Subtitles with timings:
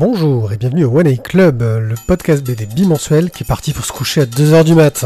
[0.00, 3.84] Bonjour et bienvenue au One A Club, le podcast BD bimensuel qui est parti pour
[3.84, 5.04] se coucher à 2h du mat.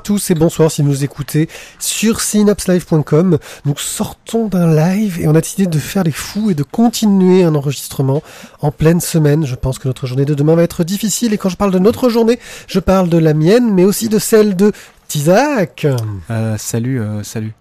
[0.00, 3.38] Tous et bonsoir si vous nous écoutez sur synapslive.com.
[3.64, 7.44] Nous sortons d'un live et on a décidé de faire les fous et de continuer
[7.44, 8.22] un enregistrement
[8.60, 9.46] en pleine semaine.
[9.46, 11.78] Je pense que notre journée de demain va être difficile et quand je parle de
[11.78, 14.72] notre journée, je parle de la mienne mais aussi de celle de
[15.08, 15.86] Tizak.
[16.30, 17.52] Euh, salut, euh, salut.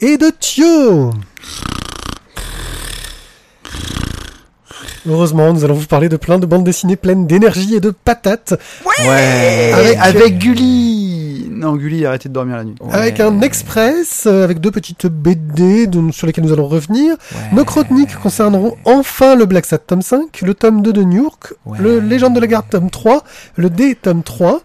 [0.00, 1.12] Et de Thio.
[5.08, 8.54] Heureusement, nous allons vous parler de plein de bandes dessinées pleines d'énergie et de patates.
[8.86, 9.72] Ouais.
[9.72, 11.01] Avec, avec Gulli
[11.62, 12.74] Non, Gulli, arrêtez de dormir la nuit.
[12.90, 17.14] Avec un express, euh, avec deux petites BD sur lesquelles nous allons revenir.
[17.52, 21.54] Nos chroniques concerneront enfin le Black Sat tome 5, le tome 2 de New York,
[21.64, 21.78] Ouais.
[21.80, 23.22] le Légende de la Garde tome 3,
[23.56, 24.60] le D tome 3.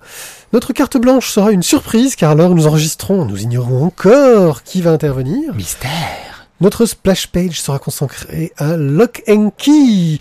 [0.53, 4.91] Notre carte blanche sera une surprise car alors nous enregistrons, nous ignorons encore qui va
[4.91, 5.53] intervenir.
[5.53, 6.47] Mystère.
[6.61, 10.17] Notre splash page sera consacrée à Lock and Key.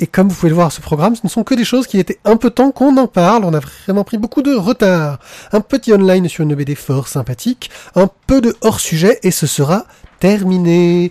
[0.00, 1.98] Et comme vous pouvez le voir, ce programme, ce ne sont que des choses qui
[1.98, 3.44] étaient un peu temps qu'on en parle.
[3.44, 5.18] On a vraiment pris beaucoup de retard.
[5.52, 9.46] Un petit online sur une BD fort sympathique, un peu de hors sujet, et ce
[9.48, 9.86] sera
[10.20, 11.10] terminé.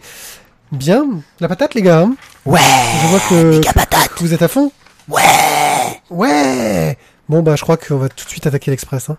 [0.72, 1.06] Bien,
[1.40, 2.00] la patate, les gars.
[2.02, 2.16] hein
[2.46, 2.60] Ouais.
[3.02, 4.72] Je vois que, que vous êtes à fond.
[5.10, 5.22] Ouais.
[6.10, 6.98] Ouais.
[7.30, 9.10] Bon bah, je crois qu'on va tout de suite attaquer l'express.
[9.10, 9.18] Hein.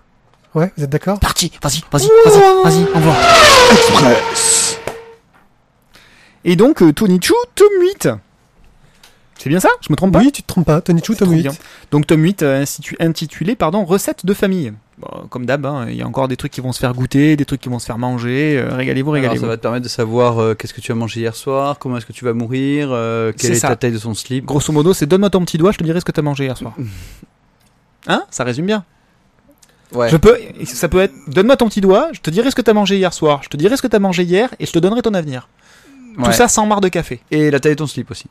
[0.55, 1.21] Ouais, vous êtes d'accord?
[1.21, 1.53] Parti.
[1.63, 3.15] Vas-y, vas-y, vas-y, vas-y, envoie.
[6.45, 8.09] Et donc, euh, Tony Chu, tome 8.
[9.39, 9.69] C'est bien ça?
[9.81, 10.19] Je me trompe pas?
[10.19, 10.81] Oui, tu te trompes pas.
[10.81, 11.43] Tony Chu, Trop 8.
[11.43, 11.53] bien.
[11.93, 12.65] Donc tome 8 euh,
[13.01, 14.73] intitulé pardon recette de famille.
[14.99, 17.37] Bon, comme d'hab, hein, il y a encore des trucs qui vont se faire goûter,
[17.37, 18.59] des trucs qui vont se faire manger.
[18.59, 19.43] euh, régalez-vous, régalez-vous.
[19.43, 21.99] ça va te permettre de savoir euh, qu'est-ce que tu as mangé hier soir, comment
[21.99, 23.69] est-ce que tu vas mourir, euh, quelle C'est est, ça.
[23.69, 24.45] ta taille de son slip.
[24.45, 26.57] Grosso modo, c'est donne-moi ton petit doigt, je te dirai ce que t'as mangé hier
[26.57, 26.75] soir.
[28.07, 28.23] Hein?
[28.31, 28.85] Ça résume bien.
[29.93, 30.09] Ouais.
[30.09, 32.73] Je peux, ça peut être, donne-moi ton petit doigt, je te dirai ce que t'as
[32.73, 35.03] mangé hier soir, je te dirai ce que t'as mangé hier et je te donnerai
[35.03, 35.49] ton avenir.
[36.23, 37.21] Tout ça sans marre de café.
[37.31, 38.27] Et la taille de ton slip aussi.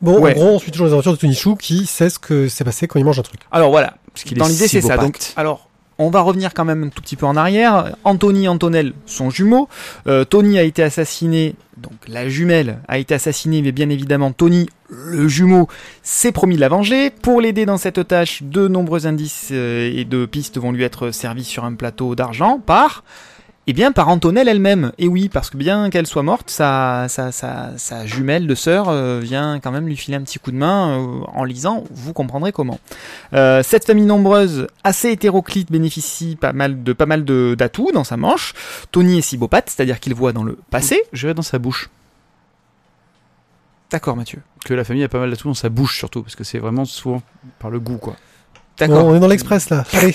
[0.00, 0.32] Bon, Ouais.
[0.32, 2.64] en gros, on suit toujours les aventures de Tony Chou qui sait ce que s'est
[2.64, 3.40] passé quand il mange un truc.
[3.50, 4.96] Alors voilà, qu'il dans est l'idée c'est ça.
[4.96, 7.96] Donc, alors, on va revenir quand même un tout petit peu en arrière.
[8.04, 9.68] Anthony et Antonelle sont jumeaux.
[10.06, 14.68] Euh, Tony a été assassiné, donc la jumelle a été assassinée, mais bien évidemment Tony,
[14.88, 15.66] le jumeau,
[16.04, 17.10] s'est promis de la venger.
[17.10, 21.10] Pour l'aider dans cette tâche, de nombreux indices euh, et de pistes vont lui être
[21.10, 23.02] servis sur un plateau d'argent par...
[23.70, 24.92] Eh bien, par Antonelle elle-même.
[24.96, 28.88] Et oui, parce que bien qu'elle soit morte, sa, sa, sa, sa jumelle de sœur
[28.88, 31.84] euh, vient quand même lui filer un petit coup de main euh, en lisant.
[31.90, 32.80] Vous comprendrez comment.
[33.34, 38.16] Euh, cette famille nombreuse, assez hétéroclite, bénéficie pas mal de pas mal d'atouts dans sa
[38.16, 38.54] manche.
[38.90, 41.02] Tony est sibopathe, c'est-à-dire qu'il voit dans le passé.
[41.12, 41.90] Je vais dans sa bouche.
[43.90, 44.40] D'accord, Mathieu.
[44.64, 46.86] Que la famille a pas mal d'atouts dans sa bouche surtout, parce que c'est vraiment
[46.86, 47.20] souvent
[47.58, 48.16] par le goût quoi.
[48.78, 49.02] D'accord.
[49.02, 49.84] Bon, on est dans l'express là.
[49.92, 50.14] Allez.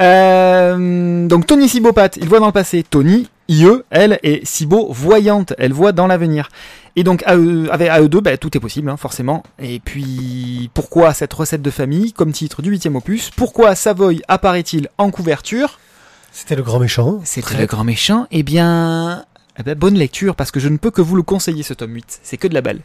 [0.00, 2.84] Euh, donc Tony Sibopathe, il voit dans le passé.
[2.88, 6.48] Tony, IE, elle est Sibo voyante, elle voit dans l'avenir.
[6.96, 9.44] Et donc à eux, avec à eux deux, bah, tout est possible, hein, forcément.
[9.60, 13.30] Et puis pourquoi cette recette de famille comme titre du huitième opus?
[13.36, 15.78] Pourquoi Savoy apparaît-il en couverture?
[16.32, 17.20] C'était le grand méchant.
[17.24, 18.26] C'était le grand méchant.
[18.30, 19.24] Eh bien,
[19.62, 22.20] bonne lecture parce que je ne peux que vous le conseiller ce tome 8.
[22.22, 22.80] C'est que de la balle.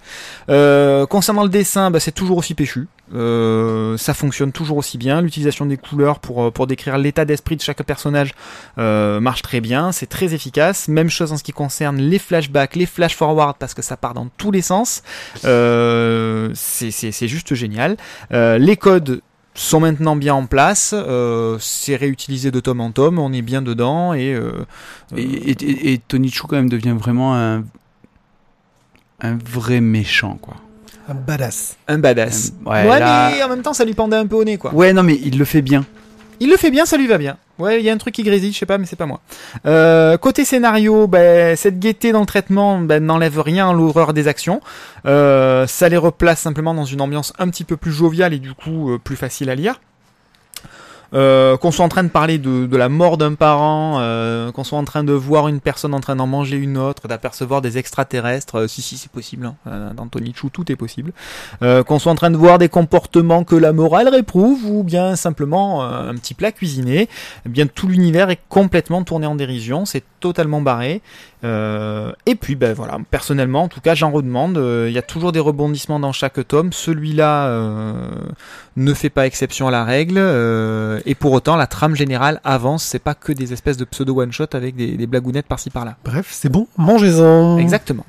[0.49, 2.87] Euh, concernant le dessin, bah, c'est toujours aussi péchu.
[3.13, 5.21] Euh, ça fonctionne toujours aussi bien.
[5.21, 8.33] L'utilisation des couleurs pour euh, pour décrire l'état d'esprit de chaque personnage
[8.77, 9.91] marche très bien.
[9.91, 10.87] C'est très efficace.
[10.87, 14.13] Même chose en ce qui concerne les flashbacks, les flash forward parce que ça part
[14.13, 15.03] dans tous les sens.
[15.43, 17.97] C'est juste génial.
[18.31, 19.21] Les codes
[19.57, 23.61] sont maintenant bien en place, euh, c'est réutilisé de tome en tome, on est bien
[23.61, 24.51] dedans et, euh,
[25.15, 27.63] Et, et, et- et Tony Chu quand même devient vraiment un
[29.21, 30.55] un vrai méchant quoi.
[31.07, 31.77] Un badass.
[31.87, 32.51] un badass.
[32.67, 34.57] Euh, ouais, Ouais, là- mais en même temps ça lui pendait un peu au nez
[34.57, 34.73] quoi.
[34.73, 35.85] Ouais non mais il le fait bien.
[36.41, 37.37] Il le fait bien, ça lui va bien.
[37.57, 39.21] Ouais, il y a un truc qui grésille, je sais pas, mais c'est pas moi.
[39.65, 44.27] Euh, côté scénario, ben, cette gaieté dans le traitement ben, n'enlève rien à l'horreur des
[44.27, 44.61] actions.
[45.05, 48.53] Euh, ça les replace simplement dans une ambiance un petit peu plus joviale et du
[48.53, 49.79] coup euh, plus facile à lire.
[51.15, 54.77] Euh, qu'on soit en train de parler de, la mort d'un parent, euh, qu'on soit
[54.77, 58.59] en train de voir une personne en train d'en manger une autre, d'apercevoir des extraterrestres,
[58.59, 59.55] euh, si si c'est possible, hein.
[59.67, 61.13] Euh, dans Tony Chu tout est possible.
[61.61, 65.15] Euh, qu'on soit en train de voir des comportements que la morale réprouve ou bien
[65.15, 67.07] simplement un petit plat cuisiné,
[67.45, 71.03] eh bien tout l'univers est complètement tourné en dérision, c'est totalement barré.
[71.43, 74.57] Euh, et puis, ben voilà, personnellement, en tout cas, j'en redemande.
[74.57, 76.73] Euh, Il y a toujours des rebondissements dans chaque tome.
[76.73, 77.93] Celui-là euh,
[78.75, 80.17] ne fait pas exception à la règle.
[81.05, 82.83] et pour autant, la trame générale avance.
[82.83, 85.97] C'est pas que des espèces de pseudo one shot avec des, des blagounettes par-ci par-là.
[86.03, 87.59] Bref, c'est bon, mangez-en.
[87.59, 88.05] Exactement.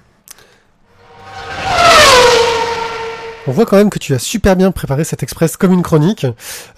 [3.48, 6.26] On voit quand même que tu as super bien préparé cet express comme une chronique.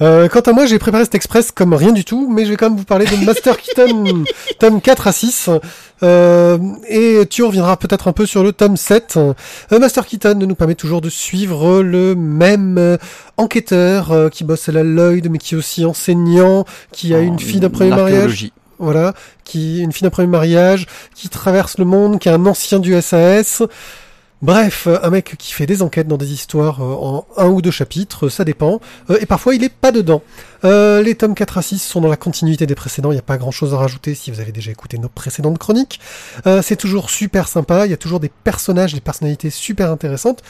[0.02, 2.56] Euh, quant à moi, j'ai préparé cet express comme rien du tout, mais je vais
[2.56, 4.24] quand même vous parler de Master Keaton,
[4.58, 5.50] tome 4 à 6.
[6.02, 9.16] Euh, et tu reviendras peut-être un peu sur le tome 7.
[9.16, 12.98] Euh, Master Keaton nous permet toujours de suivre le même euh,
[13.38, 17.60] enquêteur qui bosse à la Lloyd, mais qui est aussi enseignant, qui a une fille
[17.60, 18.50] d'un premier mariage
[18.80, 22.78] voilà, qui une fille d'un premier mariage, qui traverse le monde, qui est un ancien
[22.78, 23.62] du SAS.
[24.40, 27.60] Bref, euh, un mec qui fait des enquêtes dans des histoires euh, en un ou
[27.60, 28.80] deux chapitres, euh, ça dépend,
[29.20, 30.22] et parfois il est pas dedans.
[30.62, 33.36] Les tomes 4 à 6 sont dans la continuité des précédents, il n'y a pas
[33.36, 36.00] grand chose à rajouter si vous avez déjà écouté nos précédentes chroniques.
[36.62, 40.42] C'est toujours super sympa, il y a toujours des personnages, des personnalités super intéressantes.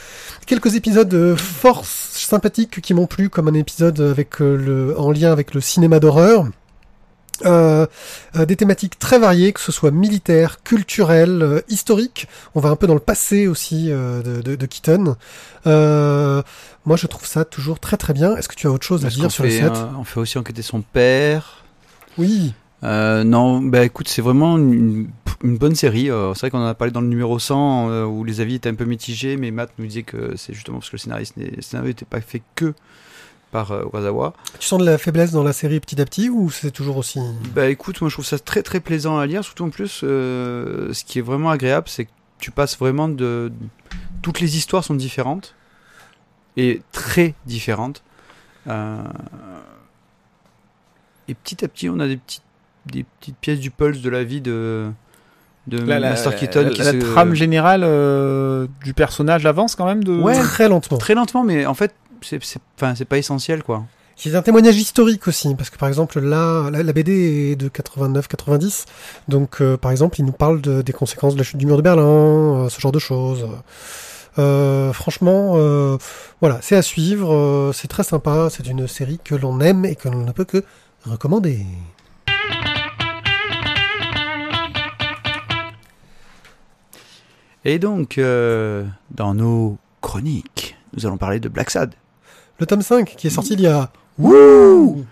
[0.46, 5.52] Quelques épisodes fort sympathiques qui m'ont plu, comme un épisode avec le, en lien avec
[5.52, 6.46] le cinéma d'horreur.
[7.44, 7.86] Euh,
[8.36, 12.28] euh, des thématiques très variées, que ce soit militaires, culturelles, euh, historiques.
[12.54, 15.16] On va un peu dans le passé aussi euh, de, de, de Keaton.
[15.64, 18.36] Moi, je trouve ça toujours très très bien.
[18.36, 19.72] Est-ce que tu as autre chose à dire sur le set?
[19.98, 21.64] on fait aussi enquêter son père?
[22.16, 22.54] Oui.
[22.82, 25.08] Non, bah écoute, c'est vraiment une,
[25.42, 26.06] une bonne série.
[26.34, 28.68] C'est vrai qu'on en a parlé dans le numéro 100 euh, où les avis étaient
[28.68, 31.62] un peu mitigés, mais Matt nous disait que c'est justement parce que le scénariste le
[31.62, 32.74] scénario n'était pas fait que
[33.50, 34.34] par euh, Urasawa.
[34.58, 37.18] Tu sens de la faiblesse dans la série petit à petit ou c'est toujours aussi
[37.54, 40.92] Bah écoute, moi je trouve ça très très plaisant à lire, surtout en plus, euh,
[40.92, 43.50] ce qui est vraiment agréable, c'est que tu passes vraiment de...
[44.22, 45.54] Toutes les histoires sont différentes,
[46.56, 48.02] et très différentes.
[48.68, 49.02] Euh,
[51.28, 52.42] Et petit à petit, on a des petites,
[52.86, 54.90] des petites pièces du pulse de la vie de,
[55.66, 56.62] de La, la- Master Keaton.
[56.64, 60.18] la- qui la se- trame générale euh, du personnage avance quand même de.
[60.18, 60.38] Ouais.
[60.38, 63.84] très lentement Très lentement, mais en fait, c'est c'est- enfin, c'est pas essentiel quoi.
[64.16, 67.68] C'est un témoignage historique aussi, parce que par exemple là, la, la BD est de
[67.68, 68.84] 89-90,
[69.28, 71.76] donc euh, par exemple il nous parle de- des conséquences de la chute du mur
[71.76, 73.46] de Berlin, euh, ce genre de choses.
[74.38, 75.54] Euh, franchement,
[76.40, 80.08] voilà, c'est à suivre, c'est très sympa, c'est une série que l'on aime et que
[80.08, 80.64] l'on ne peut que
[81.04, 81.64] recommander.
[87.64, 88.20] Et donc,
[89.10, 91.94] dans nos chroniques, nous allons parler de Black Sad.
[92.58, 93.90] Le tome 5 qui est sorti il y a...
[94.18, 95.04] Wouh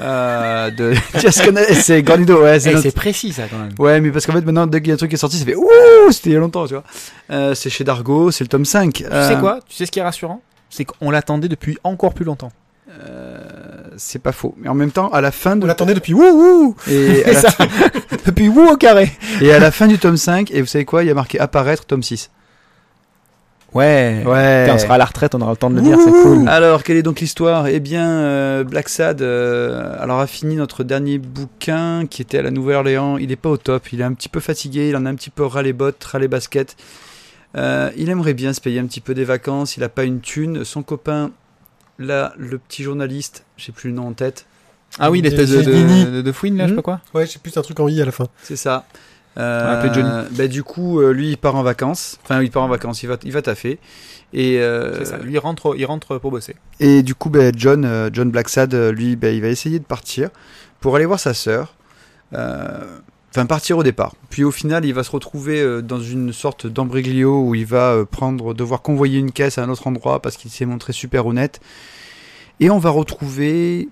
[0.00, 0.94] euh, de
[1.44, 3.72] Connect- c'est Gordido, ouais, c'est Eh, notre- c'est précis ça quand même.
[3.78, 5.36] Ouais, mais parce qu'en fait, maintenant, dès qu'il y a un truc qui est sorti,
[5.38, 5.66] ça fait Ouh,
[6.12, 6.84] c'était il y a longtemps, tu vois.
[7.30, 8.92] Euh, c'est chez Dargo, c'est le tome 5.
[8.92, 9.58] Tu sais quoi?
[9.68, 10.40] Tu sais ce qui est rassurant?
[10.70, 12.52] C'est qu'on l'attendait depuis encore plus longtemps.
[13.08, 13.40] Euh,
[13.96, 14.54] C'est pas faux.
[14.56, 15.64] Mais en même temps, à la fin de.
[15.64, 17.48] On l'attendait depuis wouhou Et ça,
[18.26, 19.10] depuis où au carré
[19.42, 21.02] et à la fin du tome 5, et vous savez quoi?
[21.02, 22.30] Il y a marqué apparaître tome 6.
[23.74, 24.22] Ouais.
[24.24, 24.62] Ouais.
[24.64, 26.48] Putain, on sera à la retraite, on aura le temps de le dire, c'est cool.
[26.48, 27.66] Alors, quelle est donc l'histoire?
[27.66, 32.42] Eh bien, euh, Black Sad euh, alors a fini notre dernier bouquin qui était à
[32.42, 33.18] la Nouvelle-Orléans.
[33.18, 35.14] Il est pas au top, il est un petit peu fatigué, il en a un
[35.16, 36.76] petit peu ras les bottes, ras les baskets.
[37.56, 40.20] Euh, il aimerait bien se payer un petit peu des vacances, il a pas une
[40.20, 40.64] thune.
[40.64, 41.30] Son copain,
[41.98, 44.46] là, le petit journaliste, j'ai plus le nom en tête,
[45.00, 47.00] Ah oui, l'espèce de, de, de, de fouine là, je sais pas quoi.
[47.12, 48.28] Ouais, j'ai plus un truc en i à la fin.
[48.42, 48.84] c'est ça.
[49.36, 50.26] Euh, l'appeler Johnny.
[50.32, 52.18] bah, du coup, euh, lui, il part en vacances.
[52.24, 53.78] Enfin, il part en vacances, il va, il va taffer.
[54.32, 55.18] Et, euh, ça.
[55.18, 56.56] Lui, il rentre, il rentre pour bosser.
[56.80, 60.30] Et du coup, ben, John, euh, John Blacksad, lui, ben, il va essayer de partir
[60.80, 61.74] pour aller voir sa sœur.
[62.32, 64.14] Enfin, partir au départ.
[64.30, 68.54] Puis au final, il va se retrouver dans une sorte d'embréglio où il va prendre,
[68.54, 71.60] devoir convoyer une caisse à un autre endroit parce qu'il s'est montré super honnête.
[72.60, 73.88] Et on va retrouver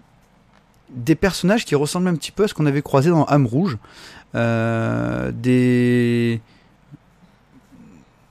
[0.94, 3.78] des personnages qui ressemblent un petit peu à ce qu'on avait croisé dans Âme Rouge.
[4.34, 6.40] Euh, des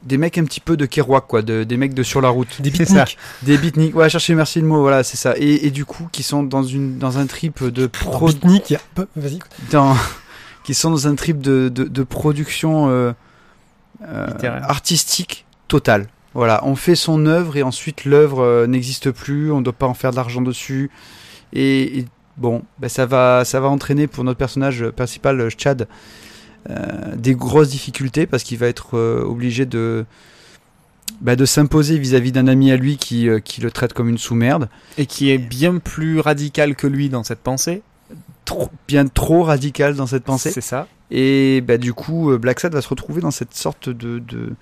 [0.04, 2.60] des mecs un petit peu de Kerouac quoi, de- des mecs de sur la route.
[2.62, 3.18] Des beatniks.
[3.44, 5.36] Des beatniks, ouais, cherchez merci le mot, voilà, c'est ça.
[5.38, 8.26] Et, et du coup, qui sont dans une dans un trip de Pro...
[8.28, 8.76] Beatnik,
[9.16, 9.40] Vas-y.
[9.72, 9.96] dans,
[10.64, 13.14] qui sont dans un trip de de, de production euh,
[14.04, 14.28] euh,
[14.64, 16.08] artistique totale.
[16.34, 19.86] Voilà, on fait son œuvre et ensuite l'œuvre euh, n'existe plus, on ne doit pas
[19.88, 20.90] en faire de l'argent dessus.
[21.54, 22.06] Et, et
[22.38, 25.88] bon, ben ça va ça va entraîner pour notre personnage principal, euh, Chad,
[26.70, 30.06] euh, des grosses difficultés parce qu'il va être euh, obligé de
[31.20, 34.20] bah, de s'imposer vis-à-vis d'un ami à lui qui, euh, qui le traite comme une
[34.20, 34.70] sous-merde.
[35.00, 37.82] Et qui est bien plus radical que lui dans cette pensée.
[38.46, 40.52] Trop, bien trop radical dans cette pensée.
[40.52, 40.88] C'est ça.
[41.10, 44.54] Et bah, du coup, Black Sad va se retrouver dans cette sorte de, de,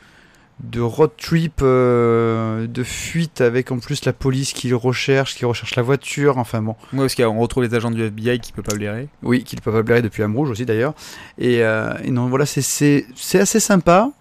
[0.62, 5.46] de road trip, euh, de fuite avec en plus la police qui le recherche, qui
[5.46, 6.76] recherche la voiture, enfin bon.
[6.92, 9.08] Moi, parce qu'on retrouve les agents du FBI qui peut pas blairer.
[9.24, 10.94] Oui, qui ne peut pas blairer depuis Âme Rouge aussi d'ailleurs.
[11.38, 14.12] Et, euh, et non, voilà, c'est- assez sympa,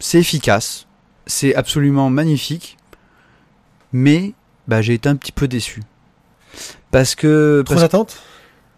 [0.00, 0.86] c'est efficace,
[1.26, 2.76] c'est absolument magnifique,
[3.92, 4.32] mais
[4.66, 5.82] bah, j'ai été un petit peu déçu.
[6.90, 7.62] Parce que...
[7.64, 8.22] Trop parce- d'attente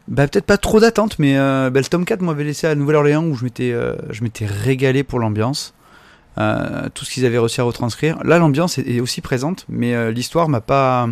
[0.08, 3.24] bah, peut-être pas trop d'attente, mais euh, bah, le tome 4 m'avait laissé à Nouvelle-Orléans
[3.24, 5.72] où je m'étais euh, je m'étais régalé pour l'ambiance.
[6.38, 8.22] Euh, tout ce qu'ils avaient réussi à retranscrire.
[8.24, 11.08] Là, l'ambiance est, aussi présente, mais euh, l'histoire m'a pas.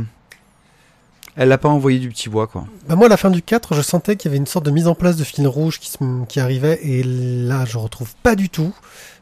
[1.36, 2.64] Elle l'a pas envoyé du petit bois, quoi.
[2.88, 4.72] Bah moi, à la fin du 4, je sentais qu'il y avait une sorte de
[4.72, 5.92] mise en place de fil rouge qui,
[6.28, 8.74] qui arrivait, et là, je retrouve pas du tout.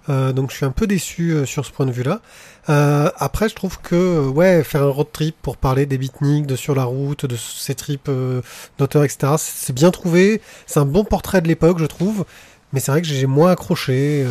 [0.09, 2.21] Euh, donc, je suis un peu déçu sur ce point de vue-là.
[2.69, 6.75] Après, je trouve que, ouais, faire un road trip pour parler des beatniks, de sur
[6.75, 8.41] la route, de ces trips euh,
[8.79, 10.41] d'auteurs, etc., c'est bien trouvé.
[10.67, 12.25] C'est un bon portrait de l'époque, je trouve.
[12.73, 14.25] Mais c'est vrai que j'ai moins accroché.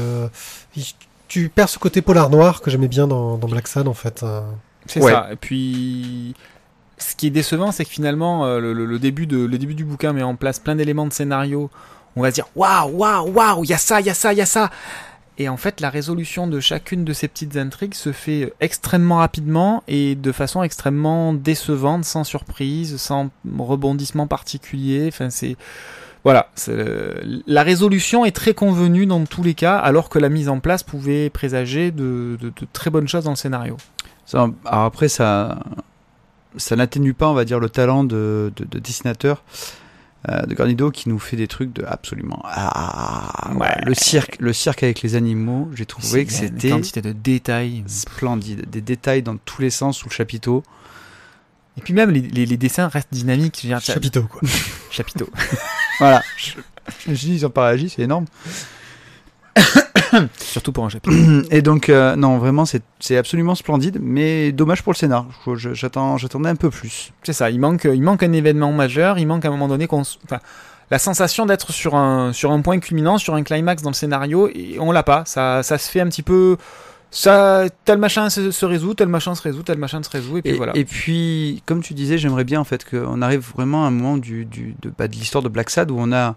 [1.28, 4.24] Tu perds ce côté polar noir que j'aimais bien dans, dans Black Sad, en fait.
[4.24, 4.42] euh.
[4.88, 5.12] C'est Ouais.
[5.12, 5.30] ça.
[5.32, 6.36] Et puis,
[6.98, 9.74] ce qui est décevant, c'est que finalement, euh, le, le- le début de, le début
[9.76, 11.70] du bouquin met en place plein d'éléments de scénario.
[12.16, 14.32] On va se dire, waouh, waouh, waouh, il y a ça, il y a ça,
[14.34, 14.70] il y a ça.
[15.38, 19.84] Et en fait, la résolution de chacune de ces petites intrigues se fait extrêmement rapidement
[19.90, 25.08] et de façon extrêmement décevante, sans surprise, sans rebondissement particulier.
[25.10, 25.58] Enfin, c'est
[26.26, 30.50] voilà, c'est- la résolution est très convenue dans tous les cas, alors que la mise
[30.50, 33.78] en place pouvait présager de, de- de très bonnes choses dans le scénario.
[34.26, 35.60] Ça, alors après, ça,
[36.58, 39.44] ça n'atténue pas, on va dire, le talent de, de, de dessinateur
[40.28, 42.42] euh, de Garnido qui nous fait des trucs de absolument.
[42.46, 43.76] Ah, Ouais.
[43.86, 47.84] Le cirque, le cirque avec les animaux, j'ai trouvé que c'était quantité de détails.
[47.86, 50.64] splendide, des détails dans tous les sens sous le chapiteau.
[51.78, 53.58] Et puis même les, les- les dessins restent dynamiques.
[53.62, 54.42] Je veux dire, Chapiteau, quoi.
[54.90, 55.30] Chapiteau.
[56.00, 56.24] Voilà.
[56.38, 56.52] je,
[57.06, 58.26] je me suis dit, ils ont pas réagi, c'est énorme.
[60.40, 61.16] Surtout pour un chapiteau.
[61.52, 65.26] Et donc, euh, non, vraiment, c'est c'est absolument splendide, mais dommage pour le scénar.
[65.46, 67.12] Je- je- J'attends, j'attendais un peu plus.
[67.24, 67.50] C'est ça.
[67.50, 69.18] Il manque, il manque un événement majeur.
[69.18, 70.40] Il manque à un moment donné qu'on, s- enfin,
[70.92, 74.48] la sensation d'être sur un, sur un point culminant, sur un climax dans le scénario,
[74.54, 75.24] et on l'a pas.
[75.26, 76.58] Ça, ça se fait un petit peu.
[77.18, 80.42] Ça, tel machin se, se résout, tel machin se résout, tel machin se résout, et
[80.42, 80.76] puis Et, voilà.
[80.76, 84.18] et puis, comme tu disais, j'aimerais bien en fait qu'on arrive vraiment à un moment
[84.18, 86.36] du, du, de, bah, de l'histoire de Black Sad où on a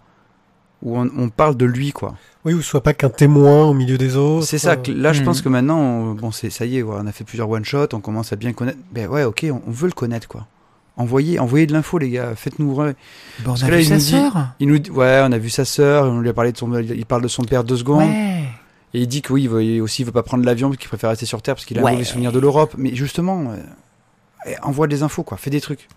[0.80, 2.14] où on, on parle de lui quoi.
[2.44, 4.46] Oui, ou soit pas qu'un témoin au milieu des autres.
[4.46, 4.76] C'est ça.
[4.76, 7.24] que Là, je pense que maintenant, on- bon, c'est ça y est, on a fait
[7.24, 8.78] plusieurs one shots, on commence à bien connaître.
[8.92, 10.46] Ben ouais, ok, on, on veut le connaître quoi.
[10.96, 12.72] Envoyez, envoyez de l'info les gars, faites-nous.
[12.72, 12.94] vrai.
[13.44, 14.48] Bon, on a là, vu il sa dit- sœur.
[14.60, 16.72] Il nous dit, ouais, on a vu sa sœur, on lui a parlé de son,
[16.78, 18.08] il parle de son père deux secondes.
[18.08, 18.37] Ouais.
[18.94, 20.78] Et il dit que oui, il, veut, il aussi il veut pas prendre l'avion parce
[20.78, 21.90] qu'il préfère rester sur Terre parce qu'il a Ouais.
[21.90, 22.74] un mauvais souvenir de l'Europe.
[22.78, 23.56] Mais justement, euh,
[24.46, 25.88] eh, envoie des infos, quoi, fais des trucs.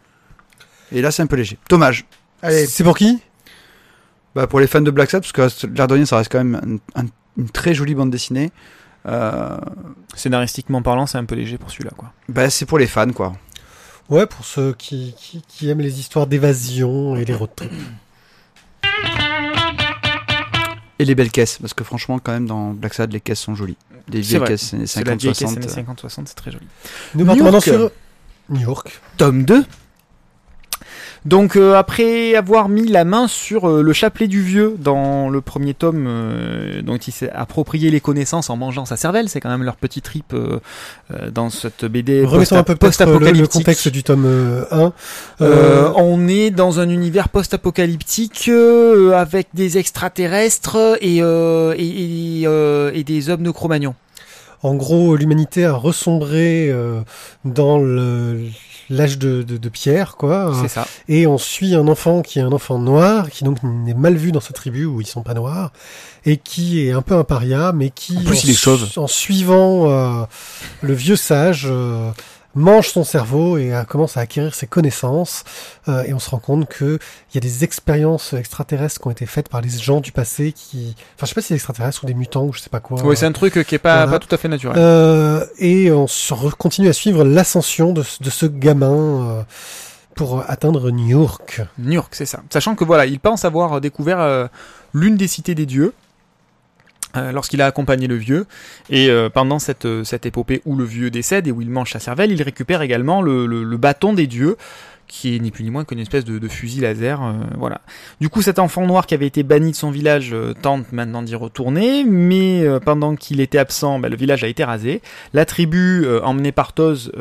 [0.91, 1.57] Et là, c'est un peu léger.
[1.69, 2.05] Dommage.
[2.41, 3.19] Allez, C'est pour qui?
[4.36, 6.43] Bah, pour les fans de Black Sabbath, parce que l'air de rien, ça reste quand
[6.43, 7.07] même un- un-
[7.38, 8.51] une très jolie bande dessinée.
[9.07, 9.57] Euh,
[10.15, 12.12] Scénaristiquement parlant, c'est un peu léger pour celui-là, quoi.
[12.29, 13.33] bah, c'est pour les fans, quoi.
[14.10, 17.71] Ouais, pour ceux qui, qui, qui aiment les histoires d'évasion et les road trips.
[21.01, 23.55] Et les belles caisses, parce que franchement, quand même, dans Black Sabbath, les caisses sont
[23.55, 23.75] jolies.
[24.08, 24.48] Des C'est vieilles vrai.
[24.50, 25.58] caisses années C'est la vieille caisse 50-60.
[25.58, 26.67] années euh, 50-60, c'est très joli.
[27.15, 27.63] Nous partons New York.
[27.63, 27.91] sur
[28.50, 29.01] New York.
[29.17, 29.65] tome 2.
[31.23, 35.39] Donc euh, après avoir mis la main sur euh, le chapelet du vieux dans le
[35.39, 39.49] premier tome euh, dont il s'est approprié les connaissances en mangeant sa cervelle, c'est quand
[39.49, 40.59] même leur petit trip euh,
[41.13, 43.51] euh, dans cette BD Remettons un peu peut-être le, le post-apocalyptique.
[43.51, 44.93] contexte du tome euh, 1.
[45.41, 52.47] Euh, on est dans un univers post-apocalyptique euh, avec des extraterrestres et, euh, et, et,
[52.47, 53.93] euh, et des hommes de Cro-Magnon.
[54.63, 57.01] En gros, l'humanité a ressombré euh,
[57.45, 58.39] dans le-
[58.91, 60.53] l'âge de, de, de pierre, quoi.
[60.62, 60.88] C'est ça.
[61.07, 64.31] Et on suit un enfant qui est un enfant noir, qui donc n'est mal vu
[64.31, 65.71] dans cette tribu où ils sont pas noirs,
[66.25, 68.88] et qui est un peu un paria, mais qui, En plus, il est su- chauve.
[68.98, 70.24] en suivant euh,
[70.81, 72.12] le vieux sage, euh,
[72.55, 75.43] mange son cerveau et euh, commence à acquérir ses connaissances.
[75.88, 77.00] Euh, et on se rend compte que
[77.31, 80.51] il y a des expériences extraterrestres qui ont été faites par les gens du passé
[80.51, 82.70] qui, enfin, je sais pas si c'est des extraterrestres ou des mutants ou je sais
[82.70, 83.01] pas quoi.
[83.03, 84.20] Oui, c'est un truc qui est pas, Voilà.
[84.20, 84.75] pas tout à fait naturel.
[84.77, 86.08] Euh, et on
[86.58, 89.46] continue à suivre l'ascension de, ce- de ce gamin
[90.15, 91.62] pour atteindre New York.
[91.79, 92.41] New York, c'est ça.
[92.50, 94.48] Sachant que voilà, il pense avoir découvert euh,
[94.93, 95.93] l'une des cités des dieux
[97.17, 98.45] euh, lorsqu'il a accompagné le vieux.
[98.89, 101.91] Et euh, pendant cette, euh, cette épopée où le vieux décède et où il mange
[101.91, 104.57] sa cervelle, il récupère également le, le, le bâton des dieux
[105.07, 107.81] qui est ni plus ni moins qu'une espèce de, de fusil laser, euh, voilà.
[108.21, 111.21] Du coup, cet enfant noir qui avait été banni de son village euh, tente maintenant
[111.21, 115.01] d'y retourner, mais pendant qu'il était absent, bah, le village a été rasé.
[115.33, 117.11] La tribu, emmenée par Toz,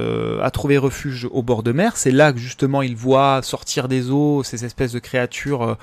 [0.40, 1.96] a trouvé refuge au bord de mer.
[1.96, 5.76] C'est là que justement il voit sortir des eaux ces espèces de créatures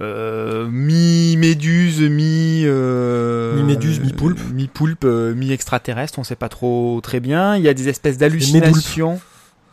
[0.00, 4.40] euh, euh, mi méduse, mi euh, Mi-méduse, mi-poulpe.
[4.52, 6.18] mi poulpe, mi extraterrestre.
[6.18, 7.56] On sait pas trop très bien.
[7.56, 9.20] Il y a des espèces d'hallucinations.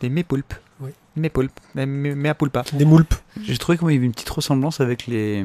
[0.00, 0.54] Des mépoulpes.
[0.80, 0.90] Oui.
[1.16, 1.52] Mépoulpes.
[1.76, 2.64] Mé- mé- Mea pulpa.
[2.72, 3.14] Des moulpes.
[3.42, 5.44] J'ai trouvé qu'il y avait une petite ressemblance avec les,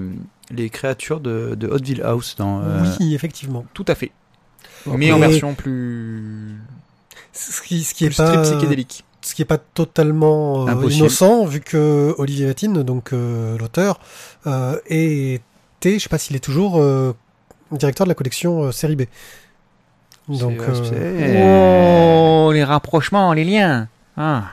[0.49, 2.61] les créatures de, de Hotville House dans.
[2.61, 3.65] euh, Oui, effectivement.
[3.73, 4.11] Tout à fait.
[4.87, 6.55] Mais en version plus,
[7.33, 9.03] Ce qui, ce qui est plus strip pas, psychédélique.
[9.29, 13.99] Ce qui est pas totalement euh, innocent, vu que Olivier Vatine, donc euh, l'auteur,
[14.47, 15.41] euh, était,
[15.83, 17.13] je sais pas s'il est toujours euh,
[17.71, 19.03] directeur de la collection euh, série B.
[20.27, 23.87] Donc, euh, Oh, les rapprochements, les liens.
[24.17, 24.45] Ah.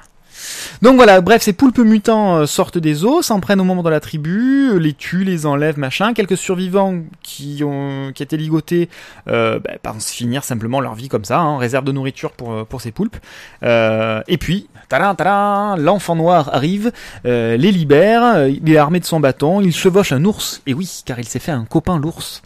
[0.83, 3.91] Donc voilà, bref, ces poulpes mutants euh, sortent des eaux, s'en prennent aux membres de
[3.91, 6.15] la tribu, euh, les tuent, les enlèvent, machin.
[6.15, 8.89] Quelques survivants qui ont qui étaient ligotés
[9.29, 12.81] euh, bah, finir simplement leur vie comme ça, hein, réserve de nourriture pour euh, pour
[12.81, 13.17] ces poulpes.
[13.63, 16.93] Et puis, l'enfant noir arrive,
[17.25, 20.63] les libère, il est armé de son bâton, il chevauche un ours.
[20.67, 22.43] Et oui, car il s'est fait un copain l'ours.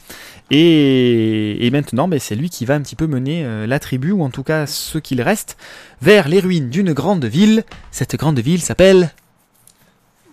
[0.50, 4.10] Et, et maintenant, ben, c'est lui qui va un petit peu mener euh, la tribu,
[4.10, 5.56] ou en tout cas ceux qu'il reste,
[6.02, 7.64] vers les ruines d'une grande ville.
[7.90, 9.12] Cette grande ville s'appelle...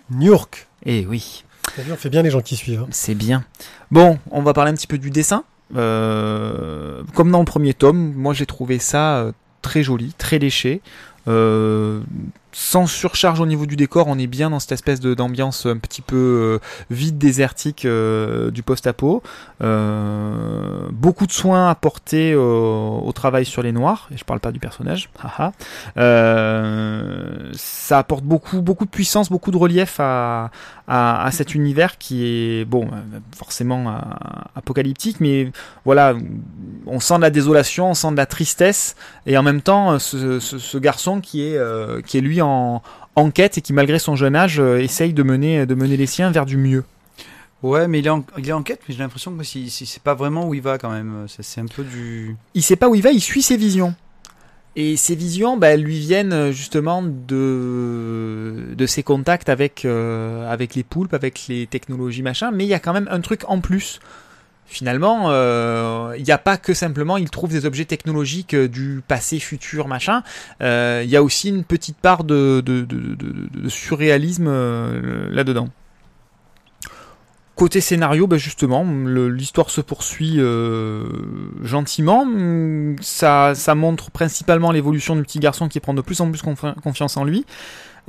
[0.09, 0.67] New York.
[0.85, 1.43] Eh oui,
[1.91, 2.81] on fait bien les gens qui suivent.
[2.83, 2.87] hein.
[2.91, 3.43] c'est bien.
[3.91, 5.43] Bon, on va parler un petit peu du dessin.
[5.75, 9.31] Euh, comme dans le premier tome, moi j'ai trouvé ça euh,
[9.61, 10.81] très joli, très léché.
[11.27, 11.99] Euh,
[12.59, 16.01] sans surcharge au niveau du décor, on est bien dans cette espèce d'ambiance un petit
[16.01, 16.59] peu euh,
[16.89, 19.21] vide, désertique euh, du post-apo.
[19.61, 24.59] Euh, beaucoup de soins apportés au, travail sur les noirs, et je parle pas du
[24.59, 25.11] personnage.
[27.53, 30.49] ça apporte beaucoup, beaucoup de puissance, beaucoup de relief à,
[30.87, 32.89] à, cet univers qui est bon,
[33.35, 33.99] forcément
[34.55, 35.51] apocalyptique, mais
[35.85, 36.15] voilà,
[36.87, 38.95] on sent de la désolation, on sent de la tristesse,
[39.27, 41.59] et en même temps, ce, garçon qui est,
[42.03, 42.46] qui est lui en,
[43.15, 46.05] en quête et qui, malgré son jeune âge, euh, essaye de mener, de mener les
[46.05, 46.83] siens vers du mieux.
[47.63, 49.87] Ouais, mais il est en, il est en quête, mais j'ai l'impression que si, si
[49.87, 51.25] c'est pas vraiment où il va quand même.
[51.27, 52.35] C'est un peu du.
[52.53, 53.95] Il sait pas où il va, il suit ses visions.
[54.79, 60.47] Et ces visions, bah, elles lui viennent euh, justement de, de ses contacts avec, euh,
[60.51, 63.41] avec les poulpes, avec les technologies, machin, mais il y a quand même un truc
[63.47, 63.99] en plus.
[64.69, 69.01] Finalement, euh, il n'y a pas que simplement il trouve des objets technologiques euh, du
[69.07, 70.23] passé, futur, machin.
[70.61, 72.61] Euh, Il y a aussi une petite part de,
[73.69, 75.69] surréalisme euh, là-dedans.
[77.55, 81.05] Côté scénario, bah justement, l'histoire se poursuit euh,
[81.63, 82.27] gentiment.
[83.01, 87.17] Ça, montre principalement l'évolution du petit garçon qui prend de plus en plus confi- confiance
[87.17, 87.45] en lui.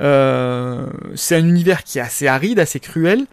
[0.01, 3.25] Euh, c'est un univers qui est assez aride, assez cruel.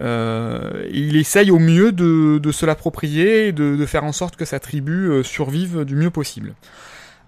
[0.00, 4.44] Euh, il essaye au mieux de, se l'approprier et de, de faire en sorte que
[4.44, 6.54] sa tribu euh, survive du mieux possible.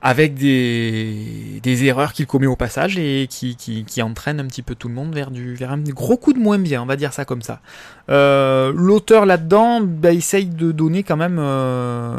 [0.02, 4.62] Avec des, des erreurs qu'il commet au passage et qui, qui, qui entraînent un petit
[4.62, 6.96] peu tout le monde vers, du, vers un gros coup de moins bien, on va
[6.96, 7.60] dire ça comme ça.
[8.08, 12.14] Euh, L'auteur là-dedans bah, essaye de donner quand même euh,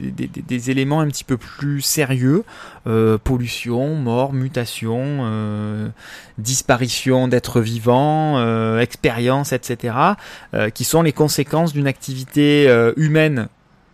[0.00, 2.44] des, des- des éléments un petit peu plus sérieux.
[2.86, 5.88] Euh, pollution, mort, mutation, euh,
[6.38, 9.94] disparition d'êtres vivants, euh, expérience, etc.
[10.54, 13.48] euh, qui sont les conséquences d'une activité humaine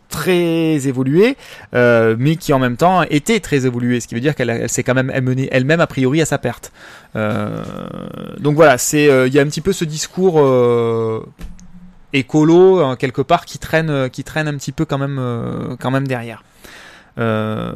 [0.08, 1.36] très évoluée,
[1.74, 4.82] euh, mais qui en même temps était très évoluée, ce qui veut dire qu'elle s'est
[4.82, 6.72] quand même menée elle-même a priori à sa perte.
[7.16, 7.62] Euh,
[8.38, 10.38] donc voilà, c'est euh, il y a un petit peu ce discours
[12.12, 16.08] écolo euh, quelque part qui traîne qui traîne un petit peu quand même quand même
[16.08, 16.42] derrière.
[17.18, 17.72] Euh,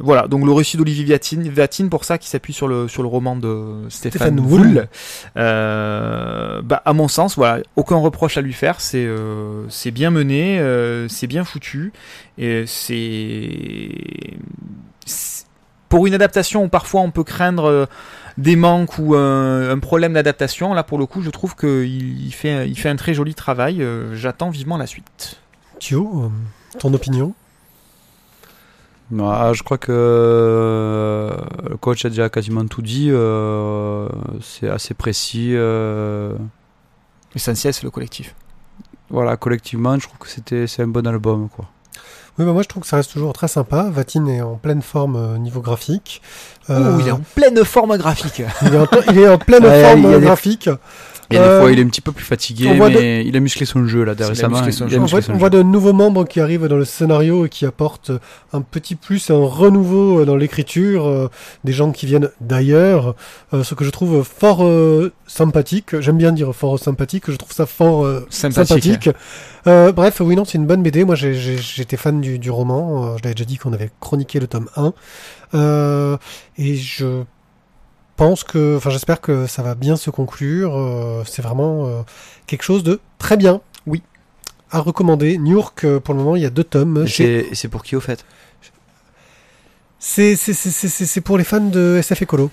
[0.00, 3.08] voilà, donc le récit d'Olivier Vatine, Vatine pour ça qui s'appuie sur le sur le
[3.08, 4.88] roman de Stéphane, Stéphane Wool.
[5.36, 8.80] Euh, bah, à mon sens, voilà, aucun reproche à lui faire.
[8.80, 10.58] C'est euh, c'est bien mené,
[11.08, 11.92] c'est bien foutu,
[12.38, 13.90] et c'est
[15.90, 17.86] pour une adaptation où parfois on peut craindre
[18.38, 20.72] des manques ou un, un problème d'adaptation.
[20.72, 23.86] Là, pour le coup, je trouve qu'il il fait il fait un très joli travail.
[24.14, 25.38] J'attends vivement la suite.
[25.80, 26.30] Thio,
[26.78, 27.34] ton opinion?
[29.18, 31.30] Ah, je crois que euh,
[31.68, 33.08] le coach a déjà quasiment tout dit.
[33.10, 34.08] euh,
[34.40, 35.50] c'est assez précis.
[35.54, 36.34] euh,
[37.34, 38.34] L'essentiel, c'est le collectif.
[39.10, 41.66] voilà, collectivement, je trouve que c'était c'est un bon album, quoi.
[42.38, 43.88] Oui, bah moi je trouve que ça reste toujours très sympa.
[43.90, 46.22] Vatine est en pleine forme euh, niveau graphique.
[46.70, 48.42] Euh, il est en pleine forme graphique.
[48.62, 50.70] il est en, il est en pleine Ouais, forme des- graphique.
[51.32, 53.64] Et des Euh, fois, il est un petit peu plus fatigué, mais il a musclé
[53.64, 54.56] son jeu là Il a récemment.
[54.56, 54.96] musclé son il jeu.
[54.96, 57.66] a On musclé voit, on de nouveaux membres qui arrivent dans le scénario et qui
[57.66, 58.10] apportent
[58.52, 61.30] un petit plus, un renouveau euh, dans l'écriture, euh,
[61.62, 63.14] des gens qui viennent d'ailleurs,
[63.54, 66.00] euh, ce que je trouve fort euh, sympathique.
[66.00, 68.66] J'aime bien dire fort sympathique, je trouve ça fort euh, Sympathique.
[68.66, 69.10] sympathique.
[69.68, 71.04] Euh, bref, oui, non, c'est une bonne BD.
[71.04, 73.04] Moi, j'ai- j'ai- j'étais fan du, du roman.
[73.04, 74.92] Euh, je l'avais déjà dit qu'on avait chroniqué le tome 1.
[75.54, 76.16] Euh,
[76.58, 77.22] et je
[78.24, 80.76] pense que, enfin, j'espère que ça va bien se conclure.
[80.76, 82.02] euh, c'est vraiment euh,
[82.46, 83.62] quelque chose de très bien.
[83.86, 84.02] Oui.
[84.70, 85.38] À recommander.
[85.38, 87.06] New York, euh, pour le moment, il y a deux tomes.
[87.08, 88.24] C'est c'est pour qui au fait?
[89.98, 92.50] C'est c'est- c'est- c'est- c'est pour les fans de SF Écolo.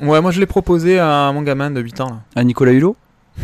[0.00, 2.08] Ouais, moi je l'ai proposé à mon gamin de 8 ans.
[2.10, 2.20] Là.
[2.36, 2.96] À Nicolas Hulot?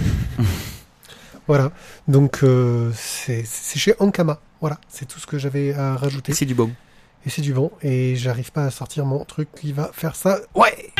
[1.48, 1.70] Voilà.
[2.08, 4.38] Donc, euh, c'est c'est chez Ankama.
[4.60, 4.78] Voilà.
[4.88, 6.32] C'est tout ce que j'avais à rajouter.
[6.34, 6.70] C'est du bon.
[7.26, 7.70] Et c'est du bon.
[7.82, 10.40] Et j'arrive pas à sortir mon truc qui va faire ça.
[10.54, 10.92] Ouais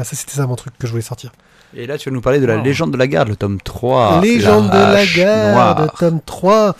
[0.00, 1.30] Voilà, ça c'était ça mon truc que je voulais sortir.
[1.76, 2.64] Et là, tu vas nous parler de la Wow.
[2.64, 4.20] légende de la garde, le tome 3.
[4.22, 5.94] Légende de la garde, noire.
[5.98, 6.74] tome 3.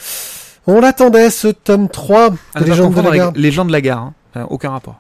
[0.66, 3.37] On l'attendait ce tome 3 de Ah, pas Légende de la garde.
[3.37, 3.98] Légende de la gare.
[3.98, 4.14] hein.
[4.35, 4.98] Enfin, aucun rapport.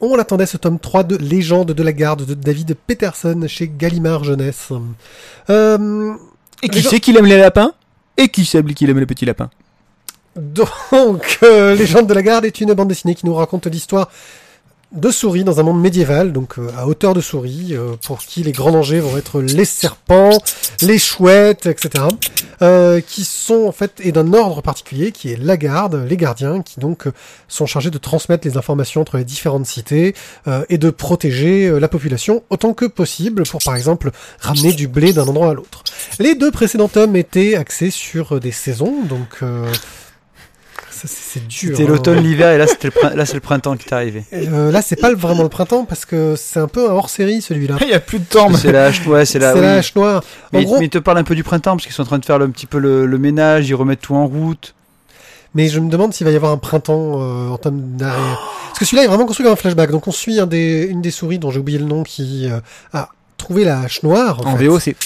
[0.00, 4.22] On l'attendait ce tome 3 de Légende de la garde de David Peterson chez Gallimard
[4.24, 4.68] Jeunesse.
[5.50, 6.12] Euh,
[6.62, 7.72] Et qui sait qu'il aime les lapins?
[8.16, 9.50] Et qui sait qu'il aime les petits lapins?
[10.36, 14.08] Donc, euh, Légende de la Garde est une bande dessinée qui nous raconte l'histoire
[14.92, 18.42] de souris dans un monde médiéval, donc euh, à hauteur de souris, euh, pour qui
[18.42, 20.36] les grands dangers vont être les serpents,
[20.82, 22.04] les chouettes, etc.
[22.62, 26.62] euh, qui sont en fait, et d'un ordre particulier, qui est la garde, les gardiens,
[26.62, 27.12] qui donc euh,
[27.48, 30.14] sont chargés de transmettre les informations entre les différentes cités
[30.48, 35.12] euh, et de protéger la population autant que possible pour par exemple ramener du blé
[35.12, 35.84] d'un endroit à l'autre.
[36.18, 39.40] Les deux précédents tomes étaient axés sur des saisons, donc
[41.06, 41.70] c'est c'est dur.
[41.76, 41.92] C'était hein.
[41.92, 44.24] l'automne, l'hiver, et là, c'était le prin- là, c'est le printemps qui est arrivé.
[44.32, 47.76] Euh, là, c'est pas vraiment le printemps parce que c'est un peu un hors-série celui-là.
[47.80, 48.52] Il y a plus de temps.
[48.54, 49.52] C'est la hache, ouais, c'est la.
[49.52, 49.64] C'est oui.
[49.64, 50.22] la hache noire.
[50.52, 52.06] En Mais, gros, mais il te parle un peu du printemps parce qu'ils sont en
[52.06, 54.74] train de faire le- un petit peu le, le ménage, ils remettent tout en route.
[55.54, 58.38] mais je me demande s'il va y avoir un printemps euh, en termes d'arrière.
[58.68, 59.90] Parce que celui-là est vraiment construit comme un flashback.
[59.90, 62.60] Donc on suit un des, une des souris dont j'ai oublié le nom qui euh,
[62.92, 64.40] a trouvé la hache noire.
[64.46, 64.66] En, En fait.
[64.66, 64.96] VO, c'est.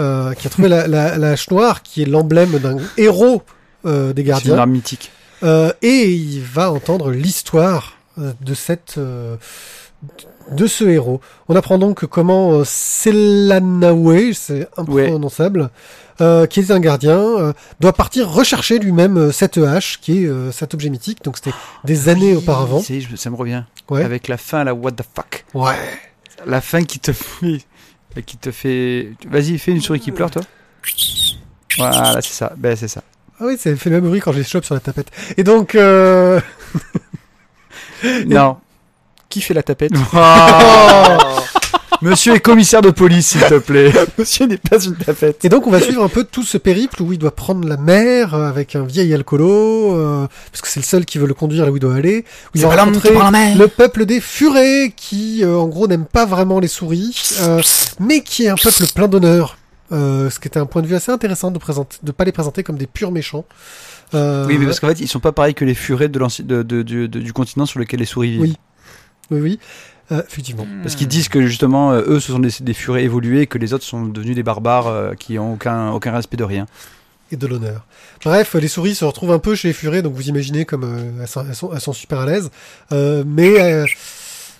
[0.00, 3.42] Euh, qui a trouvé la, la, la hache noire qui est l'emblème d'un héros
[3.86, 4.58] euh, des C'est une gardiens.
[4.58, 5.10] arme mythique.
[5.42, 9.36] Euh, et il va entendre l'histoire euh, de cette euh,
[10.52, 11.20] de ce héros.
[11.48, 15.70] On apprend donc comment Selanawe, c'est imprononçable,
[16.20, 20.50] euh, qui est un gardien, euh, doit partir rechercher lui-même cette hache, qui est euh,
[20.52, 21.22] cet objet mythique.
[21.22, 22.80] Donc c'était des années auparavant.
[23.00, 23.64] Je- ça me revient.
[23.90, 24.02] Ouais.
[24.02, 25.44] Avec la fin, la what the fuck.
[25.54, 25.74] Ouais.
[26.46, 27.62] La fin qui te fait.
[28.26, 29.10] Qui te fait.
[29.30, 30.42] Vas-y, fais une souris qui pleure, toi.
[31.76, 32.52] Voilà, c'est ça.
[32.56, 33.02] Ben, c'est ça.
[33.40, 35.08] Ah oui, ça fait le même bruit quand je les chope sur la tapette.
[35.36, 36.40] Et donc, euh...
[38.26, 38.56] Non.
[39.28, 39.92] Qui fait la tapette
[42.00, 43.92] Monsieur est commissaire de police, s'il te plaît.
[44.18, 45.44] Monsieur n'est pas une tapette.
[45.44, 47.76] Et donc on va suivre un peu tout ce périple où il doit prendre la
[47.76, 51.34] mer euh, avec un vieil alcoolo, euh, parce que c'est le seul qui veut le
[51.34, 52.24] conduire là où il doit aller.
[52.54, 56.60] Où il va rencontrer le peuple des furets qui, euh, en gros, n'aime pas vraiment
[56.60, 57.60] les souris, euh,
[57.98, 59.58] mais qui est un peuple plein d'honneur.
[59.90, 62.32] Euh, ce qui était un point de vue assez intéressant de présenter, de pas les
[62.32, 63.44] présenter comme des purs méchants.
[64.14, 66.62] Euh, Oui, mais parce qu'en fait, ils sont pas pareils que les furets de de,
[66.62, 68.40] de- de- de- du continent sur lequel les souris vivent.
[68.42, 68.56] Oui.
[69.30, 69.58] oui, oui,
[70.12, 70.66] euh, effectivement.
[70.82, 73.56] Parce qu'ils disent que justement, euh, eux, ce sont des, des furets évolués, et que
[73.58, 76.66] les autres sont devenus des barbares euh, qui ont aucun, aucun respect de rien.
[77.30, 77.86] et de l'honneur.
[78.24, 81.20] Bref, les souris se retrouvent un peu chez les furets, donc vous imaginez comme euh,
[81.22, 82.50] elles, sont, elles, sont, elles sont super à l'aise.
[82.92, 83.84] Euh, mais euh,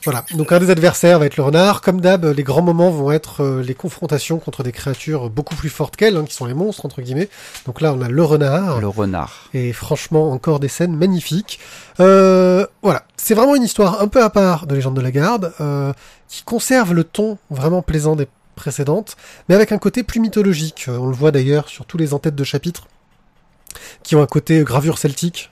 [0.05, 1.81] voilà, donc un des adversaires va être le renard.
[1.81, 5.69] Comme d'hab, les grands moments vont être euh, les confrontations contre des créatures beaucoup plus
[5.69, 7.29] fortes qu'elles, hein, qui sont les monstres entre guillemets.
[7.67, 8.81] Donc là, on a le renard.
[8.81, 9.49] Le renard.
[9.55, 11.59] Et franchement, encore des scènes magnifiques.
[12.01, 15.53] Euh, voilà, c'est vraiment une histoire un peu à part de Légende de la Garde,
[15.61, 15.93] euh,
[16.29, 19.17] qui conserve le ton vraiment plaisant des précédentes,
[19.49, 20.87] mais avec un côté plus mythologique.
[20.89, 22.87] Euh, on le voit d'ailleurs sur tous les entêtes de chapitres,
[24.03, 25.51] qui ont un côté gravure celtique,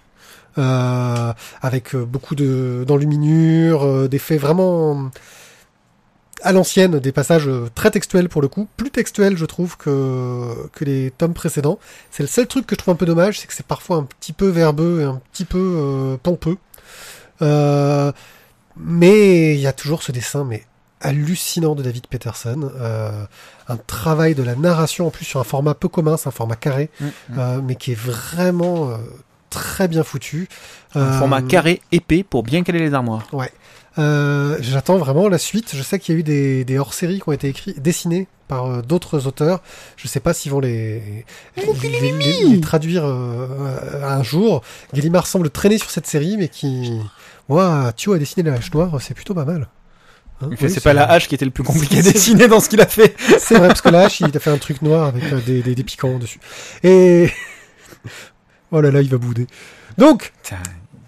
[0.57, 5.11] avec euh, beaucoup de d'enluminures, euh, des faits vraiment
[6.43, 10.69] à l'ancienne, des passages euh, très textuels pour le coup, plus textuels je trouve que,
[10.73, 11.79] que les tomes précédents.
[12.11, 14.05] C'est le seul truc que je trouve un peu dommage, c'est que c'est parfois un
[14.05, 16.59] petit peu verbeux et un petit peu euh, pompeux.
[17.43, 18.13] Euh,
[18.77, 20.65] mais il y a toujours ce dessin, mais
[21.01, 22.71] hallucinant de David Peterson.
[22.77, 23.25] Euh,
[23.69, 26.57] un travail de la narration en plus sur un format peu commun, c'est un format
[26.57, 27.07] carré, Mm,
[27.39, 28.97] euh, mais qui est vraiment euh,
[29.51, 30.49] très bien foutu.
[30.95, 33.27] Un Euh, format carré, épais, pour bien caler les armoires.
[33.99, 35.73] euh, J'attends vraiment la suite.
[35.75, 38.67] Je sais qu'il y a eu des, des hors-séries qui ont été écrits, dessinés par
[38.67, 39.61] euh, d'autres auteurs.
[39.97, 41.25] Je sais pas s'ils vont les,
[41.57, 44.63] les, les- les- les traduire euh, un jour.
[44.95, 46.99] Gallimard semble traîner sur cette série, mais qui...
[47.49, 49.69] Ouah, Thio a dessiné la hache noire, c'est plutôt pas mal.
[50.43, 52.69] Hein, oui, c'est pas la hache qui était le plus compliqué à dessiner dans ce
[52.69, 53.15] qu'il a fait.
[53.39, 55.63] C'est vrai, parce que la hache, il a fait un truc noir avec euh, des,
[55.63, 56.41] des, des piquants dessus.
[56.83, 57.31] Et...
[58.77, 59.47] oh là là, il va bouder.
[59.99, 60.33] Donc,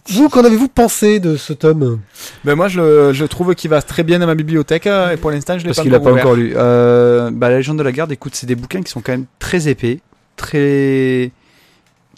[0.09, 2.01] vous, qu'en avez-vous pensé de ce tome?
[2.45, 5.31] Ben moi, je, je trouve qu'il va très bien dans ma bibliothèque euh, et pour
[5.31, 6.55] l'instant, je l'ai Parce pas qu'il a pas encore lu.
[6.57, 9.27] Euh, bah, la légende de la garde, écoute, c'est des bouquins qui sont quand même
[9.39, 10.01] très épais,
[10.37, 11.31] très.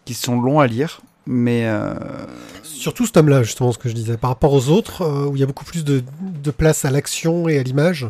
[0.05, 1.01] qui sont longs à lire.
[1.27, 1.95] Mais euh,
[2.63, 4.17] Surtout ce tome-là, justement, ce que je disais.
[4.17, 6.91] Par rapport aux autres, euh, où il y a beaucoup plus de, de place à
[6.91, 8.07] l'action et à l'image.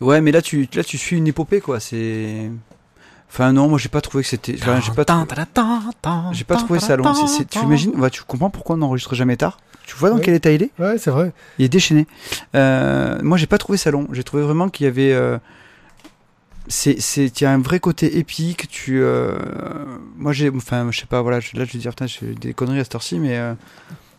[0.00, 1.78] ouais, mais là tu là tu suis une épopée quoi.
[1.78, 2.50] C'est
[3.28, 4.54] enfin non, moi j'ai pas trouvé que c'était.
[4.54, 5.18] enfin, j'ai pas trou-
[6.32, 7.04] j'ai pas trouvé ça long.
[7.14, 9.58] C'est- c'est- tu imagines ouais, Tu comprends pourquoi on n'enregistre jamais tard?
[9.86, 10.22] Tu vois dans Oui.
[10.24, 10.70] quel état il est?
[10.80, 11.32] Ouais, c'est vrai.
[11.58, 12.06] Il est déchaîné.
[12.56, 14.08] Euh, moi, j'ai pas trouvé ça long.
[14.12, 15.12] J'ai trouvé vraiment qu'il y avait.
[15.12, 15.38] euh,
[16.68, 18.66] c'est, c'est, il y a un vrai côté épique.
[18.68, 19.36] Tu, euh,
[20.16, 21.22] moi, j'ai, enfin, je sais pas.
[21.22, 23.54] Voilà, là, je vais dire, putain, j'ai des conneries à cette heure-ci, mais euh,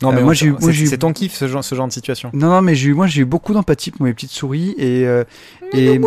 [0.01, 1.63] Non, Euh, mais moi, j'ai eu- moi, c'est- j'ai eu- c'est ton kiff ce genre,
[1.63, 2.29] ce genre de situation.
[2.33, 5.07] non, non, mais j'ai eu, moi, j'ai eu beaucoup d'empathie pour mes petites souris et
[5.07, 5.23] euh,
[5.73, 5.99] et,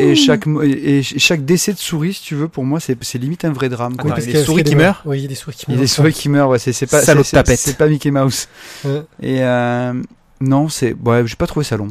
[0.00, 3.44] et chaque et, et chaque décès de souris, si tu veux, pour moi, c'est, limite
[3.44, 3.92] un vrai drame.
[3.98, 4.12] Attends, quoi.
[4.18, 5.24] il y a qu'il des y a- souris parce qui des- meurent Oui, il y
[5.26, 5.82] a des souris qui Il y a meurent.
[5.82, 6.48] des souris qui meurent.
[6.48, 7.58] Ouais, c'est, c'est pas, Salaud c'est, de tapette.
[7.58, 8.48] c'est, c'est pas Mickey Mouse.
[8.84, 9.02] Ouais.
[9.22, 9.92] Et euh,
[10.40, 11.88] non, c'est ouais, j'ai pas trouvé ça long.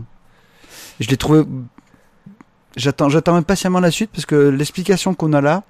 [0.99, 1.43] Je l'ai trouvé.
[2.75, 5.63] J'attends, j'attends impatiemment la suite parce que l'explication qu'on a là,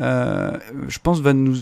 [0.00, 0.50] euh,
[0.88, 1.56] je pense, va nous,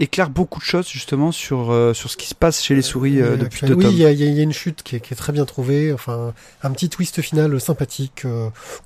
[0.00, 3.20] éclaire beaucoup de choses justement sur euh, sur ce qui se passe chez les souris
[3.20, 5.32] euh, depuis deux Oui, il y, a- y une chute qui est, qui est très
[5.34, 5.92] bien trouvée.
[5.92, 8.24] Enfin, un petit twist final sympathique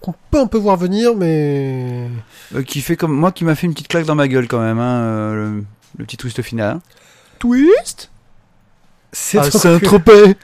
[0.01, 2.09] qu'on peut un peu voir venir, mais
[2.67, 4.79] qui fait comme moi, qui m'a fait une petite claque dans ma gueule quand même,
[4.81, 5.65] hein, le,
[5.99, 6.81] le petit twist final.
[7.39, 8.11] Twist?
[9.13, 10.35] C'est Ah, trop- c'est un tropé.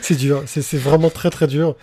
[0.00, 0.42] c'est dur.
[0.46, 1.76] C'est vraiment très très dur.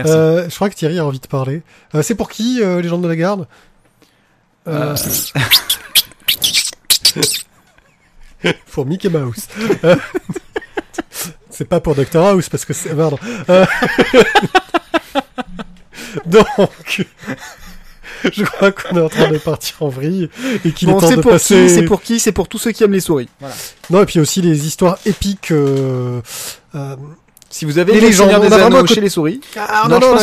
[0.00, 1.62] Euh, je crois que Thierry a envie de parler.
[1.94, 3.46] Euh, c'est pour qui euh, les gens de la garde
[4.68, 4.96] euh...
[8.72, 9.46] Pour Mickey Mouse.
[9.84, 9.96] Euh,
[11.50, 13.18] c'est pas pour Dr House parce que c'est pardon.
[13.48, 13.64] Euh,
[16.26, 17.06] Donc,
[18.24, 20.28] je crois qu'on est en train de partir en vrille
[20.64, 21.66] et qu'il Bon, est temps c'est de pour passer.
[21.66, 23.28] qui C'est pour qui C'est pour tous ceux qui aiment les souris.
[23.40, 23.54] Voilà.
[23.90, 25.50] Non, et puis aussi les histoires épiques.
[25.50, 26.20] Euh...
[26.74, 26.96] euh,
[27.50, 29.98] Si vous avez Les les légendes, Seigneur on des Anneaux chez les souris, Ah Non,
[30.00, 30.18] non, non,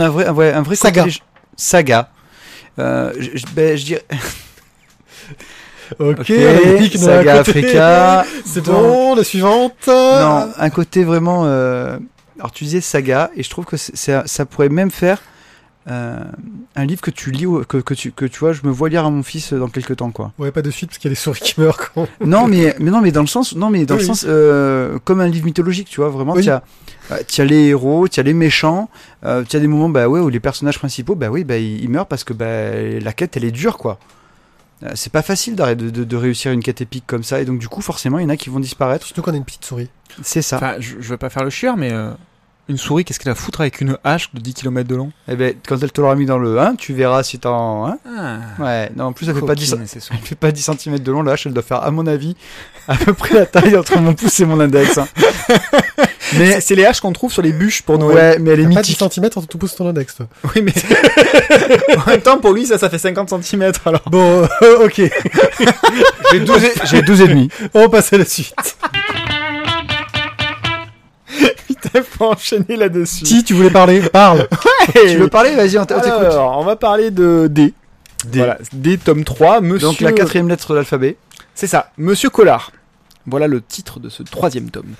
[0.00, 1.02] a un vrai, un vrai, un vrai Saga.
[1.04, 1.22] côté lég-
[1.56, 2.10] Saga.
[2.78, 4.04] Euh, je, ben, je dirais.
[5.98, 7.50] Ok, Saga côté.
[7.50, 8.24] Africa.
[8.44, 9.14] C'est Bon.
[9.14, 9.72] la suivante.
[9.86, 11.44] Non, un côté vraiment.
[11.46, 11.98] euh,
[12.38, 15.22] Alors tu disais saga, et je trouve que ça pourrait même faire
[15.90, 16.18] euh,
[16.76, 18.88] un livre que tu lis, ou- que, que tu, que tu vois, je me vois
[18.88, 20.32] lire à mon fils dans quelques temps, quoi.
[20.38, 22.74] Ouais, pas de suite parce qu'il y a des souris qui meurent quand non, mais,
[22.78, 25.28] mais non, mais dans le sens, non, mais dans Oui, le sens euh, comme un
[25.28, 26.34] livre mythologique, tu vois, vraiment.
[26.34, 26.42] Oui.
[26.44, 26.62] Tu as,
[27.12, 28.90] euh, as les héros, tu as les méchants,
[29.24, 31.82] euh, tu as des moments, bah ouais, où les personnages principaux, bah oui, bah ils,
[31.82, 33.98] ils meurent parce que bah la quête, elle est dure, quoi.
[34.84, 37.58] Euh, C'est pas facile de, de, de réussir une quête épique comme ça, et donc
[37.58, 39.06] du coup, forcément, il y en a qui vont disparaître.
[39.06, 39.88] Surtout qu'on a une petite souris.
[40.22, 40.56] C'est ça.
[40.56, 42.10] enfin, je, je veux pas faire le chieur, mais euh,
[42.68, 45.10] une souris, qu'est-ce qu'elle a à foutre avec une hache de 10 km de long?
[45.28, 47.86] Eh ben, quand elle te l'aura mis dans le 1, tu verras si t'en.
[47.86, 50.18] Hein ah, ouais, non, en plus, elle fait, pas 10, coquine, ces souris.
[50.22, 52.36] elle fait pas 10 cm de long, la hache, elle doit faire, à mon avis,
[52.88, 54.98] à peu près la taille entre mon pouce et mon index.
[54.98, 55.08] hein.
[56.36, 58.14] Mais c'est les haches qu'on trouve sur les bûches pour Noël.
[58.34, 59.12] Ouais, mais elle est T'as pas 10 mythique.
[59.14, 60.26] cm entre tout pouce ton index, toi.
[60.54, 60.74] Oui, mais
[61.96, 64.02] en même temps, pour lui, ça, ça fait 50 cm alors.
[64.10, 65.00] Bon, euh, ok.
[66.32, 67.48] J'ai 12, et- j'ai 12 et demi.
[67.72, 68.54] On passe à la suite.
[72.20, 73.26] Enchaîner là-dessus.
[73.26, 74.48] Si tu voulais parler, parle.
[74.94, 76.04] Tu veux parler Vas-y, on t'écoute.
[76.04, 77.74] Alors, on va parler de D.
[78.26, 78.38] D.
[78.38, 79.88] Voilà, D tome 3, monsieur.
[79.88, 81.16] Donc la quatrième lettre de l'alphabet.
[81.54, 82.72] C'est ça, Monsieur Collard.
[83.30, 84.94] Voilà le titre de ce troisième tome.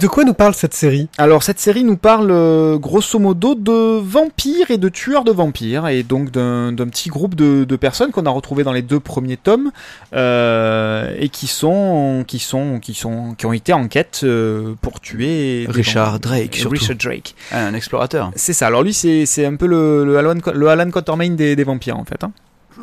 [0.00, 1.08] De quoi nous parle cette série?
[1.18, 5.88] Alors cette série nous parle euh, grosso modo de vampires et de tueurs de vampires
[5.88, 9.36] et donc d'un petit groupe de, de personnes qu'on a retrouvé dans les deux premiers
[9.36, 9.70] tomes
[10.14, 15.00] euh, et qui sont qui sont qui sont qui ont été en quête euh, pour
[15.00, 16.20] tuer Richard.
[16.20, 16.78] Drake, surtout.
[16.78, 17.34] Richard Drake.
[17.52, 18.30] Un explorateur.
[18.36, 18.68] C'est ça.
[18.68, 21.98] Alors lui c'est c'est un peu le le Alan, le Alan Quatermain des, des vampires
[21.98, 22.22] en fait.
[22.24, 22.32] Hein.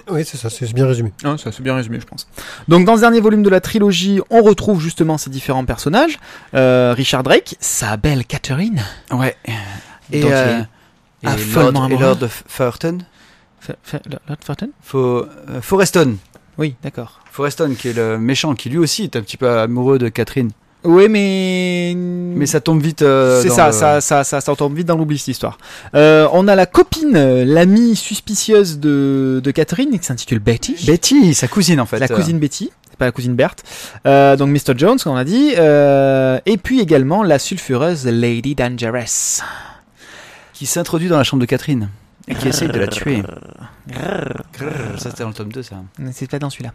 [0.09, 1.12] Oui, c'est ça, c'est bien résumé.
[1.23, 2.27] Hein, ça c'est bien résumé, je pense.
[2.67, 6.19] Donc dans ce dernier volume de la trilogie, on retrouve justement ces différents personnages.
[6.53, 8.83] Euh, Richard Drake, sa belle Catherine.
[9.12, 9.35] Ouais.
[10.12, 10.62] Et, dont il euh,
[11.23, 12.17] et affolement Lord, et amoureux.
[12.19, 12.29] Lord
[13.83, 14.67] fa- Lord Fortin?
[14.85, 16.15] Fo- euh, Foreston.
[16.57, 17.19] Oui, d'accord.
[17.31, 20.51] Foreston, qui est le méchant, qui lui aussi est un petit peu amoureux de Catherine.
[20.85, 23.01] Oui, mais Mais ça tombe vite.
[23.01, 25.57] euh, c'est ça, le- ça, ça, ça, ça tombe vite dans l'oubli cette histoire.
[25.93, 30.75] Euh, on a la copine, euh, l'amie suspicieuse de, de Catherine, qui s'intitule Betty.
[30.87, 31.99] Betty, sa cousine en fait.
[31.99, 33.63] la cousine Betty, c'est pas la cousine Berthe.
[34.05, 34.73] Euh, donc Mr.
[34.77, 35.51] Jones, comme on a dit.
[35.51, 39.41] Et puis également la sulfureuse Lady Dangerous.
[40.53, 41.89] qui s'introduit dans la chambre de Catherine
[42.27, 43.21] et qui essaye de la tuer.
[44.97, 45.75] Ça c'était dans le tome 2 ça.
[46.13, 46.71] C'est pas dans celui-là.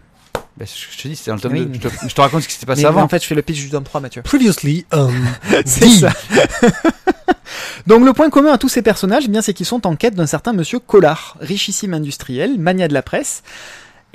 [0.56, 1.66] Bah, je je te dis c'était dans le tome Oui.
[1.66, 1.74] 2.
[1.74, 3.02] Je te, je te raconte ce qui s'était passé Mais avant.
[3.02, 4.22] en fait, je fais le pitch du tome 3, Mathieu.
[4.22, 5.10] Previously on
[5.66, 6.12] C'est ça.
[7.86, 10.14] Donc le point commun à tous ces personnages, eh bien, c'est qu'ils sont en quête
[10.14, 13.42] d'un certain monsieur Collard, richissime industriel, mania de la presse,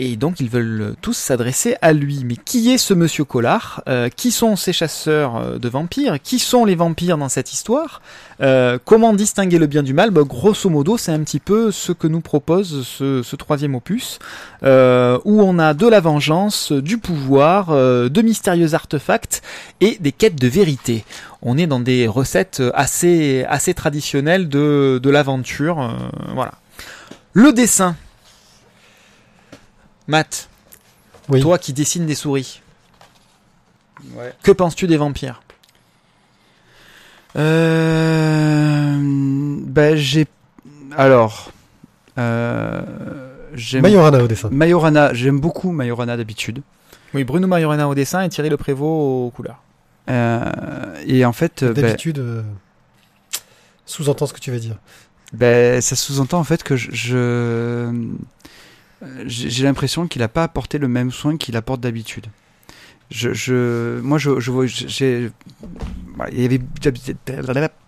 [0.02, 2.24] Et donc ils veulent tous s'adresser à lui.
[2.26, 3.84] Mais qui est ce monsieur Collard?
[3.90, 6.18] Euh, Qui sont ces chasseurs euh, de vampires?
[6.24, 8.02] Qui sont les vampires dans cette histoire?
[8.42, 10.12] Euh, Comment distinguer le bien du mal?
[10.12, 14.20] Bah, Grosso modo, c'est un petit peu ce que nous propose ce, troisième opus,
[14.64, 19.42] euh, où on a de la vengeance, du pouvoir, euh, de mystérieux artefacts
[19.82, 21.04] et des quêtes de vérité.
[21.42, 25.82] On est dans des recettes assez assez traditionnelles de, de l'aventure.
[25.82, 25.90] euh,
[26.34, 26.54] voilà.
[27.34, 27.96] Le dessin.
[30.10, 30.50] Matt,
[31.30, 31.40] Oui.
[31.40, 32.62] toi qui dessines des souris,
[34.16, 34.34] Ouais.
[34.42, 35.44] que penses-tu des vampires?
[37.36, 40.26] Euh, ben j'ai
[40.98, 41.52] alors
[42.18, 42.82] euh,
[43.82, 44.50] Majorana au dessin.
[44.52, 46.64] Majorana, j'aime beaucoup Majorana d'habitude.
[47.14, 49.62] Oui, Bruno Majorana au dessin et Thierry Le Prévost aux couleurs.
[50.10, 50.52] Euh,
[51.06, 52.42] et en fait, euh, ben, D'habitude, euh,
[53.86, 54.76] sous-entend ce que tu veux dire.
[55.34, 57.94] ben, ça sous-entend en fait que je, je-
[59.26, 62.28] j'ai l'impression qu'il n'a pas apporté le même soin qu'il apporte d'habitude.
[63.10, 65.32] Je, je, moi, je, je vois, j'ai,
[66.32, 66.60] il y avait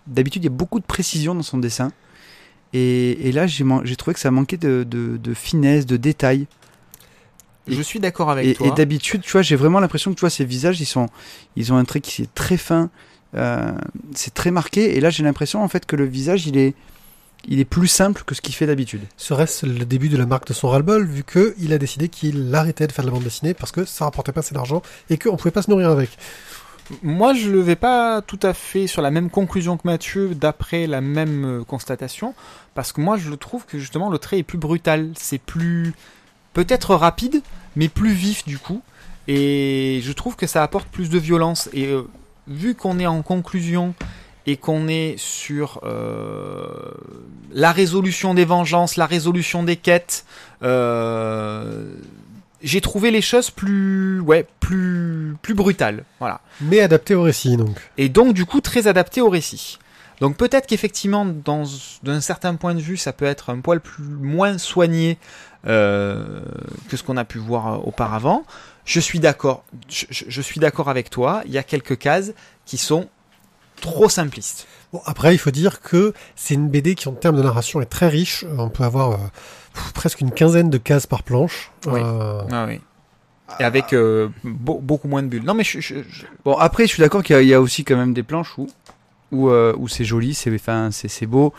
[0.06, 1.92] d'habitude il y a beaucoup de précision dans son dessin,
[2.72, 3.64] et, et là j'ai
[3.96, 6.46] trouvé que ça manquait de, de, de finesse, de détails.
[7.68, 8.66] Et- Je suis d'accord avec Et, toi.
[8.66, 11.08] et d'habitude, tu vois, j'ai vraiment l'impression que tu vois ces visages, ils sont,
[11.54, 12.90] ils ont un trait qui est très fin,
[13.36, 13.70] euh,
[14.14, 14.96] c'est très marqué.
[14.96, 16.74] Et là, j'ai l'impression en fait que le visage, il est,
[17.46, 19.02] il est plus simple que ce qu'il fait d'habitude.
[19.16, 22.86] Serait-ce le début de la marque de son ras-le-bol, vu qu'il a décidé qu'il arrêtait
[22.86, 25.36] de faire de la bande dessinée parce que ça rapportait pas assez d'argent et qu'on
[25.36, 26.10] pouvait pas se nourrir avec?
[27.02, 30.86] Moi, je ne vais pas tout à fait sur la même conclusion que Mathieu, d'après
[30.86, 32.34] la même euh, constatation,
[32.74, 35.94] parce que moi, je trouve que justement le trait est plus brutal, c'est plus
[36.52, 37.42] peut-être rapide,
[37.76, 38.82] mais plus vif du coup,
[39.28, 41.70] et je trouve que ça apporte plus de violence.
[41.72, 42.02] Et euh,
[42.46, 43.94] vu qu'on est en conclusion
[44.46, 46.66] et qu'on est sur euh,
[47.52, 50.24] la résolution des vengeances, la résolution des quêtes,
[50.62, 51.94] euh,
[52.62, 56.04] j'ai trouvé les choses plus, ouais, plus, plus brutales.
[56.18, 57.76] Voilà Mais adapté au récit, donc.
[57.98, 59.78] et donc du coup très adapté au récit.
[60.20, 61.64] Donc peut-être qu'effectivement, dans
[62.04, 65.18] d'un certain point de vue, ça peut être un poil plus moins soigné
[65.66, 66.42] euh,
[66.88, 68.44] que ce qu'on a pu voir auparavant.
[68.84, 69.64] Je suis d'accord.
[69.88, 71.42] Je, je- je suis d'accord avec toi.
[71.46, 72.32] Il y a quelques cases
[72.66, 73.08] qui sont
[73.82, 74.66] trop simplistes.
[74.94, 77.86] Bon, après, il faut dire que c'est une BD qui, en termes de narration, est
[77.86, 78.44] très riche.
[78.58, 79.16] On peut avoir euh,
[79.94, 81.70] presque une quinzaine de cases par planche.
[81.86, 82.00] Oui.
[82.02, 82.80] Euh, Ah oui.
[83.60, 85.44] Et avec euh, beau- beaucoup moins de bulles.
[85.44, 87.52] Non mais je, je- je- Bon, après, je suis d'accord qu'il y a- il y,
[87.54, 88.66] a aussi quand même des planches où,
[89.30, 91.52] où, où c'est joli, c'est, enfin, c'est, c'est beau.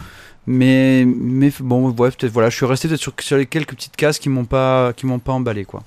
[0.48, 3.96] Mais, mais bon, ouais, peut-être, voilà, je suis resté peut-être sur, sur les quelques petites
[3.96, 5.84] cases qui m'ont pas, qui m'ont pas emballé, quoi.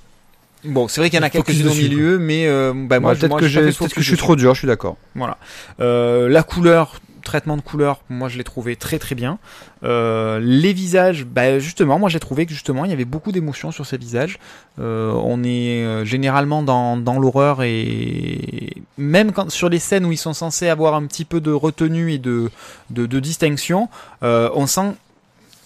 [0.66, 3.18] Bon, c'est vrai qu'il y en a quelques-unes au milieu, mais euh, bah, moi, Ouais,
[3.18, 4.96] peut-être que, peut-être que je suis trop dur, je suis d'accord.
[5.14, 5.38] Voilà.
[5.81, 9.38] Euh, la couleur, traitement de couleur, moi je l'ai trouvé très très bien.
[9.83, 13.72] Euh, les visages, bah, justement, moi j'ai trouvé que justement il y avait beaucoup d'émotions
[13.72, 14.38] sur ces visages.
[14.79, 20.18] Euh, on est généralement dans, dans l'horreur et même quand sur les scènes où ils
[20.18, 22.50] sont censés avoir un petit peu de retenue et de,
[22.90, 23.88] de, de distinction,
[24.22, 24.92] on sent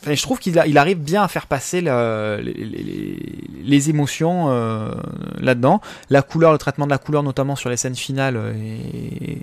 [0.06, 4.90] Je trouve qu'il arrive bien à faire passer les, émotions euh,
[5.38, 5.80] là-dedans.
[6.08, 8.40] La couleur, le traitement de la couleur, notamment sur les scènes finales,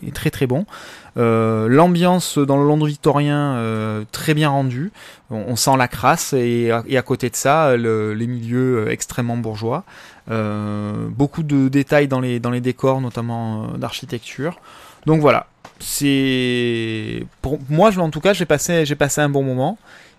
[0.05, 0.65] est, très très bon.
[1.17, 4.91] Euh, L'ambiance dans le Londres victorien, euh, très bien rendue.
[5.29, 9.83] On, sent la crasse et, à- côté de ça, le- les milieux extrêmement bourgeois.
[10.27, 14.59] Beaucoup de détails dans les, décors, notamment d'architecture.
[15.05, 15.47] Donc voilà,
[17.41, 19.77] pour moi, en tout cas, j'ai passé un bon moment.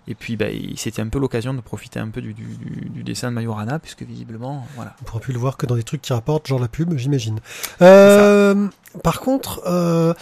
[0.09, 3.35] Et puis, bah, c'était un peu l'occasion de profiter un peu du, du, dessin de
[3.35, 4.95] Majorana, puisque visiblement, voilà.
[5.01, 7.39] On pourra plus le voir que dans des trucs qui rapportent, genre la pub, j'imagine.
[7.83, 8.67] Euh,
[9.03, 10.13] par contre, euh,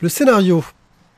[0.00, 0.64] le scénario.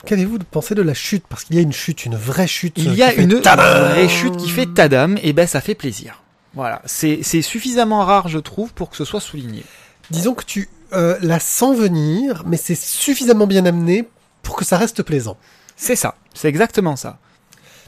[0.04, 1.24] Qu'avez-vous pensé de la chute?
[1.26, 2.74] Parce qu'il y a une chute, une vraie chute.
[2.76, 6.22] Il y a une vraie chute qui fait tadam, et ben ça fait plaisir.
[6.52, 9.64] Voilà, c'est c'est suffisamment rare, je trouve, pour que ce soit souligné.
[10.10, 14.06] Disons que tu euh, la sens venir, mais c'est suffisamment bien amené
[14.42, 15.36] pour que ça reste plaisant.
[15.76, 17.18] C'est ça, c'est exactement ça.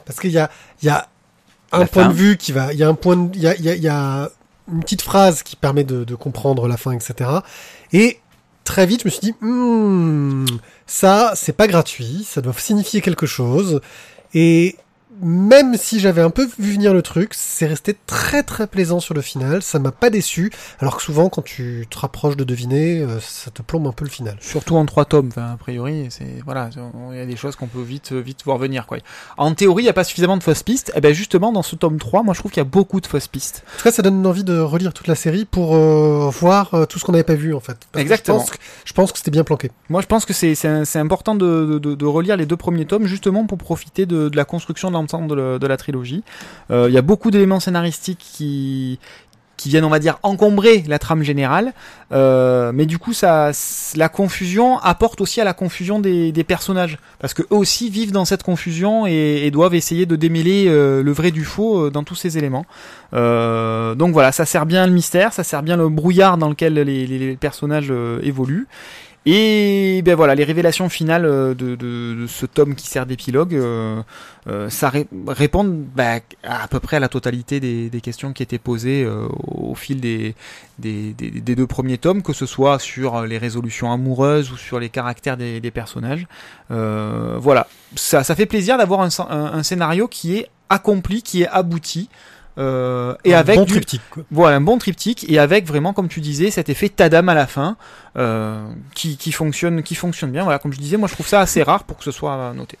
[0.09, 0.49] Parce qu'il y a,
[0.81, 1.07] il y a
[1.71, 2.09] un La point fin.
[2.09, 3.69] de vue qui va, il y a un point, de- il y a, il y
[3.69, 4.29] a, il y a
[4.73, 7.29] une petite phrase qui permet de, de comprendre la fin, etc.
[7.93, 8.19] Et
[8.63, 10.45] très vite, je me suis dit, Hmm,
[10.87, 13.81] ça, c'est pas gratuit, ça doit signifier quelque chose.
[14.33, 14.77] Et
[15.21, 19.13] même si j'avais un peu vu venir le truc, c'est resté très très plaisant sur
[19.13, 19.61] le final.
[19.61, 20.51] Ça m'a pas déçu.
[20.79, 24.05] Alors que souvent, quand tu te rapproches de deviner, euh, ça te plombe un peu
[24.05, 24.37] le final.
[24.39, 26.69] Surtout en trois tomes, enfin, a priori, c'est voilà,
[27.11, 28.97] il y a des choses qu'on peut vite vite voir venir quoi.
[29.37, 30.91] En théorie, il n'y a pas suffisamment de fausses pistes.
[30.95, 33.07] Et ben justement, dans ce tome 3, moi je trouve qu'il y a beaucoup de
[33.07, 33.63] fausses pistes.
[33.75, 36.85] En tout cas, ça donne envie de relire toute la série pour euh, voir euh,
[36.85, 37.77] tout ce qu'on n'avait pas vu en fait.
[37.91, 38.39] Parce Exactement.
[38.39, 39.71] Je pense que, je pense que c'était bien planqué.
[39.89, 43.45] Moi, je pense que c'est important de, de, de relire les deux premiers tomes justement
[43.45, 46.23] pour profiter de, de la construction de de, la- trilogie.
[46.71, 48.99] Euh, Il y a beaucoup d'éléments scénaristiques qui
[49.57, 51.73] qui viennent, on va dire, encombrer la trame générale.
[52.13, 53.51] Euh, mais du coup, ça,
[53.97, 58.23] la confusion apporte aussi à la confusion des, personnages, parce que eux aussi vivent dans
[58.23, 62.37] cette confusion et, doivent essayer de démêler euh, le vrai du faux dans tous ces
[62.37, 62.65] éléments.
[63.11, 67.35] Donc voilà, ça sert bien le mystère, ça sert bien le brouillard dans lequel les
[67.35, 67.91] personnages
[68.23, 68.67] évoluent.
[69.31, 74.01] Et ben voilà, les révélations finales euh, de, ce tome qui sert d'épilogue, euh,
[74.47, 74.91] euh, ça
[75.27, 79.07] répondent bah, à, peu près à la totalité des, questions qui étaient posées
[79.45, 80.33] au fil des,
[80.79, 85.71] deux premiers tomes, que ce soit sur les résolutions amoureuses ou sur les caractères des,
[85.71, 86.25] personnages.
[86.69, 92.09] Voilà, ça, fait plaisir d'avoir un scénario qui est accompli, qui est abouti.
[92.59, 94.01] Euh, et un avec bon du- triptyque.
[94.11, 94.23] quoi.
[94.31, 97.47] voilà, un bon triptyque et avec vraiment, comme tu disais, cet effet Tadam à la
[97.47, 97.77] fin
[98.17, 98.61] euh,
[98.93, 100.43] qui, qui fonctionne, qui fonctionne bien.
[100.43, 102.77] Voilà, comme je disais, moi je trouve ça assez rare pour que ce soit noté.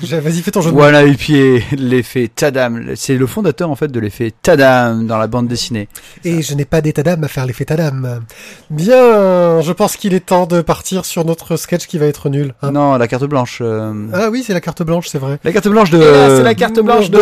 [0.02, 0.80] Vas-y, fais ton jeu de mots.
[0.80, 2.92] Voilà, et puis l'effet Tadam.
[2.96, 5.88] C'est le fondateur en fait de l'effet Tadam dans la bande dessinée.
[6.24, 8.22] Et je n'ai pas d'état d'âme à faire l'effet Tadam.
[8.70, 12.54] Bien, je pense qu'il est temps de partir sur notre sketch qui va être nul.
[12.62, 12.70] hein.
[12.70, 13.58] Non, la carte blanche.
[13.60, 15.38] euh, Ah oui, c'est la carte blanche, c'est vrai.
[15.44, 16.00] La carte blanche de.
[16.00, 17.18] C'est la carte blanche de.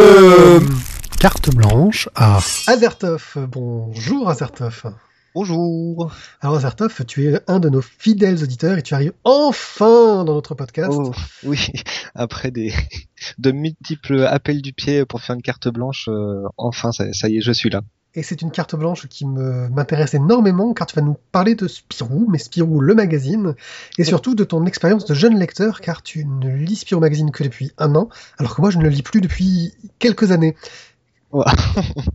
[1.24, 3.38] Carte blanche à Azertov.
[3.48, 4.92] Bonjour Azertov.
[5.34, 6.12] Bonjour.
[6.42, 10.54] Alors Azertov, tu es un de nos fidèles auditeurs et tu arrives enfin dans notre
[10.54, 10.92] podcast.
[10.92, 11.12] Oh,
[11.42, 11.68] oui,
[12.14, 12.74] après des
[13.38, 17.38] de multiples appels du pied pour faire une carte blanche, euh, enfin ça, ça y
[17.38, 17.80] est, je suis là.
[18.16, 21.66] Et c'est une carte blanche qui me m'intéresse énormément car tu vas nous parler de
[21.68, 23.54] Spirou, mais Spirou le magazine,
[23.96, 27.42] et surtout de ton expérience de jeune lecteur car tu ne lis Spirou magazine que
[27.42, 30.54] depuis un an, alors que moi je ne le lis plus depuis quelques années.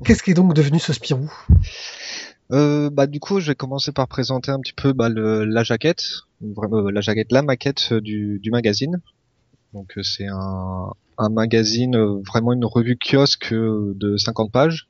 [0.06, 1.32] Qu'est-ce qui est donc devenu ce Spirou?
[2.52, 5.64] Euh, bah du coup, je vais commencer par présenter un petit peu bah, le, la
[5.64, 6.04] jaquette,
[6.42, 9.02] vraiment euh, la jaquette, la maquette euh, du, du magazine.
[9.74, 14.90] Donc euh, c'est un, un magazine, euh, vraiment une revue kiosque de 50 pages.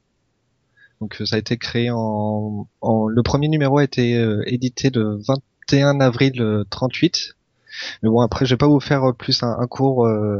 [1.01, 5.17] Donc ça a été créé en, en le premier numéro a été euh, édité le
[5.69, 7.35] 21 avril euh, 38.
[8.03, 10.39] Mais bon après je vais pas vous faire plus un, un cours euh,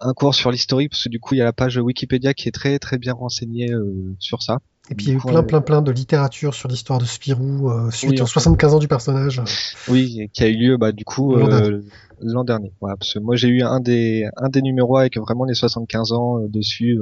[0.00, 2.48] un cours sur l'historique parce que du coup il y a la page Wikipédia qui
[2.48, 4.58] est très très bien renseignée euh, sur ça.
[4.90, 7.04] Et puis il y a eu plein euh, plein plein de littérature sur l'histoire de
[7.04, 8.40] Spirou euh, suite Oui, aux enfin.
[8.40, 9.42] 75 ans du personnage.
[9.88, 12.72] Oui, qui a eu lieu bah du coup L'an euh, dernier.
[12.80, 16.12] Voilà, parce que moi j'ai eu un des un des numéros avec vraiment les 75
[16.12, 16.98] ans euh, dessus.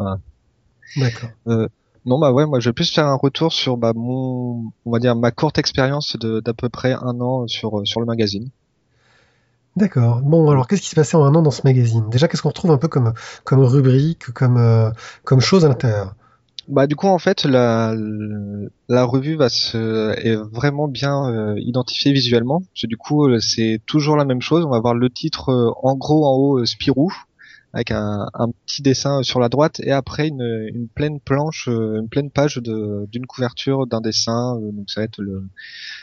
[0.00, 0.16] euh.
[0.96, 1.30] D'accord.
[2.06, 4.98] Non bah ouais, moi je vais plus faire un retour sur bah mon on va
[4.98, 8.48] dire ma courte expérience de d'à peu près un an sur euh, sur le magazine.
[9.76, 10.20] D'accord.
[10.20, 12.08] Bon, alors qu'est-ce qui s'est passé en un an dans ce magazine?
[12.10, 13.12] Déjà, qu'est-ce qu'on retrouve un peu comme
[13.60, 14.90] rubrique, comme euh,
[15.40, 16.14] chose à l'intérieur?
[16.68, 22.62] Bah du coup en fait la revue va se est vraiment bien euh, identifiée visuellement.
[22.84, 24.64] Du coup euh, c'est toujours la même chose.
[24.64, 27.12] On va voir le titre euh, en gros en haut Spirou
[27.72, 32.00] avec un, un petit dessin sur la droite et après une, une pleine planche, euh,
[32.00, 34.56] une pleine page d'une couverture d'un dessin.
[34.56, 35.44] euh, donc ça va être le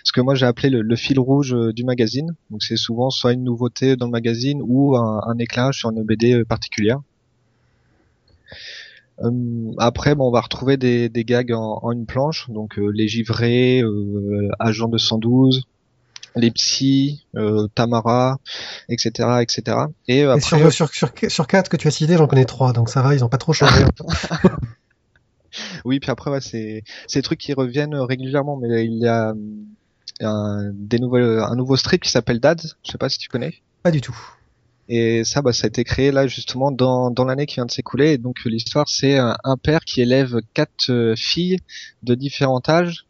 [0.04, 2.36] ce que moi j'ai appelé le, le fil rouge euh, du magazine.
[2.52, 6.44] Donc c'est souvent soit une nouveauté dans le magazine ou un, un sur une BD
[6.46, 7.00] particulière.
[9.24, 12.92] Euh, après, bon, on va retrouver des, des gags en, en une planche, donc euh,
[12.94, 15.64] les givrés, euh, agent 212,
[16.38, 18.38] les psys, euh, Tamara,
[18.90, 19.78] etc., etc.
[20.08, 22.90] Et euh, sur, sur, sur, sur quatre que tu as cité, j'en connais trois, donc
[22.90, 23.84] ça va, ils ont pas trop changé.
[25.86, 29.30] oui, puis après, ouais, c'est c'est des trucs qui reviennent régulièrement, mais il y a
[29.30, 29.34] euh,
[30.22, 32.62] un, des nouvelles, un nouveau strip qui s'appelle Dad.
[32.86, 33.54] Je sais pas si tu connais.
[33.84, 34.18] pas du tout.
[34.90, 37.72] Et ça, bah, ça a été créé là justement dans, dans l'année qui vient de
[37.72, 38.14] s'écouler.
[38.14, 41.60] Et donc l'histoire, c'est un, un père qui élève quatre euh, filles
[42.04, 43.06] de différents âges,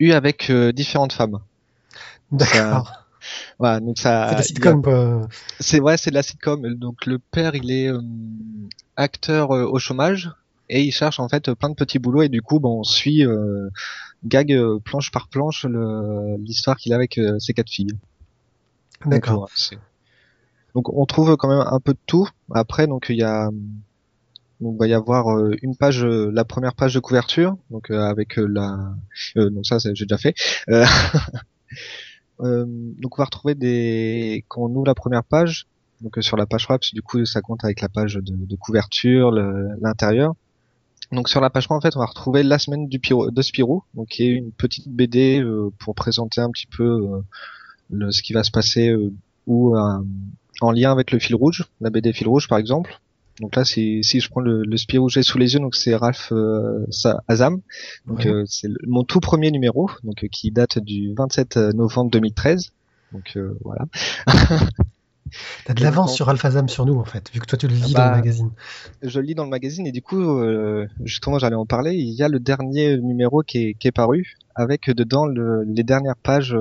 [0.00, 1.38] eues avec euh, différentes femmes.
[2.32, 2.92] D'accord.
[3.58, 4.28] Voilà, donc ça.
[4.28, 5.28] C'est de la a- sitcom, quoi.
[5.60, 6.74] C'est ouais, c'est de la sitcom.
[6.74, 8.00] Donc le père, il est euh,
[8.96, 10.30] acteur euh, au chômage
[10.68, 13.24] et il cherche en fait plein de petits boulots et du coup, bon, on suit
[13.26, 13.70] euh,
[14.24, 15.66] gag euh, planche par planche
[16.38, 17.96] l'histoire qu'il a avec ses quatre filles.
[19.06, 19.48] D'accord.
[20.74, 22.28] Donc on trouve quand même un peu de tout.
[22.54, 23.50] Après donc il y a
[24.60, 28.00] donc va y avoir euh, une page euh, la première page de couverture donc euh,
[28.02, 28.92] avec la
[29.36, 30.34] euh, donc ça j'ai déjà fait.
[32.40, 35.66] Euh, donc on va retrouver des quand on ouvre la première page
[36.00, 38.56] donc euh, sur la page web du coup ça compte avec la page de, de
[38.56, 40.34] couverture l'intérieur.
[41.12, 43.42] Donc sur la page 3, en fait, on va retrouver la semaine du Piro, de
[43.42, 47.20] Spirou, donc qui est une petite BD euh, pour présenter un petit peu euh,
[47.90, 49.12] le, ce qui va se passer euh,
[49.46, 49.98] ou euh,
[50.60, 53.00] en lien avec le fil rouge, la BD fil rouge par exemple.
[53.40, 55.74] Donc là, si, si je prends le, le Spirou que j'ai sous les yeux, donc
[55.76, 56.84] c'est Ralph euh,
[57.28, 57.60] Azam,
[58.06, 58.28] donc Ouais.
[58.30, 62.70] euh, c'est mon tout premier numéro, donc euh, qui date du 27 novembre 2013.
[63.12, 63.86] Donc voilà.
[65.66, 67.92] T'as de l'avance sur Alphazam sur nous, en fait, vu que toi tu le lis
[67.92, 68.50] dans Bah, le magazine.
[69.02, 70.40] Je le lis dans le magazine et du coup,
[71.04, 71.94] justement, j'allais en parler.
[71.94, 75.84] Il y a le dernier numéro qui est, qui est paru avec dedans le- les
[75.84, 76.56] dernières pages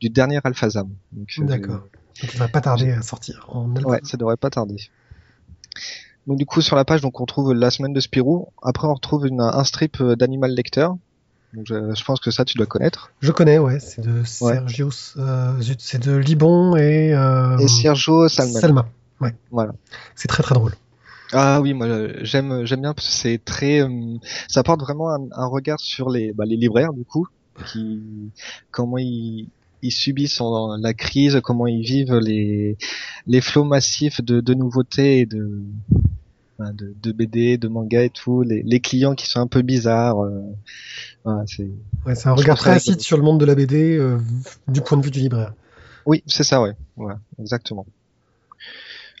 [0.00, 0.38] du dernier.
[0.42, 1.80] Donc, euh, D'accord.
[2.22, 3.74] Donc il va pas tarder à sortir en.
[3.82, 4.76] Ouais, ça devrait pas tarder.
[6.26, 8.48] Donc du coup sur la page donc on trouve la semaine de Spirou.
[8.62, 10.88] Après on retrouve une, un strip euh, d'Animal Lecter.
[11.54, 13.10] Donc je, je pense que ça tu dois connaître.
[13.20, 18.60] Je connais, ouais, c'est de Sergio, euh, c'est de Libon et, euh, Et Sergio Salman.
[18.60, 18.88] Salma.
[19.20, 19.34] Ouais.
[19.50, 19.72] Voilà.
[20.14, 20.72] C'est très très drôle.
[21.32, 21.86] Ah oui, moi
[22.22, 24.16] j'aime j'aime bien parce que c'est très euh,
[24.48, 27.26] ça apporte vraiment un, un regard sur les bah, les libraires du coup
[27.66, 28.02] qui
[28.70, 29.48] comment ils
[29.82, 32.76] ils subissent en- la crise, comment ils vivent les
[33.26, 35.62] les flots massifs de, de nouveautés et de,
[36.60, 40.22] de de BD, de manga et tout, les, les clients qui sont un peu bizarres.
[40.24, 40.40] euh,
[41.24, 41.70] voilà, c'est
[42.06, 44.18] Ouais, un regard très acide sur le monde de la BD euh,
[44.68, 45.54] du point de vue du libraire.
[46.06, 46.72] Oui, c'est ça, ouais.
[46.96, 47.86] Voilà, exactement.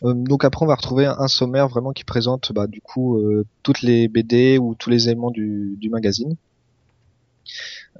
[0.04, 3.18] Euh, donc après, on va retrouver un, un sommaire vraiment qui présente bah, du coup
[3.18, 6.34] euh, toutes les BD ou tous les éléments du, du magazine.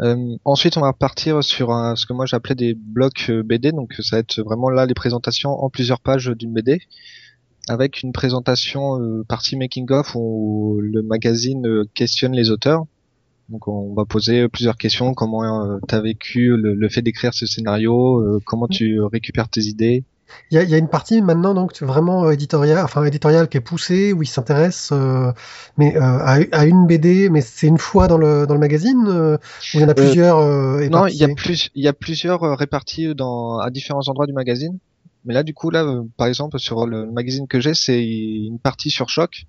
[0.01, 3.73] Euh, ensuite, on va partir sur un, ce que moi j'appelais des blocs euh, BD.
[3.73, 6.81] Donc ça va être vraiment là les présentations en plusieurs pages d'une BD,
[7.69, 12.87] avec une présentation euh, partie making of où le magazine euh, questionne les auteurs.
[13.49, 15.13] Donc on va poser plusieurs questions.
[15.15, 18.21] Comment tu as vécu le, le fait d'écrire ce scénario?
[18.21, 20.05] Euh, Comment tu récupères tes idées?
[20.51, 23.61] Il y y a une partie maintenant donc vraiment euh, éditoriale, enfin éditoriale qui est
[23.61, 25.33] poussée où il s'intéresse, euh,
[25.79, 29.05] mais euh, à, à une BD, mais c'est une fois dans le dans le magazine
[29.09, 30.39] euh, où il y en a plusieurs.
[30.39, 34.07] euh, Non, il y a plus, il y a plusieurs euh, répartis dans à différents
[34.09, 34.79] endroits du magazine.
[35.25, 38.59] Mais là, du coup, là, euh, par exemple, sur le magazine que j'ai, c'est une
[38.59, 39.45] partie sur choc.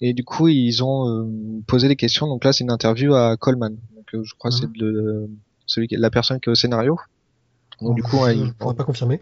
[0.00, 1.26] Et du coup, ils ont euh,
[1.66, 2.26] posé des questions.
[2.26, 3.76] Donc là, c'est une interview à Coleman.
[3.96, 5.28] Donc, euh, je crois que c'est le
[5.66, 6.96] celui qui, la personne qui est au scénario.
[7.82, 9.20] Donc du coup, je ne pourrais pas confirmer.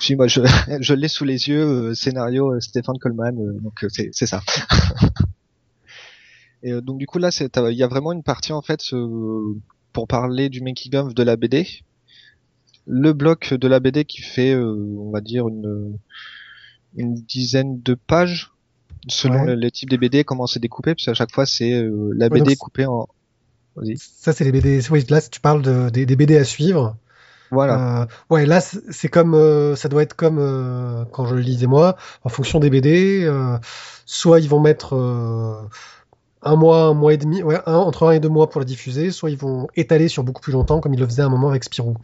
[0.00, 0.40] Si, moi, je,
[0.80, 1.60] je l'ai sous les yeux,
[1.90, 4.42] euh, scénario euh, Stéphane Coleman, euh, donc euh, c'est c'est ça.
[6.62, 7.30] Et euh, donc du coup là,
[7.70, 9.54] il y a vraiment une partie en fait euh,
[9.92, 11.66] pour parler du making of de la BD.
[12.86, 15.98] Le bloc de la BD qui fait, euh, on va dire une
[16.96, 18.52] une dizaine de pages
[19.08, 19.46] selon Ouais.
[19.48, 22.28] le, le type des BD, comment c'est découpé, parce qu'à chaque fois c'est euh, la
[22.28, 23.06] Ouais, BD coupée en.
[23.76, 23.96] Vas-y.
[23.98, 24.80] Ça c'est les BD.
[24.90, 26.96] Oui, là tu parles de, des, des BD à suivre.
[27.50, 28.02] Voilà.
[28.02, 31.66] Euh, ouais, là c'est comme euh, ça doit être comme euh, quand je le lisais
[31.66, 33.30] moi, en fonction des BD.
[34.04, 34.94] soit ils vont mettre
[36.42, 38.64] un mois, un mois et demi, ouais, un, entre un et deux mois pour la
[38.64, 41.30] diffuser, soit ils vont étaler sur beaucoup plus longtemps, comme ils le faisaient à un
[41.30, 41.96] moment avec Spirou.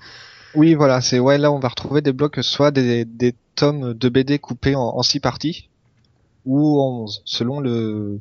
[0.54, 4.08] Oui, voilà, c'est ouais, là on va retrouver des blocs, soit des, des tomes de
[4.08, 5.68] BD coupés en, en six parties,
[6.44, 8.20] ou en onze, selon le,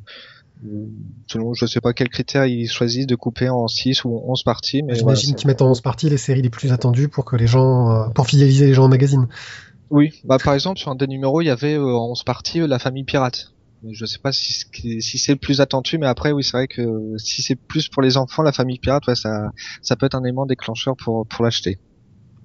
[1.26, 4.82] selon je sais pas quel critère ils choisissent de couper en six ou onze parties,
[4.82, 7.46] mais J'imagine qu'ils mettent en 11 parties les séries les plus attendues pour que les
[7.46, 9.26] gens, euh, pour fidéliser les gens au magazine.
[9.90, 12.60] oui, bah par exemple sur un des numéros il y avait euh, en onze parties
[12.60, 13.52] euh, la famille pirate.
[13.90, 17.42] Je sais pas si c'est le plus attendu, mais après oui c'est vrai que si
[17.42, 19.50] c'est plus pour les enfants la famille pirate, ouais, ça,
[19.82, 21.78] ça peut être un élément déclencheur pour pour l'acheter.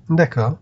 [0.09, 0.57] D'accord.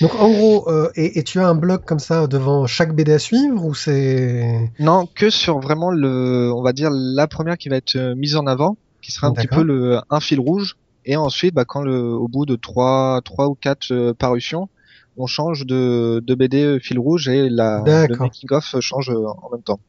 [0.00, 3.12] Donc en gros, euh, et, et tu as un bloc comme ça devant chaque BD
[3.12, 7.68] à suivre ou c'est Non, que sur vraiment le, on va dire la première qui
[7.68, 10.76] va être euh, mise en avant, qui sera un petit peu le un fil rouge,
[11.04, 14.68] et ensuite, bah, quand le, au bout de trois, trois ou quatre euh, parutions,
[15.16, 19.26] on change de, de BD euh, fil rouge et la le making of change euh,
[19.26, 19.80] en même temps.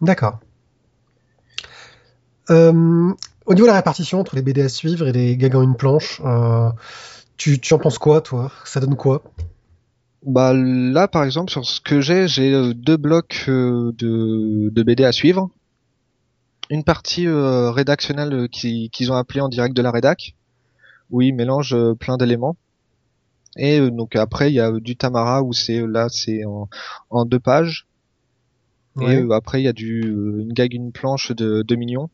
[0.00, 0.38] D'accord.
[2.50, 3.12] Euh,
[3.46, 5.76] au niveau de la répartition entre les BD à suivre et les gags en une
[5.76, 6.70] planche, euh,
[7.36, 8.50] tu, tu en penses quoi, toi?
[8.64, 9.22] Ça donne quoi?
[10.24, 14.82] Bah là, par exemple, sur ce que j'ai, j'ai euh, deux blocs euh, de, de
[14.82, 15.50] BD à suivre.
[16.70, 20.34] Une partie euh, rédactionnelle euh, qui- qu'ils ont appelée en direct de la rédac,
[21.10, 22.56] où ils mélangent plein d'éléments.
[23.58, 26.68] Et donc après, il y a du Tamara où c'est là, c'est en,
[27.10, 27.86] en deux pages.
[28.96, 29.24] Ouais.
[29.28, 32.10] Et après, il y a du une gag, une planche de 2 millions.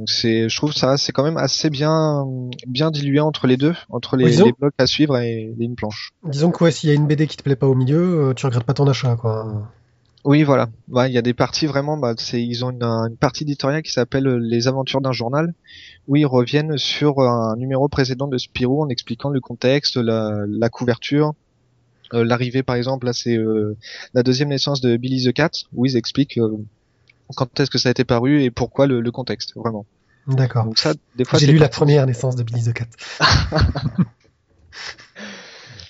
[0.00, 2.24] Donc c'est, je trouve ça, c'est quand même assez bien,
[2.66, 5.62] bien dilué entre les deux, entre les, Oui, disons- les blocs à suivre et, et
[5.62, 6.12] une planche.
[6.24, 8.32] Disons que ouais, s'il y a une BD qui te plaît pas au milieu, euh,
[8.32, 9.68] tu regrettes pas ton achat, quoi.
[10.24, 10.70] Oui, voilà.
[10.88, 13.82] Ouais, il y a des parties vraiment, bah, c'est, ils ont une, une partie éditoriale
[13.82, 15.52] qui s'appelle euh, Les aventures d'un journal,
[16.08, 20.70] où ils reviennent sur un numéro précédent de Spirou en expliquant le contexte, la, la
[20.70, 21.34] couverture,
[22.14, 23.76] euh, l'arrivée par exemple, là c'est euh,
[24.14, 26.56] la deuxième naissance de Billy the Cat, où ils expliquent euh,
[27.36, 29.86] quand est-ce que ça a été paru et pourquoi le, le contexte, vraiment.
[30.26, 30.68] D'accord.
[31.38, 32.86] J'ai lu la première naissance de Billy the Cat.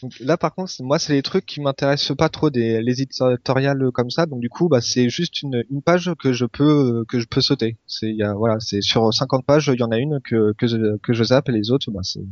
[0.03, 3.91] Donc là, par contre, moi, c'est les trucs qui m'intéressent pas trop des les éditoriales
[3.93, 4.25] comme ça.
[4.25, 7.43] Donc du coup, bah, c'est juste une, une page que je peux que je peux
[7.43, 7.77] sauter.
[7.87, 11.13] C'est voilà, c'est sur 50 pages, il y en a une que que je, que
[11.13, 12.23] je zappe et les autres, bah, c'est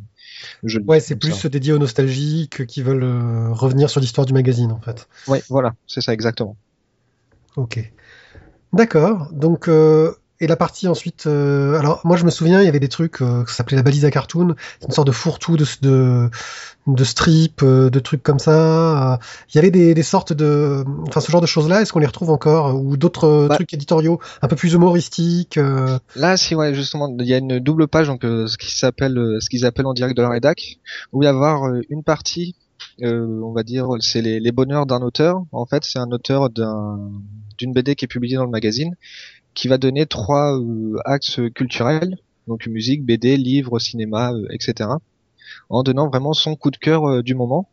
[0.64, 1.50] je Ouais, c'est plus ça.
[1.50, 5.06] dédié aux nostalgiques qui veulent euh, revenir sur l'histoire du magazine, en fait.
[5.26, 6.56] Ouais, voilà, c'est ça exactement.
[7.56, 7.92] Ok.
[8.72, 9.28] D'accord.
[9.32, 11.26] Donc, euh, et la partie ensuite.
[11.26, 13.82] euh, alors, moi, je me souviens, il y avait des trucs euh, ça s'appelait la
[13.82, 14.54] balise à cartoon,
[14.86, 16.30] une sorte de fourre-tout de, de,
[16.86, 19.14] de strip, euh, de trucs comme ça.
[19.14, 19.16] Euh,
[19.52, 20.84] Il y avait des, des sortes de.
[21.08, 23.56] Enfin, ce genre de choses-là, est-ce qu'on les retrouve encore Ou d'autres euh, Bah.
[23.56, 27.58] trucs éditoriaux un peu plus humoristiques euh, Là, si ouais, justement, il y a une
[27.58, 30.28] double page, donc euh, ce qui s'appelle, euh, ce qu'ils appellent en direct de la
[30.28, 30.78] rédac,
[31.12, 32.54] où il y avoir euh, une partie,
[33.02, 35.44] euh, on va dire, c'est les, les bonheurs d'un auteur.
[35.52, 37.10] En fait, c'est un auteur d'un
[37.58, 38.94] d'une BD qui est publiée dans le magazine,
[39.54, 42.18] qui va donner trois euh, axes culturels,
[42.48, 45.00] donc musique, BD, livre, cinéma, euh, etc.
[45.70, 47.68] En donnant vraiment son coup de cœur du moment.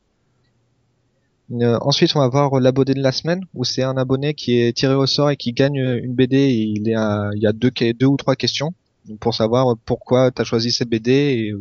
[1.51, 4.95] Ensuite, on va voir l'abonné de la semaine, où c'est un abonné qui est tiré
[4.95, 6.37] au sort et qui gagne une BD.
[6.37, 8.73] Et il, est à- il y a deux, deux ou trois questions
[9.19, 11.53] pour savoir pourquoi tu as choisi cette BD et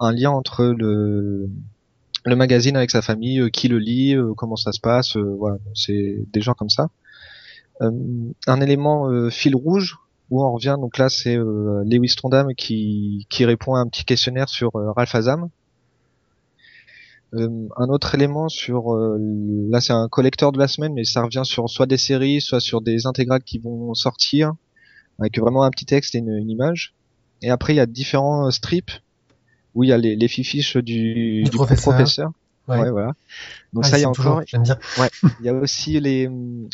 [0.00, 1.48] un lien entre le,
[2.24, 5.16] le magazine avec sa famille, euh, qui le lit, euh, comment ça se passe.
[5.16, 6.88] euh, voilà, c'est des gens comme ça.
[7.82, 7.90] Euh,
[8.46, 9.96] un élément euh, fil rouge
[10.30, 10.76] où on revient.
[10.80, 15.50] Donc là, c'est Lewis Trondam qui, qui répond à un petit questionnaire sur Ralph Azam.
[17.32, 21.68] Un autre élément sur là c'est un collecteur de la semaine mais ça revient sur
[21.68, 24.52] soit des séries soit sur des intégrales qui vont sortir
[25.18, 26.94] avec vraiment un petit texte et une, une image
[27.42, 29.02] et après il y a différents strips
[29.74, 31.94] où il y a les, les fiches du, Du professeur.
[31.94, 32.30] professeur.
[32.66, 32.78] Ouais.
[32.80, 33.12] Ouais, voilà
[33.74, 34.78] donc Ah, ça il y a encore J'aime bien.
[35.40, 36.28] il y a aussi les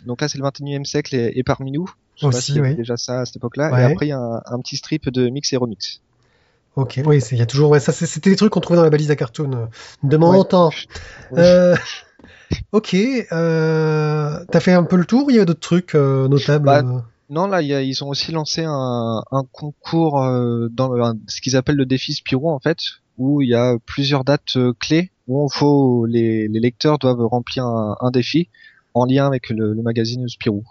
[0.07, 2.57] donc là c'est le 21e siècle et, et parmi nous je sais pas Aussi, s'il
[2.57, 2.77] y avait oui.
[2.77, 3.81] déjà ça à cette époque-là Ouais.
[3.81, 6.01] et après il y a un, un petit strip de mix et remix
[6.77, 7.71] Ok, oui, c'est- il y a toujours.
[7.71, 9.69] Ouais, ça, c'était des trucs qu'on trouvait dans la balise à cartoon
[10.05, 10.45] de mon Ouais.
[10.49, 10.71] temps.
[11.33, 11.41] Ouais.
[11.41, 11.77] Euh,
[12.71, 12.95] ok,
[13.33, 15.27] euh, t'as fait un peu le tour?
[15.27, 17.01] Ou il y avait d'autres trucs euh, notables Bah, euh?
[17.31, 21.17] Non, là, il y a- ils ont aussi lancé un, un concours euh, dans un-
[21.29, 22.79] ce qu'ils appellent le défi Spirou, en fait,
[23.19, 27.25] où il y a plusieurs dates euh, clés où il faut les, les lecteurs doivent
[27.25, 28.49] remplir un, un défi
[28.95, 30.65] en lien avec le, le magazine Spirou.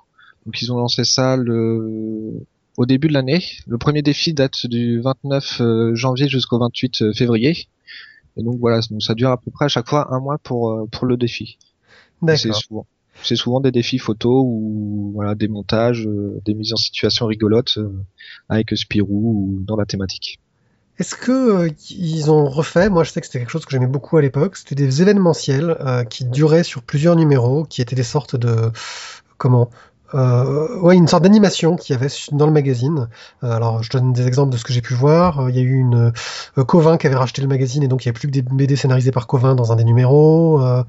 [0.45, 2.45] Donc ils ont lancé ça le
[2.77, 3.41] au début de l'année.
[3.67, 7.67] Le premier défi date du 29 euh, janvier jusqu'au 28 février.
[8.37, 10.71] Et donc voilà, donc ça dure à peu près à chaque fois un mois pour
[10.71, 11.57] euh, pour le défi.
[12.37, 12.85] C'est D'accord.
[13.23, 17.89] C'est souvent des défis photos ou des montages, euh, des mises en situation rigolotes euh,
[18.47, 20.39] avec Spirou ou dans la thématique.
[20.97, 23.87] Est-ce que euh, ils ont refait Moi, je sais que c'était quelque chose que j'aimais
[23.87, 24.57] beaucoup à l'époque.
[24.57, 25.77] C'était des événementiels
[26.09, 28.71] qui duraient sur plusieurs numéros, qui étaient des sortes de
[29.37, 29.69] comment
[30.13, 33.07] euh, ouais, une sorte d'animation qu'il y avait dans le magazine.
[33.43, 35.41] Euh, alors, je donne des exemples de ce que j'ai pu voir.
[35.41, 36.11] Euh, Il y a eu une
[36.57, 38.41] euh, Covin qui avait racheté le magazine et donc il n'y avait plus que des
[38.41, 40.61] BD scénarisés par Covin dans un des numéros.
[40.61, 40.83] Euh,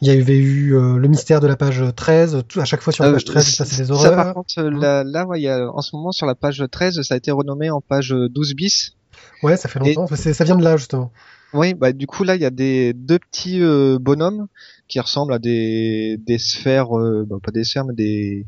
[0.00, 2.42] il y avait eu euh, le mystère de la page 13.
[2.48, 4.14] Tout, à chaque fois sur la page 13, il se passait des ça, horreurs.
[4.16, 7.14] par contre, là, là ouais, y a, en ce moment sur la page 13, ça
[7.14, 8.96] a été renommé en page 12 bis.
[9.42, 10.06] Ouais, ça fait longtemps.
[10.14, 11.10] C'est- Ça vient de là justement.
[11.52, 14.46] Oui, bah du coup là il y a des deux petits euh, bonhommes
[14.90, 18.46] qui ressemblent à des des sphères, euh, bah, pas des sphères mais des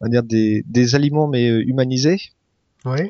[0.00, 2.20] on va dire des des aliments mais euh, humanisés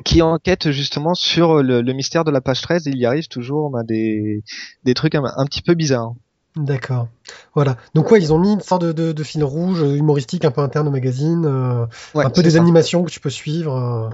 [0.03, 3.27] qui enquêtent justement sur le, le mystère de la page 13 et il y arrive
[3.29, 4.43] toujours bah, des
[4.83, 6.13] des trucs un, un petit peu bizarres.
[6.57, 7.07] D'accord.
[7.55, 7.77] Voilà.
[7.93, 10.51] Donc ouais, ils ont mis une sorte de, de, de fil rouge euh, humoristique un
[10.51, 12.57] peu interne au magazine, euh, Ouais, un peu des ça.
[12.59, 13.73] animations que tu peux suivre.
[13.77, 14.09] euh.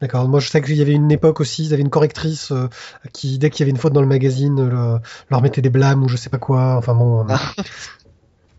[0.00, 0.28] D'accord.
[0.28, 2.68] Moi, je sais qu'il y avait une époque aussi, ils avaient une correctrice euh,
[3.14, 5.70] qui, dès qu'il y avait une faute dans le magazine, euh, le- leur mettait des
[5.70, 6.76] blâmes ou je sais pas quoi.
[6.76, 7.26] Enfin bon.
[7.28, 7.34] euh,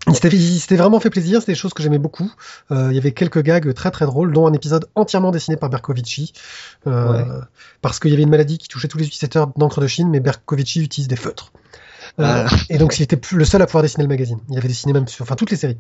[0.08, 2.32] Il s'était il vraiment fait plaisir, c'était des choses que j'aimais beaucoup.
[2.72, 5.70] Euh, il y avait quelques gags très très drôles, dont un épisode entièrement dessiné par
[5.70, 6.32] Berkovici,
[6.88, 7.26] euh, Ouais.
[7.82, 10.22] parce qu'il y avait une maladie qui touchait tous les utilisateurs d'encre de Chine, mais
[10.22, 11.52] Berkovici utilise des feutres.
[12.20, 12.56] Euh, Ah.
[12.70, 14.40] et donc il était le seul à pouvoir dessiner le magazine.
[14.50, 15.78] Il avait dessiné même sur, enfin toutes les séries.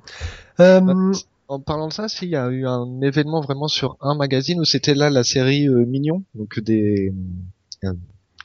[0.59, 1.13] Euh,
[1.47, 4.65] En parlant de ça, s'il y a eu un événement vraiment sur un magazine où
[4.65, 7.13] c'était là la série euh, Mignon, donc des
[7.83, 7.93] euh,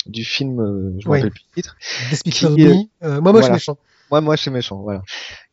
[0.07, 1.19] du film, euh, je me Oui.
[1.19, 1.77] rappelle plus le titre.
[2.25, 2.91] Qui.
[3.03, 3.77] Euh, moi, moi, je suis méchant.
[4.11, 5.03] Moi, moi, je suis méchant, voilà.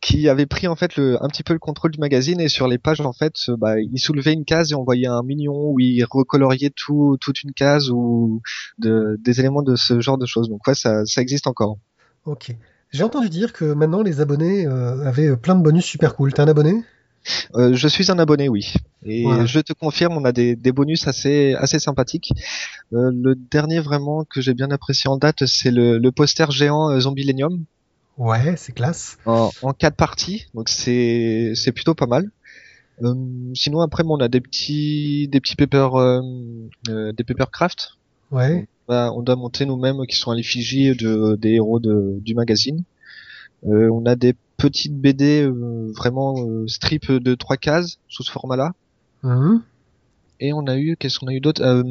[0.01, 2.67] Qui avait pris en fait le, un petit peu le contrôle du magazine et sur
[2.67, 5.71] les pages en fait, euh, bah, il soulevait une case et on voyait un mignon
[5.71, 8.41] où il recoloriait tout, toute une case ou
[8.77, 10.49] de, des éléments de ce genre de choses.
[10.49, 11.77] Donc ouais, ça, ça existe encore.
[12.25, 12.53] Ok.
[12.91, 16.33] J'ai entendu dire que maintenant les abonnés euh, avaient plein de bonus super cool.
[16.33, 16.83] T'es un abonné?
[17.55, 18.73] Euh, je suis un abonné, oui.
[19.05, 22.31] Et je te confirme, on a des, des bonus assez, assez sympathiques.
[22.93, 26.89] Euh, le dernier vraiment que j'ai bien apprécié en date, c'est le, le poster géant
[26.89, 27.63] euh, Zombilenium
[28.17, 29.17] Ouais, c'est classe.
[29.25, 30.47] en, en quatre parties.
[30.53, 32.29] Donc c'est, c'est plutôt pas mal.
[33.01, 33.13] Euh,
[33.53, 36.21] sinon après, bon, on a des petits, des petits paper, euh,
[36.89, 37.91] euh, des paper craft.
[38.31, 38.67] Ouais.
[38.89, 42.83] Bah, on doit monter nous-mêmes qui sont à l'effigie de, des héros de, du magazine.
[43.65, 48.31] Euh, on a des petites BD euh, vraiment euh, strip de trois cases sous ce
[48.31, 48.73] format-là.
[49.23, 49.63] Mhm.
[50.39, 51.63] Et on a eu, qu'est-ce qu'on a eu d'autre?
[51.63, 51.83] Euh,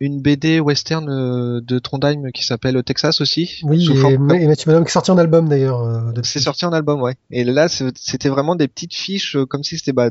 [0.00, 3.60] Une BD western euh, de Trondheim qui s'appelle Texas aussi.
[3.64, 5.82] Oui, sous et, forme- Ma- et Mathieu Madame qui est sorti en album d'ailleurs.
[5.82, 6.12] euh.
[6.22, 7.14] C'est sorti en album, ouais.
[7.30, 10.10] Et là, c'était vraiment des petites fiches, euh, comme si c'était bah,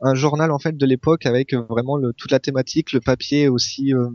[0.00, 3.92] un journal en fait de l'époque avec vraiment le, toute la thématique, le papier aussi.
[3.94, 4.08] euh,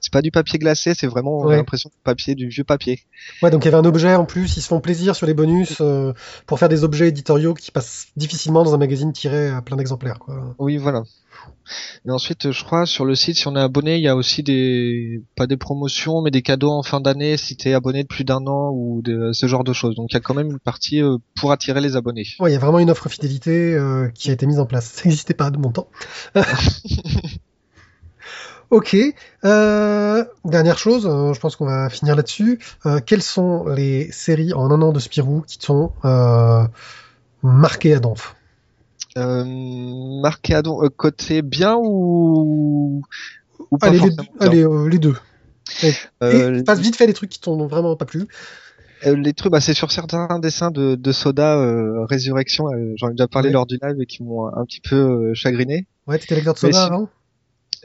[0.00, 1.56] c'est pas du papier glacé, c'est vraiment Ouais.
[1.56, 3.00] l'impression du papier, du vieux papier.
[3.42, 5.34] Ouais, donc il y avait un objet en plus, ils se font plaisir sur les
[5.34, 6.12] bonus euh,
[6.46, 10.18] pour faire des objets éditoriaux qui passent difficilement dans un magazine tiré à plein d'exemplaires.
[10.18, 10.54] quoi.
[10.58, 11.02] Oui, voilà.
[12.06, 14.42] Et ensuite, je crois sur le site, si on est abonné, il y a aussi
[14.42, 18.24] des pas des promotions, mais des cadeaux en fin d'année si t'es abonné de plus
[18.24, 19.94] d'un an ou de, ce genre de choses.
[19.96, 22.26] Donc il y a quand même une partie euh, pour attirer les abonnés.
[22.40, 24.86] Ouais, il y a vraiment une offre fidélité euh, qui a été mise en place.
[24.86, 25.88] Ça n'existait pas de mon temps.
[28.70, 28.96] ok.
[29.44, 32.58] Euh, dernière chose, je pense qu'on va finir là-dessus.
[33.06, 35.92] Quelles sont les séries en un an de Spirou qui te sont
[37.42, 38.34] marquées à Danf
[39.16, 39.44] Euh,
[40.22, 43.02] marqué à don- euh, côté bien ou
[43.70, 45.14] ou pas Allez, les, forcément bien allez euh, les deux.
[46.22, 48.26] Euh, Et passe vite fait les trucs qui t'ont vraiment pas plu.
[49.06, 53.12] Euh, les trucs, bah, c'est sur certains dessins de, de Soda euh, Résurrection, j'en ai
[53.12, 53.52] déjà parlé Ouais.
[53.52, 55.86] lors du live et qui m'ont un petit peu chagriné.
[56.06, 57.08] Ouais, t'étais lecteur de Soda si- avant?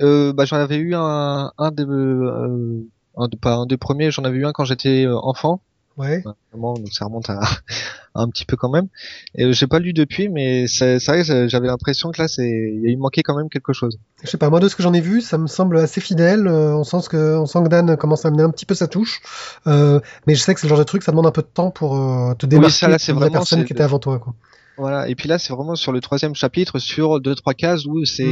[0.01, 4.11] Euh, bah, j'en avais eu un, un des, euh, un, de- pas un des premiers,
[4.11, 5.61] j'en avais eu un quand j'étais enfant.
[5.99, 6.23] Ouais.
[6.51, 7.47] Vraiment, donc ça remonte à, à
[8.15, 8.87] un petit peu quand même.
[9.35, 12.47] Et euh, j'ai pas lu depuis, mais c'est vrai que j'avais l'impression que là, c'est,
[12.47, 13.99] il manquait quand même quelque chose.
[14.23, 16.47] Je sais pas, moi de ce que j'en ai vu, ça me semble assez fidèle.
[16.47, 18.87] Euh, on sent que, on sent que Dan commence à amener un petit peu sa
[18.87, 19.21] touche.
[19.67, 21.47] Euh, mais je sais que c'est le genre de truc, ça demande un peu de
[21.47, 23.99] temps pour euh, te démarquer ça, là, c'est de la vraiment, personne qui était avant
[23.99, 24.19] toi.
[24.19, 24.33] Quoi.
[24.79, 25.09] Voilà.
[25.09, 28.23] Et puis là, c'est vraiment sur le troisième chapitre, sur deux trois cases où c'est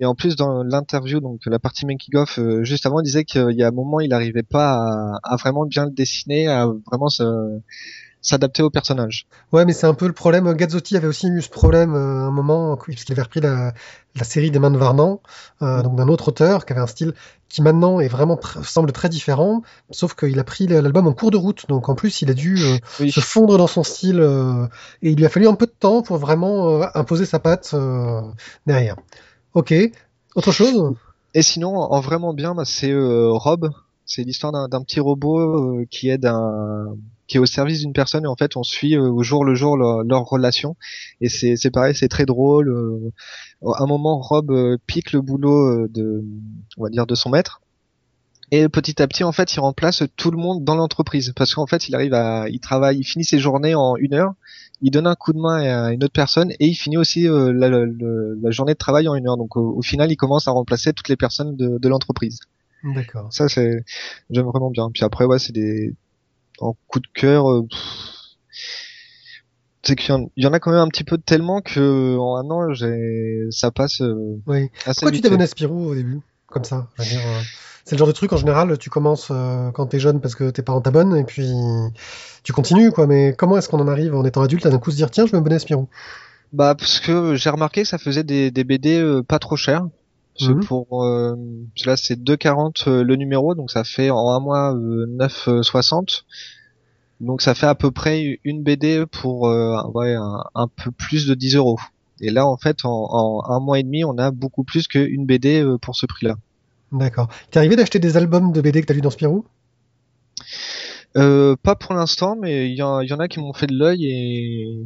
[0.00, 3.24] et en plus dans l'interview, donc la partie making of euh, juste avant, il disait
[3.24, 6.66] qu'il y a un moment, il n'arrivait pas à, à vraiment bien le dessiner, à
[6.86, 7.60] vraiment se-
[8.22, 9.26] s'adapter au personnage.
[9.52, 10.50] Ouais, mais c'est un peu le problème.
[10.54, 13.74] Gazzotti avait aussi eu ce problème euh, un moment, oui, parce qu'il avait repris la,
[14.14, 15.20] la série des mains de Varnan,
[15.60, 17.12] euh, donc d'un autre auteur qui avait un style
[17.48, 19.60] qui maintenant est vraiment semble très différent,
[19.90, 22.56] sauf qu'il a pris l'album en cours de route, donc en plus il a dû
[22.58, 23.12] euh, Oui.
[23.12, 24.66] se fondre dans son style euh,
[25.02, 27.72] et il lui a fallu un peu de temps pour vraiment euh, imposer sa patte
[27.74, 28.22] euh,
[28.66, 28.96] derrière.
[29.52, 29.74] Ok.
[30.34, 30.94] Autre chose?
[31.34, 33.70] Et sinon, en vraiment bien, bah, c'est euh, Rob.
[34.06, 35.38] C'est l'histoire d'un d'un petit robot
[35.80, 36.86] euh, qui aide un
[37.32, 39.54] qui est au service d'une personne et en fait on suit euh, au jour le
[39.54, 40.76] jour leur, leur relation.
[41.22, 43.10] Et c'est c'est pareil c'est très drôle euh,
[43.78, 46.24] à un moment Rob euh, pique le boulot de
[46.76, 47.60] on va dire de son maître.
[48.54, 51.32] Et petit à petit en fait il remplace tout le monde dans l'entreprise.
[51.34, 54.34] Parce qu'en fait il arrive à il travaille il finit ses journées en une heure
[54.84, 57.52] il donne un coup de main à une autre personne et il finit aussi euh,
[57.52, 59.36] la, la- la- la journée de travail en une heure.
[59.38, 62.40] Donc au, au final il commence à remplacer toutes les personnes de, de l'entreprise.
[62.96, 63.28] D'accord.
[63.32, 63.84] ça c'est
[64.30, 64.90] j'aime vraiment bien.
[64.92, 65.94] Puis après ouais c'est des
[66.62, 67.66] en coup de cœur euh,
[69.84, 72.16] c'est qu'il y, en- il y en a quand même un petit peu tellement que
[72.16, 72.72] en un an
[73.50, 74.14] ça passe euh,
[74.46, 74.70] Oui.
[74.86, 76.88] assez Pourquoi tu vite abonné à Spirou au début Comme ça?
[77.00, 77.04] euh,
[77.84, 80.50] c'est le genre de truc en général, tu commences euh, quand t'es jeune parce que
[80.50, 81.50] tes parents t'abonnent et puis
[82.44, 83.06] tu continues quoi.
[83.08, 85.26] Mais comment est-ce qu'on en arrive en étant adulte à d'un coup se dire tiens
[85.26, 85.88] je vais m'abonner à Spirou?
[86.52, 89.84] Bah parce que j'ai remarqué que ça faisait des, des BD euh, pas trop chers.
[90.40, 90.60] Mhm.
[90.60, 91.34] pour euh,
[91.84, 96.24] là c'est 2,40 euh, le numéro, donc ça fait en un mois euh, 9,60.
[97.20, 101.26] Donc ça fait à peu près une BD pour euh, ouais, un, un peu plus
[101.26, 101.78] de 10 euros.
[102.20, 105.26] Et là en fait en, en un mois et demi on a beaucoup plus qu'une
[105.26, 106.36] BD euh, pour ce prix-là.
[106.92, 107.28] D'accord.
[107.50, 109.44] T'es arrivé d'acheter des albums de BD que t'as lu dans Spirou?
[111.16, 114.06] Euh, pas pour l'instant, mais il y, y en a qui m'ont fait de l'œil
[114.06, 114.78] et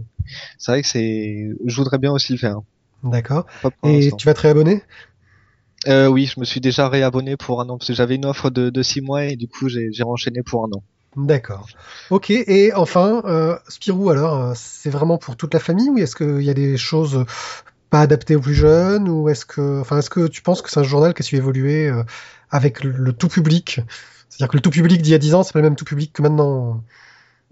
[0.59, 2.61] c'est vrai que c'est, je voudrais bien aussi le faire.
[3.05, 3.47] D'accord.
[3.85, 4.83] Et tu vas te réabonner?
[5.87, 8.51] Euh, oui, je me suis déjà réabonné pour un an parce que j'avais une offre
[8.51, 10.83] de, six mois et du coup j'ai enchaîné pour un an.
[11.17, 11.67] D'accord.
[12.11, 12.31] Ok.
[12.31, 16.43] Et enfin, euh, Spirou alors, euh, c'est vraiment pour toute la famille ou est-ce qu'il
[16.43, 17.25] y a des choses
[17.89, 20.81] pas adaptées aux plus jeunes ou est-ce que, enfin, est-ce que tu penses que c'est
[20.81, 21.91] un journal qui a su évoluer
[22.51, 23.81] avec le, tout public?
[24.29, 25.87] C'est-à-dire que le tout public d'il y a 10 ans, c'est pas le même tout
[25.87, 26.83] public que maintenant.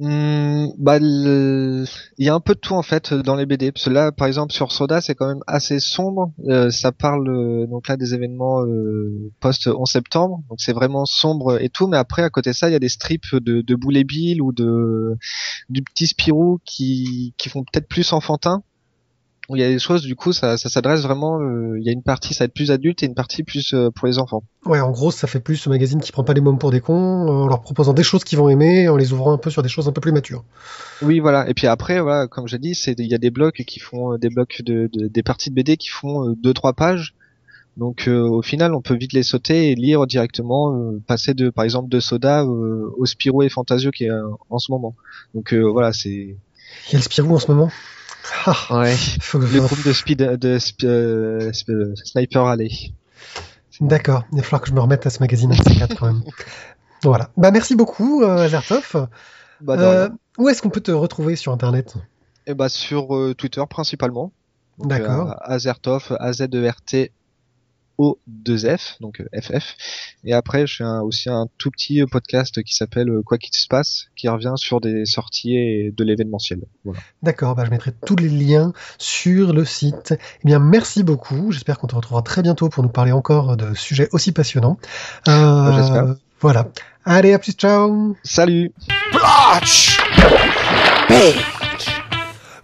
[0.01, 1.87] Hmm, bah, il
[2.19, 3.71] y a un peu de tout en fait dans les BD.
[3.71, 6.33] Parce que là, par exemple, sur Soda, c'est quand même assez sombre.
[6.49, 10.43] Euh, ça parle euh, donc là des événements euh, post 11 septembre.
[10.49, 11.87] Donc c'est vraiment sombre et tout.
[11.87, 14.43] Mais après, à côté de ça, il y a des strips de, de Boulet Bill
[14.43, 15.17] ou de
[15.69, 18.65] du petit Spirou qui qui font peut-être plus enfantin.
[19.49, 21.39] Où il y a des choses, du coup, ça, ça s'adresse vraiment.
[21.41, 23.75] euh, il y a une partie, ça va être plus adulte et une partie plus
[23.75, 24.43] euh, pour les enfants.
[24.65, 26.81] Ouais, en gros, ça fait plus ce magazine qui prend pas les mômes pour des
[26.81, 29.51] cons, euh, en leur proposant des choses qu'ils vont aimer, en les ouvrant un peu
[29.51, 30.45] sur des choses un peu plus matures.
[31.03, 31.47] Oui, voilà.
[31.49, 34.15] Et puis après, voilà, comme j'ai dit, c'est il y a des blocs qui font
[34.15, 37.15] euh, des blocs de, de- des parties de BD qui font deux trois pages
[37.77, 41.51] Donc euh, au final, on peut vite les sauter et lire directement, euh, passer de
[41.51, 44.95] par exemple de Soda euh, au Spirou et Fantasio qui est euh, en ce moment.
[45.35, 46.11] Donc euh, voilà, c'est
[46.89, 47.71] Il y a le Spirou en ce moment?
[48.47, 48.97] Ah, ouais.
[49.21, 52.71] faut que le groupe de speed de sp- euh, sp- euh, Sniper Alley.
[53.81, 56.23] D'accord, il va falloir que je me remette à ce magazine MC4 quand même.
[57.03, 57.29] Voilà.
[57.37, 59.09] Bah merci beaucoup, euh, Azertov.
[59.61, 60.09] Bah, de Euh,
[60.39, 61.95] où est-ce qu'on peut te retrouver sur Internet?
[62.47, 64.33] Et bah sur euh, Twitter principalement.
[64.79, 65.33] D'accord.
[65.33, 67.13] euh, Azertov, A Z E R T
[67.99, 69.77] O 2 F, donc euh, FF.
[70.25, 73.39] Et après, je fais un- aussi un tout petit euh, podcast qui s'appelle euh, Quoi
[73.39, 76.61] qu'il se passe, qui revient sur des sorties et de l'événementiel.
[76.85, 77.01] Voilà.
[77.23, 80.15] D'accord, bah je mettrai tous les liens sur le site.
[80.43, 81.53] Eh bien, merci beaucoup.
[81.53, 84.79] J'espère qu'on te retrouvera très bientôt pour nous parler encore de sujets aussi passionnants.
[85.29, 86.17] Euh, j'espère.
[86.41, 86.69] Voilà.
[87.05, 88.73] Allez, à plus, ciao Salut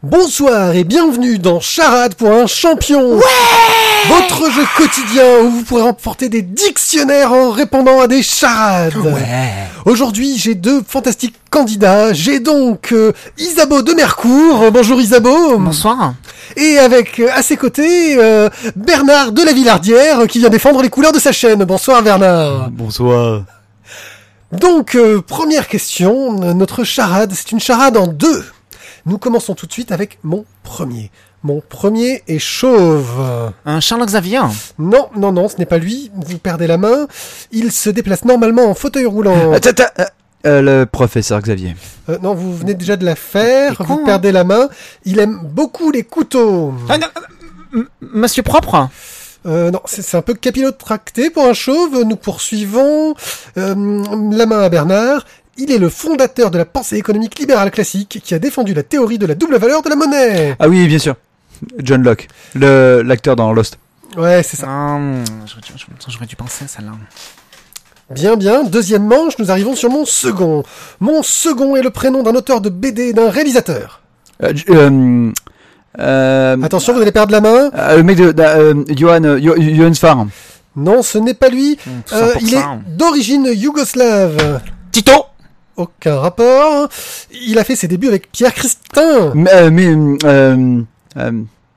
[0.02, 3.18] Bonsoir et bienvenue dans Charade pour un champion
[4.08, 8.94] Votre jeu quotidien où vous pourrez remporter des dictionnaires en répondant à des charades
[9.84, 12.12] Aujourd'hui, j'ai deux fantastiques candidats.
[12.12, 14.70] J'ai donc euh, Isabeau de Mercourt.
[14.72, 15.58] Bonjour Isabeau.
[15.58, 16.14] Bonsoir.
[16.56, 20.90] Et avec euh, à ses côtés euh, Bernard de la Villardière qui vient défendre les
[20.90, 21.64] couleurs de sa chaîne.
[21.64, 22.70] Bonsoir Bernard.
[22.70, 23.42] Bonsoir.
[24.52, 28.44] Donc, euh, première question, notre charade, c'est une charade en deux.
[29.06, 31.10] Nous commençons tout de suite avec mon premier.
[31.42, 33.52] Mon premier est chauve.
[33.64, 34.40] Un Charles Xavier.
[34.78, 36.10] Non, non, non, ce n'est pas lui.
[36.14, 37.06] Vous perdez la main.
[37.50, 39.52] Il se déplace normalement en fauteuil roulant.
[39.52, 40.04] Attends, attends, euh,
[40.46, 41.76] euh, le professeur Xavier.
[42.10, 43.82] Euh, non, vous venez déjà de la faire.
[43.82, 44.02] Vous hein.
[44.04, 44.68] perdez la main.
[45.06, 46.74] Il aime beaucoup les couteaux.
[46.90, 47.06] Ah, non,
[47.74, 48.88] euh, Monsieur propre.
[49.46, 52.04] Euh, non, c'est c'est un peu capillotracté pour un chauve.
[52.04, 53.14] Nous poursuivons.
[53.56, 55.24] Euh, la main à Bernard.
[55.56, 59.18] Il est le fondateur de la pensée économique libérale classique qui a défendu la théorie
[59.18, 60.56] de la double valeur de la monnaie.
[60.58, 61.16] Ah oui, bien sûr.
[61.82, 63.78] John Locke, le l'acteur dans Lost.
[64.16, 64.68] Ouais, c'est ça.
[64.68, 65.22] Hum,
[66.08, 66.92] J'aurais dû, penser à celle-là.
[68.10, 68.64] Bien, bien.
[68.64, 70.64] Deuxième manche, nous arrivons sur mon second.
[70.98, 74.00] Mon second est le prénom d'un auteur de BD et d'un réalisateur.
[74.42, 75.30] Euh, euh,
[76.00, 77.70] euh, Attention, vous allez perdre la main.
[77.74, 80.26] euh, le mec de, de euh, Johan, euh, Jo- Johan Sfar.
[80.76, 81.78] Non, ce n'est pas lui.
[81.86, 82.80] Hum, Euh, il est hein.
[82.88, 84.60] d'origine yougoslave.
[84.90, 85.26] Tito.
[85.76, 86.88] Aucun rapport.
[87.46, 89.32] Il a fait ses débuts avec Pierre Christin.
[89.34, 89.94] Mais,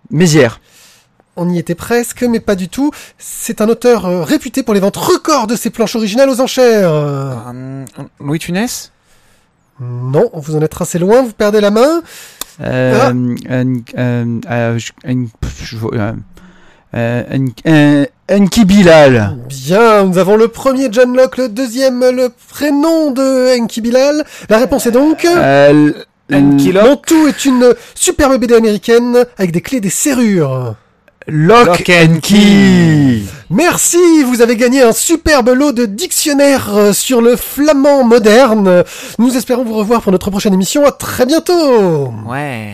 [0.10, 0.60] Mézières.
[1.36, 2.92] On y était presque, mais pas du tout.
[3.18, 6.92] C'est un auteur euh, réputé pour les ventes records de ses planches originales aux enchères.
[6.92, 7.86] Hum,
[8.20, 8.92] Louis Funès?
[9.82, 12.04] Non, vous en êtes assez loin, vous perdez la main.
[12.62, 13.08] Euh, Ah.
[13.08, 16.14] un, euh, euh, je- un- pff, je vois, euh,
[16.96, 19.38] euh, un, un, un Kibilal.
[19.50, 24.24] Bien, nous avons le premier John Locke, le deuxième le prénom de Enki Bilal.
[24.50, 25.26] La réponse est donc...
[25.26, 26.74] Euh, l- Locke.
[26.84, 30.76] Mon tout est une superbe BD américaine avec des clés et des serrures.
[31.28, 33.22] Lock Lock and Key.
[33.50, 38.84] Merci, vous avez gagné un superbe lot de dictionnaires euh, sur le flamand moderne.
[39.20, 40.86] Nous espérons vous revoir pour notre prochaine émission.
[40.86, 42.14] À très bientôt.
[42.28, 42.74] Ouais.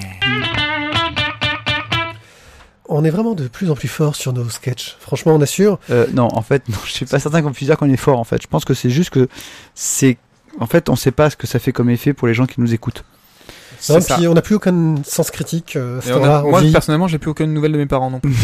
[2.87, 4.97] On est vraiment de plus en plus fort sur nos sketchs.
[4.99, 5.79] Franchement, on assure.
[5.91, 8.19] Euh, non, en fait, non, je suis pas certain qu'on puisse dire qu'on est fort.
[8.19, 9.27] En fait, je pense que c'est juste que
[9.75, 10.17] c'est,
[10.59, 12.59] en fait, on sait pas ce que ça fait comme effet pour les gens qui
[12.61, 13.03] nous écoutent.
[13.79, 13.99] Ça.
[14.15, 15.75] puis on n'a plus aucun sens critique.
[15.75, 16.71] euh, on a- moi, vit.
[16.71, 18.33] personnellement, j'ai plus aucune nouvelle de mes parents non plus.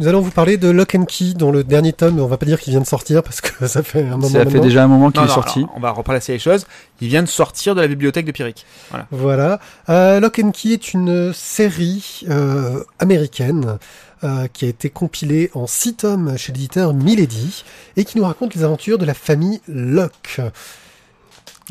[0.00, 2.46] Nous allons vous parler de Lock and Key, dont le dernier tome, on va pas
[2.46, 4.60] dire qu'il vient de sortir parce que ça fait un moment Ça fait maintenant.
[4.62, 5.58] déjà un moment qu'il Non, est non, sorti.
[5.60, 6.66] alors, on va replacer les choses.
[7.00, 8.66] Il vient de sortir de la bibliothèque de Pierrick.
[9.12, 9.60] Voilà.
[9.88, 13.78] Euh, Lock and Key est une série euh, américaine
[14.24, 17.62] euh, qui a été compilée en six tomes chez l'éditeur Milady
[17.96, 20.40] et qui nous raconte les aventures de la famille Locke.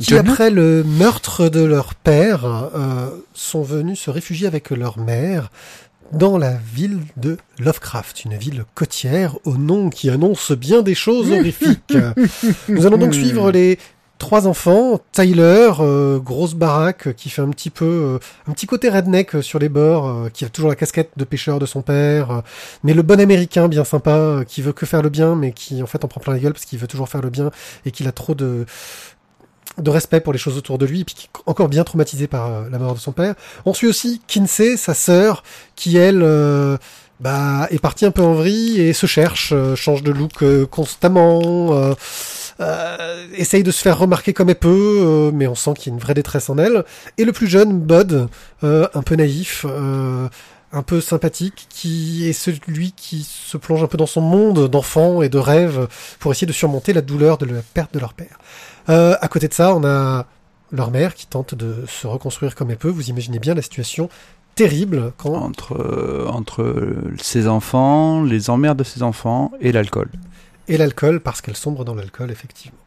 [0.02, 5.50] Qui, après le meurtre de leur père, euh, sont venus se réfugier avec leur mère
[6.12, 11.32] dans la ville de Lovecraft, une ville côtière au nom qui annonce bien des choses
[11.32, 11.98] horrifiques.
[12.70, 13.80] Nous allons donc suivre les
[14.24, 18.90] trois enfants, Tyler, euh, grosse baraque qui fait un petit peu euh, un petit côté
[18.90, 22.42] redneck sur les bords, euh, qui a toujours la casquette de pêcheur de son père,
[22.84, 25.88] mais le bon américain bien sympa qui veut que faire le bien, mais qui en
[25.88, 27.52] fait en prend plein la gueule parce qu'il veut toujours faire le bien
[27.86, 28.66] et qu'il a trop de
[29.78, 32.28] de respect pour les choses autour de lui, et puis qui est encore bien traumatisé
[32.28, 33.36] par euh, la mort de son père.
[33.66, 35.44] On suit aussi Kinsey, sa sœur,
[35.76, 36.78] qui elle euh,
[37.20, 41.94] bah, est partie un peu en vrille et se cherche, euh, change de look constamment,
[43.36, 46.02] essaye de se faire remarquer comme elle peut, mais on sent qu'il y a une
[46.02, 46.86] vraie détresse en elle.
[47.18, 48.28] Et le plus jeune, Bud,
[48.62, 54.06] un peu naïf, un peu sympathique, qui est celui qui se plonge un peu dans
[54.06, 55.88] son monde d'enfant et de rêve
[56.20, 58.40] pour essayer de surmonter la douleur de la perte de leur père.
[58.90, 60.26] Euh, à côté de ça, on a
[60.72, 62.90] leur mère qui tente de se reconstruire comme elle peut.
[62.90, 64.10] Vous imaginez bien la situation
[64.56, 70.10] terrible quand Entre, euh, entre ses enfants, les emmerdes de ses enfants et l'alcool.
[70.68, 72.78] et l'alcool, parce qu'elle sombre dans l'alcool, effectivement.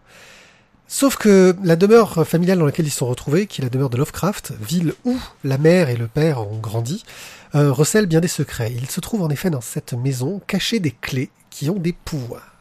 [0.88, 3.96] Sauf que la demeure familiale dans laquelle ils sont retrouvés, qui est la demeure de
[3.96, 7.04] Lovecraft, ville où la mère et le père ont grandi,
[7.56, 8.72] euh, recèle bien des secrets.
[8.72, 12.55] Il se trouve en effet dans cette maison cachées des clés qui ont des pouvoirs.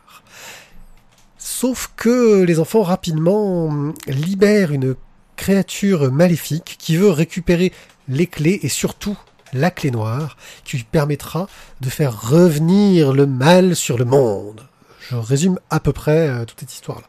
[1.48, 4.96] Sauf que les enfants rapidement libèrent une
[5.36, 7.72] créature maléfique qui veut récupérer
[8.08, 9.16] les clés et surtout
[9.54, 11.48] la clé noire qui lui permettra
[11.82, 14.68] de faire revenir le mal sur le monde.
[15.10, 17.06] Je résume à peu près euh, toute cette histoire-là.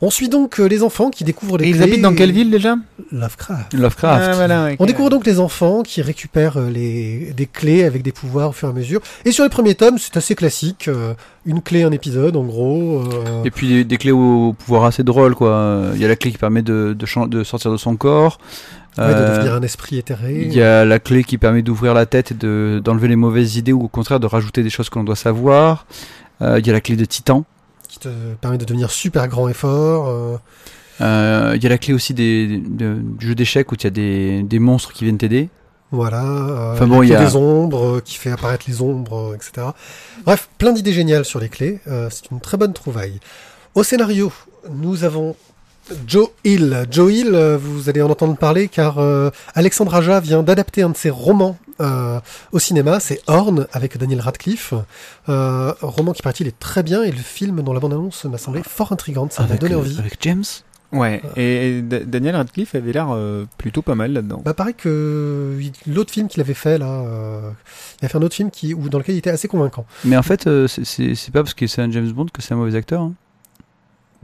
[0.00, 1.84] On suit donc euh, les enfants qui découvrent les Et ils clés.
[1.84, 2.76] habitent dans quelle ville déjà?
[3.12, 3.72] Lovecraft.
[3.72, 4.24] Lovecraft.
[4.26, 4.68] Ah, voilà.
[4.78, 8.52] On découvre donc les enfants qui récupèrent euh, les, des clés avec des pouvoirs au
[8.52, 9.00] fur et à mesure.
[9.24, 10.88] Et sur les premiers tomes, c'est assez classique.
[10.88, 11.14] euh,
[11.46, 13.00] une clé, un épisode, en gros.
[13.02, 15.90] euh, Et puis des, des clés au pouvoir assez drôle quoi.
[15.94, 18.38] Il y a la clé qui permet de, de, sortir de son corps.
[18.98, 20.42] ouais, de Euh, devenir un esprit éthéré.
[20.46, 23.56] Il y a la clé qui permet d'ouvrir la tête et de- d'enlever les mauvaises
[23.56, 25.86] idées ou au contraire de rajouter des choses que l'on doit savoir.
[26.44, 27.44] Euh, Il y a la clé de Titan.
[27.88, 28.08] Qui te
[28.40, 30.08] permet de devenir super grand et fort.
[30.08, 30.36] euh,
[31.00, 33.86] Euh, Il y a la clé aussi des, de- du jeu d'échecs où il y
[33.86, 35.48] a des, des monstres qui viennent t'aider.
[35.90, 36.22] Voilà.
[36.24, 39.68] euh, Enfin bon, il y a- des ombres, euh, qui fait apparaître les ombres, etc.
[40.24, 41.80] Bref, plein d'idées géniales sur les clés.
[42.10, 43.18] c'est une très bonne trouvaille.
[43.74, 44.32] Au scénario,
[44.72, 45.34] nous avons
[46.06, 46.86] Joe Hill.
[46.90, 50.90] Joe Hill, euh, vous allez en entendre parler car euh, Alexandre Aja vient d'adapter un
[50.90, 52.20] de ses romans euh,
[52.52, 53.00] au cinéma.
[53.00, 54.74] C'est Horn avec Daniel Radcliffe.
[55.28, 58.38] Euh, un roman qui paraît-il est très bien et le film dont la bande-annonce m'a
[58.38, 59.32] semblé fort intrigante.
[59.32, 59.98] Ça m'a donné envie.
[59.98, 60.44] avec James.
[60.92, 63.08] Ouais, et Da- Daniel Radcliffe avait l'air
[63.58, 64.42] plutôt pas mal là-dedans.
[64.44, 65.58] Bah pareil que
[65.88, 67.50] l'autre film qu'il avait fait là, euh,
[68.00, 69.86] il a fait un autre film qui, où, dans lequel il était assez convaincant.
[70.04, 72.76] Mais en fait, c'est pas parce que c'est un James Bond que c'est un mauvais
[72.76, 73.02] acteur.
[73.02, 73.12] hein.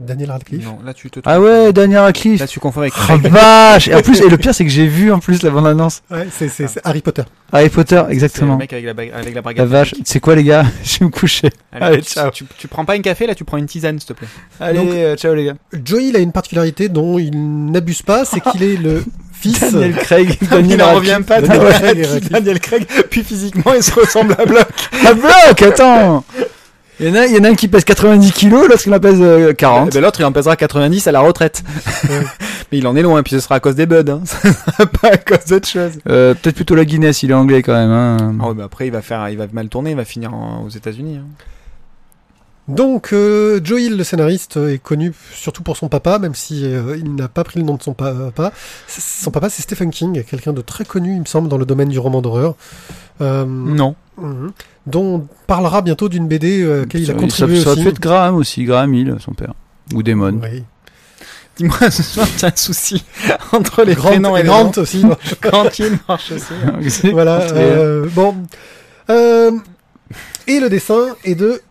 [0.05, 0.65] Daniel Radcliffe.
[0.65, 2.39] Non, là tu te Ah ouais, Daniel Radcliffe.
[2.39, 3.27] Là tu confonds avec Oh Craig.
[3.27, 5.67] vache Et en plus, et le pire c'est que j'ai vu en plus la bande
[5.67, 6.01] annonce.
[6.09, 7.23] Ouais, c'est, c'est, c'est Harry Potter.
[7.51, 8.57] Harry Potter, C'est le exactement.
[8.57, 9.67] mec avec la, avec la La brigade.
[9.67, 9.95] vache.
[10.05, 10.65] C'est quoi les gars?
[10.83, 11.49] Je vais me coucher.
[11.71, 12.31] Allez, Allez, tu- ciao.
[12.31, 14.27] Tu, tu prends pas un café là, tu prends une tisane s'il te plaît.
[14.59, 15.53] Allez, Donc- euh, ciao les gars.
[15.85, 17.31] Joey, il a une particularité dont il
[17.71, 19.59] n'abuse pas, c'est qu'il est le fils.
[19.59, 20.37] Daniel Craig.
[20.69, 21.41] il en revient pas.
[21.41, 22.29] Daniel Daniel Craig.
[22.31, 22.59] Daniel
[23.09, 24.67] puis physiquement il se ressemble à Block.
[25.05, 26.23] Ah bloc, attends
[27.01, 28.93] Il y, en a, il y en a un qui pèse 90 kilos, l'autre qui
[28.93, 29.91] en pèse euh, 40.
[29.91, 31.63] Ben, L'autre il en pèsera 90 à la retraite.
[32.07, 32.21] Ouais.
[32.71, 34.21] Mais il en est loin, puis ce sera à cause des buds, hein.
[35.01, 35.93] Pas à cause d'autre chose.
[36.07, 37.89] Euh, Peut-être plutôt la Guinness, il est anglais quand même.
[37.91, 38.35] Hein.
[38.45, 40.69] Oh, bah après il va faire, il va mal tourner, il va finir en- aux
[40.69, 41.17] États-Unis.
[41.17, 41.25] hein.
[42.67, 46.95] Donc, euh, Joe Hill, le scénariste, est connu surtout pour son papa, même si euh,
[46.97, 48.53] il n'a pas pris le nom de son papa.
[48.87, 51.89] Son papa, c'est Stephen King, quelqu'un de très connu, il me semble, dans le domaine
[51.89, 52.55] du roman d'horreur.
[53.19, 53.95] Euh, Non.
[54.17, 54.51] mhm.
[54.87, 57.71] Dont on parlera bientôt d'une BD euh, à laquelle il a Ça- contribué ça, ça
[57.71, 57.83] aussi.
[57.83, 59.53] peut être Graham aussi, Graham Hill, son père.
[59.93, 60.39] Ou Damon.
[60.41, 60.63] Oui.
[61.57, 63.03] Dis-moi, ce soir t'as un souci
[63.51, 64.81] entre les Grant, prénoms et les Grant noms.
[64.81, 65.03] aussi.
[65.41, 67.11] Grant Hill marche aussi.
[67.11, 67.41] voilà.
[67.53, 68.35] euh, bon.
[69.09, 69.51] Euh,
[70.47, 71.61] et le dessin est de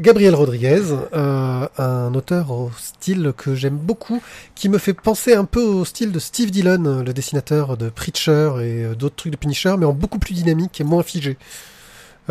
[0.00, 0.82] Gabriel Rodriguez,
[1.14, 4.20] euh, un auteur au style que j'aime beaucoup,
[4.56, 8.50] qui me fait penser un peu au style de Steve Dillon, le dessinateur de Preacher
[8.60, 11.36] et d'autres trucs de Punisher, mais en beaucoup plus dynamique et moins figé.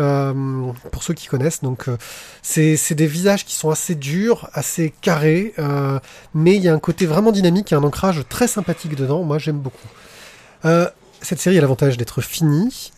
[0.00, 0.32] Euh,
[0.90, 1.96] pour ceux qui connaissent, donc euh,
[2.42, 6.00] c'est des visages qui sont assez durs, assez carrés, euh,
[6.34, 9.22] mais il y a un côté vraiment dynamique et un ancrage très sympathique dedans.
[9.22, 9.86] Moi, j'aime beaucoup.
[10.64, 10.88] Euh,
[11.22, 12.92] cette série a l'avantage d'être finie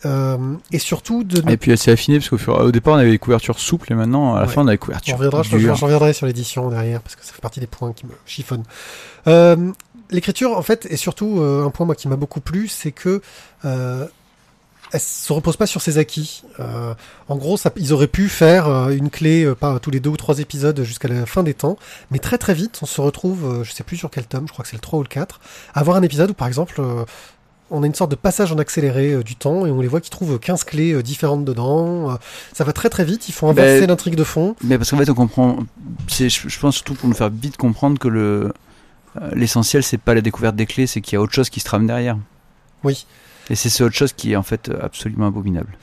[0.71, 1.49] et surtout de.
[1.49, 3.89] Et puis elle s'est affinée parce qu'au fur- au départ on avait des couvertures souples
[3.91, 4.51] et maintenant à la Ouais.
[4.53, 5.75] fin on a des couvertures dures.
[5.75, 8.63] j'en reviendrai sur l'édition derrière parce que ça fait partie des points qui me chiffonnent.
[10.09, 13.21] L'écriture, en fait, et surtout un point moi qui m'a beaucoup plu, c'est que
[14.91, 16.43] elle se repose pas sur ses acquis.
[16.59, 16.93] Euh,
[17.27, 20.09] en gros, ça, ils auraient pu faire euh, une clé euh, pas tous les deux
[20.09, 21.77] ou trois épisodes jusqu'à la fin des temps,
[22.11, 24.63] mais très très vite, on se retrouve, je sais plus sur quel tome, je crois
[24.63, 25.39] que c'est le 3 ou le 4,
[25.73, 26.81] à avoir un épisode où par exemple
[27.69, 30.01] on a une sorte de passage en accéléré euh, du temps et on les voit
[30.01, 32.11] qui trouvent 15 clés euh, différentes dedans.
[32.11, 32.15] Euh,
[32.53, 34.55] ça va très très vite, ils font inverser Ben, l'intrigue de fond.
[34.63, 35.57] Mais parce qu'en fait on comprend,
[36.07, 38.53] je, je pense surtout pour nous faire vite comprendre que le
[39.33, 41.65] l'essentiel c'est pas la découverte des clés, c'est qu'il y a autre chose qui se
[41.65, 42.17] trame derrière.
[42.83, 43.07] Oui.
[43.49, 45.77] Et c'est ce autre chose qui est en fait absolument abominable.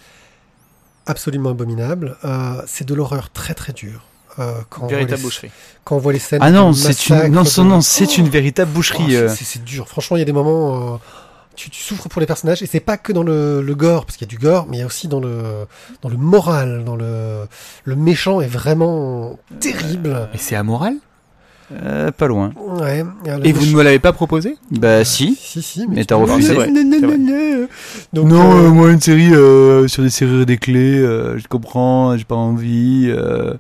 [1.06, 2.16] absolument abominable.
[2.24, 4.04] Euh, c'est de l'horreur très très dure.
[4.38, 5.50] Euh, quand, on Véritable les, boucherie.
[5.84, 6.40] quand on voit les scènes.
[6.42, 9.10] Ah non, c'est une non, de- non, c'est une véritable Oh, boucherie.
[9.12, 9.28] c'est- euh.
[9.28, 9.86] c'est dur.
[9.88, 10.94] Franchement, il y a des moments.
[10.94, 10.96] euh,
[11.56, 14.16] tu, tu souffres pour les personnages et c'est pas que dans le, le gore parce
[14.16, 15.66] qu'il y a du gore, mais il y a aussi dans le
[16.02, 17.46] dans le moral, dans le
[17.84, 20.28] le méchant est vraiment terrible.
[20.34, 20.94] Et c'est amoral?
[21.82, 22.52] Euh, pas loin.
[22.56, 23.04] Ouais.
[23.42, 24.56] Et vous ne me l'avez pas proposé?
[24.70, 25.36] Bah si.
[25.40, 25.86] Si si.
[25.88, 26.54] Mais t'as refusé.
[26.54, 27.18] Vrai, Non, non, c'est vrai.
[27.18, 27.66] non, non.
[28.12, 31.38] Donc, non, euh, euh, moi une série euh, sur des serrures et des clés, euh,
[31.38, 33.06] je comprends, j'ai pas envie.
[33.08, 33.54] euh.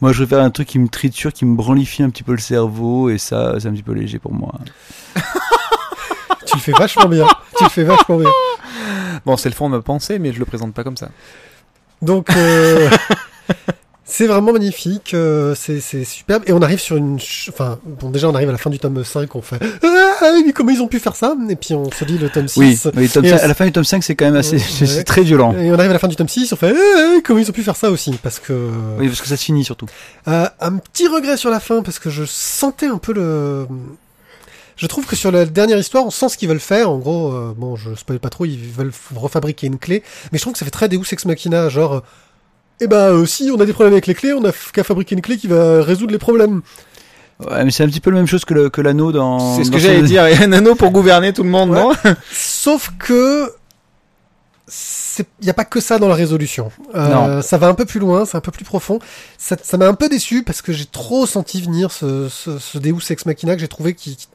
[0.00, 2.38] moi je préfère un truc qui me triture, qui me branlifie un petit peu le
[2.38, 4.52] cerveau et ça c'est un petit peu léger pour moi.
[6.46, 7.26] tu le fais vachement bien.
[7.56, 8.30] tu le fais vachement bien.
[9.26, 11.08] Bon, c'est le fond de ma pensée, mais je le présente pas comme ça.
[12.02, 12.88] Donc, euh,
[14.10, 16.42] c'est vraiment magnifique, euh, c'est c'est superbe.
[16.46, 17.18] Et on arrive sur une...
[17.50, 19.58] Enfin, bon, déjà, on arrive à la fin du tome 5, on fait...
[20.20, 21.36] Ah, mais comment ils ont pu faire ça?
[21.48, 22.58] Et puis on se dit le tome 6...
[22.58, 24.36] Oui, oui tome Et 5 on- à la fin du tome 5, c'est quand même
[24.36, 24.56] assez.
[24.56, 24.62] Ouais.
[24.86, 25.54] c'est très violent.
[25.58, 26.74] Et on arrive à la fin du tome 6, on fait...
[26.74, 28.18] Ah, comment ils ont pu faire ça aussi?
[28.22, 28.70] Parce que...
[28.98, 29.86] Oui, parce que ça se finit surtout.
[30.26, 33.66] Euh, un petit regret sur la fin parce que je sentais un peu le.
[34.76, 36.90] Je trouve que sur la dernière histoire, on sent ce qu'ils veulent faire.
[36.90, 40.02] En gros, euh, bon, je spoil pas trop, ils veulent refabriquer une clé,
[40.32, 42.02] mais je trouve que ça fait très Deus Ex Machina, genre.
[42.80, 45.14] Eh ben, euh, si on a des problèmes avec les clés, on a qu'à fabriquer
[45.14, 46.62] une clé qui va résoudre les problèmes.
[47.48, 49.56] Ouais, mais c'est un petit peu la même chose que le- que l'anneau dans.
[49.56, 50.28] C'est ce dans que j'allais dire.
[50.28, 51.76] Il y a un anneau pour gouverner tout le monde, Ouais.
[51.80, 51.92] non?
[52.32, 53.52] Sauf que
[55.40, 56.70] il n'y a pas que ça dans la résolution.
[56.94, 57.42] Euh, Non.
[57.42, 58.98] Ça va un peu plus loin, c'est un peu plus profond.
[59.38, 62.78] Ça ça m'a un peu déçu parce que j'ai trop senti venir ce, ce, ce
[62.78, 64.26] Deus Ex Machina que j'ai trouvé qui qui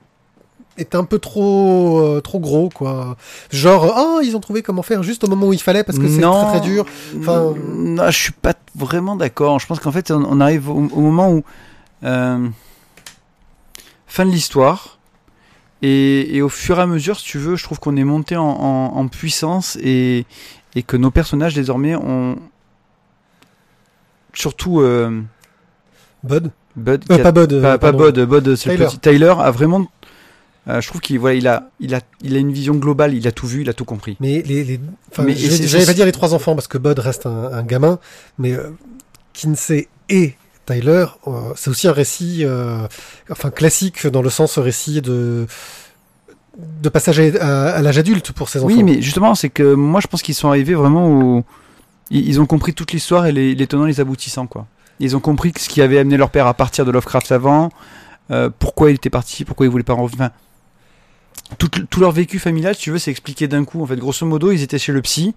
[0.78, 3.16] était un peu trop euh, trop gros quoi.
[3.52, 6.08] Genre oh ils ont trouvé comment faire juste au moment où il fallait parce que
[6.08, 6.86] c'est très très dur.
[7.20, 9.60] Enfin- non, je suis pas vraiment d'accord.
[9.60, 11.44] Je pense qu'en fait, on, on arrive au, au moment où
[12.04, 12.48] euh,
[14.08, 14.98] fin de l'histoire.
[15.86, 18.38] Et, et au fur et à mesure, si tu veux, je trouve qu'on est monté
[18.38, 20.26] en, en- en puissance et,
[20.76, 22.38] et que nos personnages désormais ont
[24.34, 25.22] surtout euh,
[26.24, 27.92] Bud, Bud, Euh, a- pas Bud, pas.
[27.92, 29.86] Bud, Bud, c'est le petit Tyler a vraiment.
[30.68, 33.14] Euh, je trouve qu'il voilà, il a, il a, il a une vision globale.
[33.14, 34.18] Il a tout vu, il a tout compris.
[34.20, 34.80] Mais les, les...
[35.12, 37.64] Enfin, Mais je j'allais pas dire les trois enfants parce que Bud reste un, un
[37.64, 38.00] gamin,
[38.38, 38.70] mais euh,
[39.34, 40.36] Kinsey et
[40.66, 42.46] Tyler, euh, c'est aussi un récit,
[43.30, 45.48] enfin classique dans le sens récit de
[46.58, 48.68] de passage à, l'âge adulte pour ces enfants.
[48.68, 51.44] Oui, mais justement, c'est que moi, je pense qu'ils sont arrivés vraiment où
[52.12, 54.68] ils, ils ont compris toute l'histoire et les, les tenants, les aboutissants, quoi.
[55.00, 57.70] Ils ont compris ce qui avait amené leur père à partir de Lovecraft avant,
[58.32, 60.16] euh, pourquoi il était parti, pourquoi il voulait pas revenir.
[60.22, 60.32] Enfin,
[61.58, 63.82] tout, tout leur vécu familial, si tu veux, c'est expliqué d'un coup.
[63.82, 65.34] En fait, grosso modo, ils étaient chez le psy.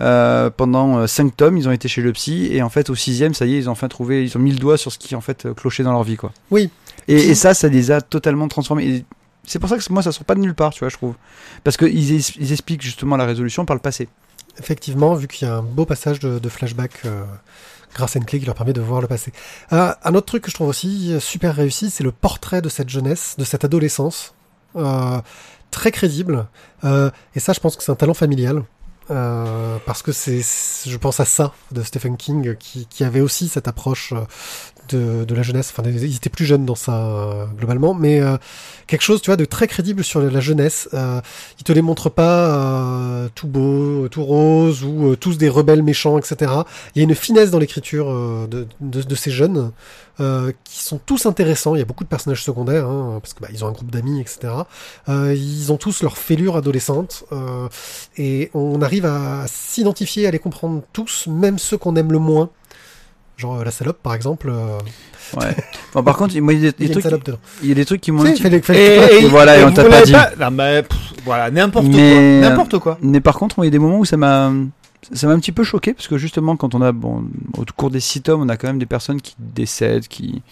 [0.00, 2.94] euh, pendant euh, cinq tomes, ils ont été chez le psy et en fait au
[2.94, 4.98] sixième, ça y est, ils ont enfin trouvé, ils ont mis le doigt sur ce
[4.98, 6.32] qui en fait euh, clochait dans leur vie, quoi.
[6.50, 6.70] Oui.
[7.06, 9.04] Et, et ça, ça les a totalement transformés.
[9.46, 11.14] C'est pour ça que moi, ça sort pas de nulle part, tu vois, je trouve.
[11.62, 14.08] Parce qu'ils ils expliquent justement la résolution par le passé.
[14.58, 17.24] Effectivement, vu qu'il y a un beau passage de, de flashback euh,
[17.94, 19.32] grâce à une clé qui leur permet de voir le passé.
[19.72, 22.68] Euh, un autre truc que je trouve aussi euh, super réussi, c'est le portrait de
[22.68, 24.33] cette jeunesse, de cette adolescence.
[24.76, 25.20] Euh,
[25.70, 26.46] très crédible.
[26.84, 28.62] Euh, et ça, je pense que c'est un talent familial.
[29.10, 33.48] Euh, parce que c'est, je pense à ça de Stephen King qui, qui avait aussi
[33.48, 34.24] cette approche euh,
[34.88, 35.72] de, la jeunesse.
[35.76, 38.36] Enfin, ils étaient plus jeunes dans ça euh, globalement, mais euh,
[38.86, 40.88] quelque chose, tu vois, de très crédible sur la jeunesse.
[40.94, 41.20] Euh,
[41.58, 46.18] il te les montre pas euh, tout beau, tout rose ou tous des rebelles méchants,
[46.18, 46.52] etc.
[46.94, 48.06] Il y a une finesse dans l'écriture
[48.48, 49.72] de, de, ces jeunes
[50.18, 51.74] qui sont tous intéressants.
[51.74, 53.90] Il y a beaucoup de personnages secondaires hein, parce que bah, ils ont un groupe
[53.90, 54.52] d'amis, etc.
[55.08, 57.24] Ils ont tous leur fêlure adolescente
[58.16, 62.50] et on arrive à s'identifier, à les comprendre tous, même ceux qu'on aime le moins.
[63.36, 64.48] Genre euh, la salope, par exemple.
[64.50, 64.78] euh,
[65.40, 65.56] Ouais.
[65.94, 67.38] Bon, par contre, moi, il y a des, il y a trucs, salope dedans.
[67.62, 68.22] il y a des trucs qui m'ont.
[68.24, 70.12] Fallait- fallait- Et voilà, et on t'a pas dit.
[70.12, 71.94] Non, mais, pff, voilà, n'importe quoi.
[72.40, 72.98] N'importe quoi.
[73.02, 74.52] Mais par contre, il y a des moments où ça m'a,
[75.12, 77.24] ça m'a un petit peu choqué parce que justement, quand on a, bon,
[77.56, 80.42] au cours des six tomes, on a quand même des personnes qui décèdent, qui.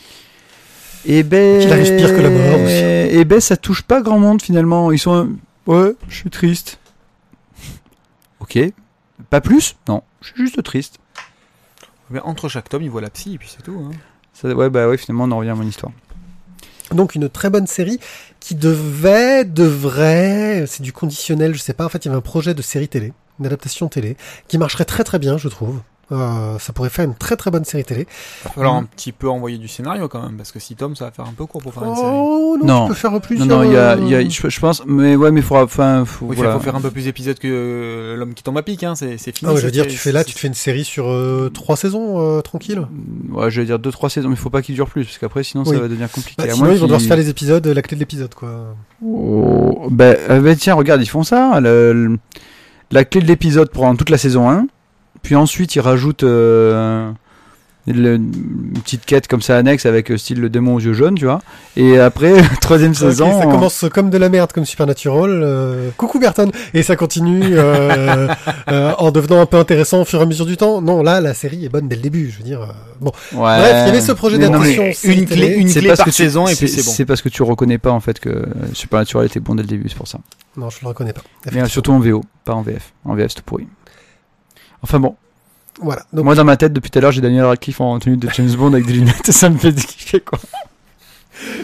[1.05, 1.61] Et ben.
[1.61, 3.17] Qui la respirent que la mort aussi.
[3.19, 4.91] Et ben, ça touche pas grand monde finalement.
[4.91, 5.13] Ils sont.
[5.15, 5.29] un-
[5.67, 6.79] Ouais, je suis triste.
[8.41, 8.59] Ok.
[9.31, 9.77] Pas plus?
[9.89, 10.99] Non, je suis juste triste.
[12.13, 13.89] Mais entre chaque tome, il voit la psy et puis c'est tout.
[13.91, 13.97] hein.
[14.35, 15.93] Ça, ouais, bah ouais, finalement, on en revient à mon histoire.
[16.93, 17.99] Donc une très bonne série
[18.41, 21.87] qui devait, devrait, c'est du conditionnel, je sais pas.
[21.87, 24.17] En fait, il y avait un projet de série télé, une adaptation télé,
[24.49, 25.81] qui marcherait très très bien, je trouve.
[26.13, 28.07] Euh, ça pourrait faire une très très bonne série télé.
[28.45, 28.79] Il va falloir Mm.
[28.79, 31.25] un petit peu envoyer du scénario quand même, parce que 6 tomes, ça va faire
[31.27, 32.09] un peu court pour faire une série.
[32.13, 32.83] Oh non, Non.
[32.85, 33.47] tu peux faire Non, plusieurs.
[33.49, 35.43] non, il y a, euh, il y a- je, je pense, mais ouais, mais il
[35.43, 36.53] faudra, enfin, faut, Oui, il voilà.
[36.55, 38.95] faut faire un peu plus d'épisodes que euh, l'homme qui tombe à pic, hein.
[38.95, 39.51] c'est c'est fini.
[39.51, 41.51] Ah ouais, je veux dire, tu fais là, tu te fais une série sur euh,
[41.53, 42.87] trois saisons, euh, tranquille.
[43.31, 45.43] Ouais, je vais dire 2-3 saisons, mais il faut pas qu'il dure plus, parce qu'après,
[45.43, 45.75] sinon, Oui.
[45.75, 46.35] ça va devenir compliqué.
[46.39, 48.35] Bah, À sinon, moins ils vont devoir se faire les épisodes, la clé de l'épisode,
[48.35, 48.75] quoi.
[49.05, 50.15] Oh, bah,
[50.59, 51.59] tiens, regarde, ils font ça.
[51.61, 52.19] le- le-
[52.91, 54.67] la clé de l'épisode pendant toute la saison 1.
[55.23, 57.11] Puis ensuite, ils rajoutent euh,
[57.87, 61.15] le- une petite quête comme ça annexe avec euh, style le démon aux yeux jaunes,
[61.17, 61.41] tu vois.
[61.77, 63.41] Et après, troisième saison.
[63.41, 65.31] ça commence comme de la merde, comme Supernatural.
[65.33, 66.51] euh, Coucou Berton.
[66.75, 68.29] Et ça continue euh,
[68.71, 70.81] euh, en devenant un peu intéressant au fur et à mesure du temps.
[70.81, 72.31] Non, là, la série est bonne dès le début.
[72.31, 72.63] Je veux dire.
[72.63, 72.67] euh,
[73.01, 73.59] Bon, Ouais.
[73.59, 74.85] bref, il y avait ce projet d'adaptation.
[74.85, 75.47] une clé- télé.
[75.55, 76.91] une c'est clé parce par que tu- saison et puis c'est bon.
[76.93, 78.45] C'est parce que tu reconnais pas en fait que
[78.75, 80.19] Supernatural était bon dès le début, c'est pour ça.
[80.57, 81.23] Non, je le reconnais pas.
[81.53, 82.93] Mais surtout en VO, pas en VF.
[83.05, 83.67] En VF, c'était pourri.
[84.83, 85.15] Enfin bon,
[85.81, 86.03] Voilà.
[86.13, 88.29] Donc, moi dans ma tête depuis tout à l'heure, j'ai Daniel Radcliffe en tenue de
[88.31, 90.39] James Bond avec des lunettes, ça me fait kiffer quoi.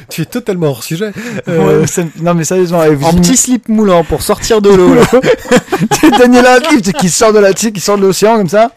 [0.09, 1.13] Tu es totalement hors sujet.
[1.49, 4.95] Euh, Ouais, ça- non mais sérieusement, vous En petit slip moulant pour sortir de l'eau.
[4.95, 5.03] là.
[6.19, 8.71] Daniel Radcliffe qui sort de la, qui sort de l'océan comme ça.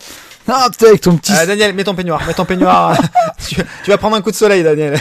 [0.48, 1.32] Ah putain avec ton petit.
[1.36, 2.98] Ah, Daniel, mets ton peignoir, mets ton peignoir.
[3.48, 5.00] tu, tu vas prendre un coup de soleil, Daniel.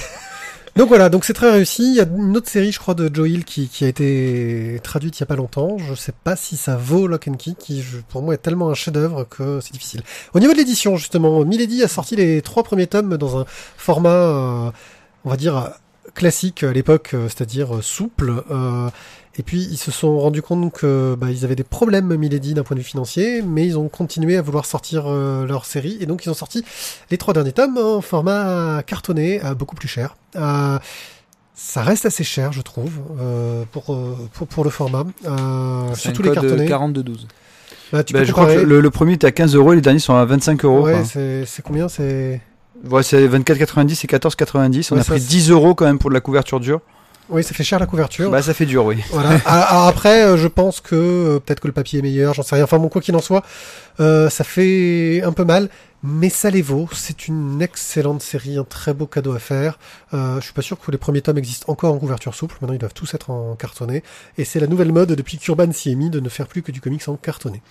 [0.81, 1.83] Donc voilà, donc c'est très réussi.
[1.91, 5.21] Il y a une autre série, je crois, de Joe qui, a été traduite il
[5.21, 5.77] y a pas longtemps.
[5.77, 8.75] Je sais pas si ça vaut Lock and Key, qui pour moi est tellement un
[8.75, 10.01] chef-d'œuvre que c'est difficile.
[10.33, 13.45] Au niveau de l'édition, justement, Milady a sorti les trois premiers tomes dans un
[13.77, 14.71] format, euh,
[15.27, 15.71] on va dire
[16.15, 18.33] classique à l'époque, euh, c'est-à-dire euh, souple.
[19.39, 22.63] Et puis ils se sont rendus compte que bah, ils avaient des problèmes Milady d'un
[22.65, 26.07] point de vue financier, mais ils ont continué à vouloir sortir euh, leur série et
[26.07, 26.65] donc ils ont sorti
[27.11, 30.17] les trois derniers tomes en format cartonné, euh, beaucoup plus cher.
[30.37, 30.79] Euh,
[31.55, 33.97] ça reste assez cher, je trouve, euh, pour,
[34.33, 35.05] pour pour le format.
[35.27, 36.67] Euh, surtout un les cartonnés.
[36.67, 37.29] 4212.
[37.93, 39.77] Bah, tu Bah, peux je crois que le, le premier était à 15 euros et
[39.77, 40.83] les derniers sont à 25 euros.
[40.85, 42.41] Ouais, c'est c'est combien C'est?
[42.89, 44.89] Ouais, c'est 24,90 et 14,90.
[44.91, 46.81] On Ouais, a ça, pris c'est- 10 euros quand même pour de la couverture dure.
[47.31, 48.31] Oui, ça fait cher la couverture.
[48.31, 49.03] Bah ça fait dur, oui.
[49.11, 49.31] Voilà.
[49.45, 52.43] Alors alors après, euh, je pense que euh, peut-être que le papier est meilleur, j'en
[52.43, 52.65] sais rien.
[52.65, 53.45] Enfin bon, quoi qu'il en soit,
[54.01, 55.69] euh, ça fait un peu mal,
[56.03, 56.89] mais ça les vaut.
[56.93, 59.79] C'est une excellente série, un très beau cadeau à faire.
[60.15, 62.57] Euh, je suis pas sûr que les premiers tomes existent encore en couverture souple.
[62.61, 64.03] Maintenant, ils doivent tous être en cartonné.
[64.39, 66.73] Et c'est la nouvelle mode depuis qu'Urban s'y est mis de ne faire plus que
[66.73, 67.63] du comics en cartonné.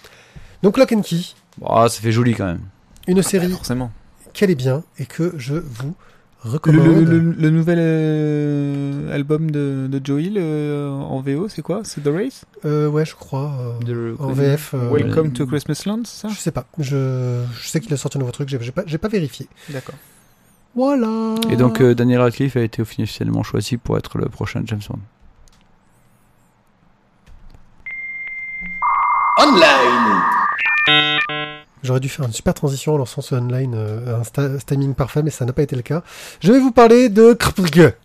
[0.63, 1.17] Donc Lock and Key,
[1.57, 2.61] Bon, ça fait joli quand même.
[3.07, 3.91] une série Forcément.
[4.33, 5.93] qu'elle est bien et que je vous
[6.45, 6.87] Le, recommande.
[6.87, 11.81] le- le- le nouvel euh, album de, de Joe Hill euh, en VO, c'est quoi?
[11.83, 12.45] C'est The Race?
[12.63, 13.51] Euh, ouais, je crois.
[13.85, 14.73] euh, en VF.
[14.73, 16.33] euh, Welcome to Christmas Land, c'est ça?
[16.33, 16.65] Je sais pas.
[16.77, 18.47] Je, je sais qu'il a sorti un nouveau truc.
[18.47, 19.47] J'ai pas, j'ai pas vérifié.
[19.69, 19.95] D'accord.
[20.75, 21.35] Voilà.
[21.49, 24.99] Et donc euh, Daniel Radcliffe a été officiellement choisi pour être le prochain James Bond.
[31.83, 35.23] J'aurais dû faire une super transition en lançant ce online, euh, un sta- timing parfait,
[35.23, 36.03] mais ça n'a pas été le cas.
[36.41, 37.95] Je vais vous parler de Krpke.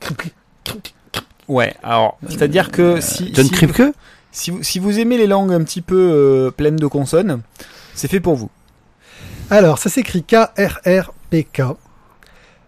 [0.00, 0.32] Krpke.
[1.48, 3.82] Ouais, alors, c'est-à-dire que si, John si, Kripke
[4.32, 7.40] si, vous, si vous aimez les langues un petit peu euh, pleines de consonnes,
[7.94, 8.50] c'est fait pour vous.
[9.50, 11.62] Alors, ça s'écrit K-R-R-P-K.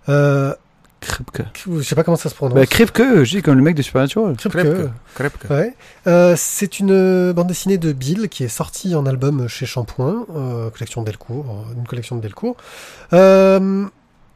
[0.08, 0.54] Euh,
[1.00, 1.42] Kripke.
[1.66, 2.54] je sais pas comment ça se prononce.
[2.54, 4.36] Bah Kripke, je dis comme le mec de Supernatural.
[4.36, 4.90] Kripke.
[5.14, 5.50] Kripke.
[5.50, 5.74] Ouais.
[6.06, 10.26] Euh, c'est une euh, bande dessinée de Bill qui est sortie en album chez Shampoing,
[10.34, 12.56] euh, collection Delcourt, une collection de Delcourt.
[13.12, 13.86] Euh,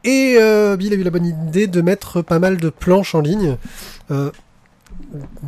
[0.03, 3.21] et euh, Bill a eu la bonne idée de mettre pas mal de planches en
[3.21, 3.57] ligne,
[4.11, 4.31] euh,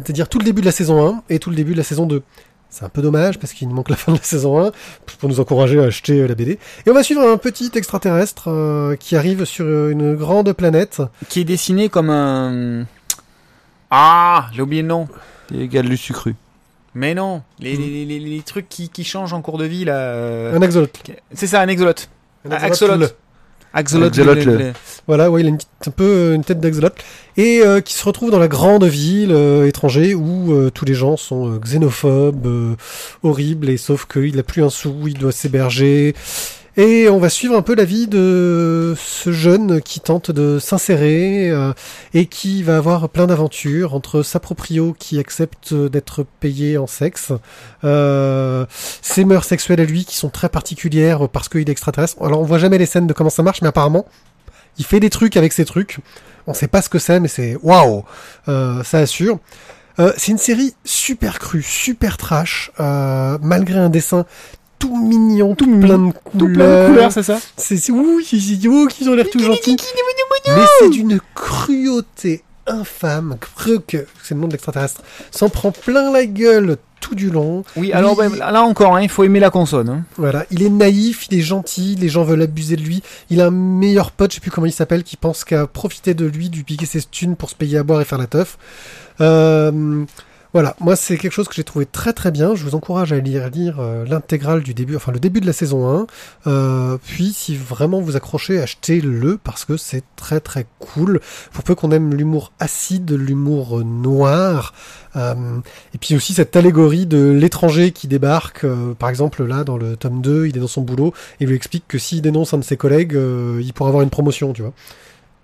[0.04, 2.06] c'est-à-dire tout le début de la saison 1 et tout le début de la saison
[2.06, 2.24] 2.
[2.78, 4.72] C'est un peu dommage parce qu'il nous manque la fin de la saison 1
[5.20, 6.60] pour nous encourager à acheter euh, la BD.
[6.86, 11.02] Et on va suivre un petit extraterrestre euh, qui arrive sur une grande planète.
[11.30, 12.84] Qui est dessiné comme un...
[13.92, 15.08] Ah, j'ai oublié le nom.
[15.52, 16.36] Les gars de Lusucru.
[16.96, 19.96] Mais non, les, les, les, les trucs qui, qui changent en cours de vie, là...
[19.96, 21.02] euh, Un axolote.
[21.34, 22.10] C'est ça, un exolote.
[22.44, 23.16] Un axolote.
[24.06, 24.58] Le- le- le-
[25.08, 26.96] Voilà, ouais, il a une, un peu une tête d'axolote.
[27.38, 30.94] Et euh, qui se retrouve dans la grande ville euh, étranger où euh, tous les
[30.94, 32.76] gens sont euh, xénophobes, euh,
[33.24, 36.16] horribles, et sauf qu'il n'a plus un sou, il doit s'héberger.
[36.78, 41.50] Et on va suivre un peu la vie de ce jeune qui tente de s'insérer
[41.50, 41.72] euh,
[42.14, 47.32] et qui va avoir plein d'aventures entre sa proprio qui accepte d'être payé en sexe,
[47.86, 48.66] euh,
[49.02, 52.22] ses mœurs sexuelles à lui qui sont très particulières parce qu'il est extraterrestre.
[52.22, 54.06] Alors on voit jamais les scènes de comment ça marche, mais apparemment
[54.78, 56.00] il fait des trucs avec ses trucs.
[56.48, 58.04] On sait pas ce que c'est, mais c'est waouh,
[58.48, 59.40] euh, ça assure.
[60.00, 64.26] Euh, c'est une série super crue, super trash, euh, malgré un dessin
[64.80, 66.14] tout mignon, tout plein de couleurs.
[66.38, 68.26] Tout plein de couleurs, c'est ça C'est oui,
[68.68, 69.78] oh, qu'ils ont l'air tout gentils.
[70.48, 73.38] Mais c'est d'une cruauté infâme.
[73.56, 75.02] Kruk, c'est le nom de l'extraterrestre.
[75.32, 77.64] S'en prend plein la gueule tout du long.
[77.76, 79.90] Oui, alors là encore, hein, il faut aimer la consonne.
[79.90, 80.04] hein.
[80.18, 83.04] Voilà, il est naïf, il est gentil, les gens veulent abuser de lui.
[83.30, 86.16] Il a un meilleur pote, je sais plus comment il s'appelle, qui pense qu'à profiter
[86.16, 88.58] de lui, lui piquer ses thunes pour se payer à boire et faire la teuf.
[89.22, 90.04] Euh,
[90.56, 92.56] voilà, moi c'est quelque chose que j'ai trouvé très très bien.
[92.56, 95.52] Je vous encourage à lire, lire euh, l'intégrale du début, enfin le début de la
[95.52, 96.08] saison 1.
[96.48, 101.20] Euh, puis si vraiment vous accrochez, achetez-le parce que c'est très très cool.
[101.52, 104.74] Pour peu qu'on aime l'humour acide, l'humour noir.
[105.18, 105.60] Euh,
[105.94, 109.98] et puis aussi cette allégorie de l'étranger qui débarque, euh, par exemple là dans le
[109.98, 112.64] tome 2, il est dans son boulot et lui explique que s'il dénonce un de
[112.64, 114.72] ses collègues, euh, il pourra avoir une promotion, tu vois.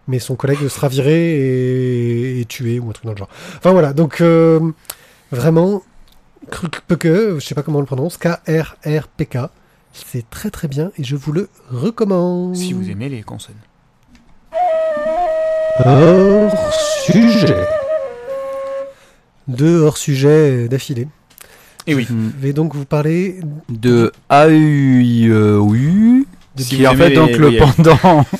[0.07, 3.29] Mais son collègue sera viré et, et tué ou un truc dans le genre.
[3.57, 4.71] Enfin voilà, donc euh,
[5.31, 5.83] vraiment,
[6.49, 9.37] Krukpeke, je sais pas comment on le prononce, K-R-R-P-K,
[9.93, 12.55] c'est très très bien et je vous le recommande.
[12.55, 13.55] Si vous aimez les consonnes.
[15.83, 16.73] Hors
[17.05, 17.67] sujet.
[19.47, 21.07] Deux hors sujet d'affilée.
[21.87, 22.07] Et oui.
[22.09, 22.31] Mm.
[22.37, 23.39] Je vais donc vous parler
[23.69, 26.27] De AUU,
[26.57, 28.25] Si qui est en fait les donc le pendant.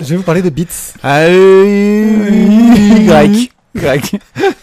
[0.00, 0.94] Je vais vous parler de Beats.
[1.02, 3.50] Ah, Y.
[3.74, 4.18] Y.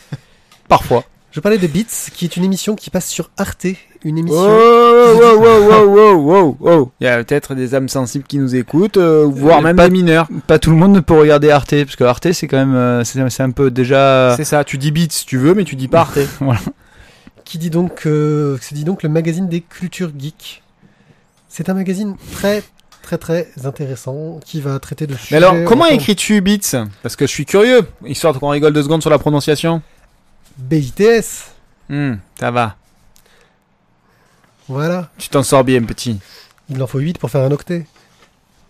[0.68, 1.04] Parfois.
[1.32, 3.68] Je vais parler de Beats, qui est une émission qui passe sur Arte.
[4.06, 4.40] Une émission.
[4.40, 6.92] Wow, wow, wow, wow, wow.
[7.02, 9.88] Il y a peut-être des âmes sensibles qui nous écoutent, euh, voire Euh, même pas-
[9.90, 10.28] des mineurs.
[10.48, 13.04] Pas tout le monde ne peut regarder Arte, parce que Arte, c'est quand même, euh,
[13.04, 14.34] c'est un peu déjà.
[14.38, 16.20] C'est ça, tu dis beats si tu veux, mais tu dis pas Arte.
[17.44, 20.62] qui dit donc, se dit donc le magazine des cultures geeks.
[21.50, 22.64] C'est un magazine très
[23.06, 26.86] très très intéressant qui va traiter de Mais alors, comment écris-tu beats?
[27.04, 29.82] Parce que je suis curieux, histoire qu'on rigole deux secondes sur la prononciation.
[30.58, 31.52] BITS.
[31.90, 32.76] Hmm, ça va.
[34.68, 35.10] Voilà.
[35.18, 36.20] Tu t'en sors bien, petit.
[36.70, 37.86] Il en faut 8 pour faire un octet.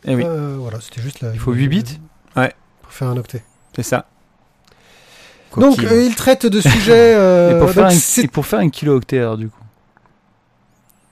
[0.06, 1.30] Eh oui, Euh, voilà, c'était juste là.
[1.34, 1.84] Il faut 8 bits?
[2.34, 3.44] Pour faire un octet.
[3.76, 4.06] c'est ça.
[5.58, 7.16] Donc, euh, il traite de sujets.
[7.16, 9.65] euh, et, pour faire donc un, et pour faire un kilo-octet, alors, du coup.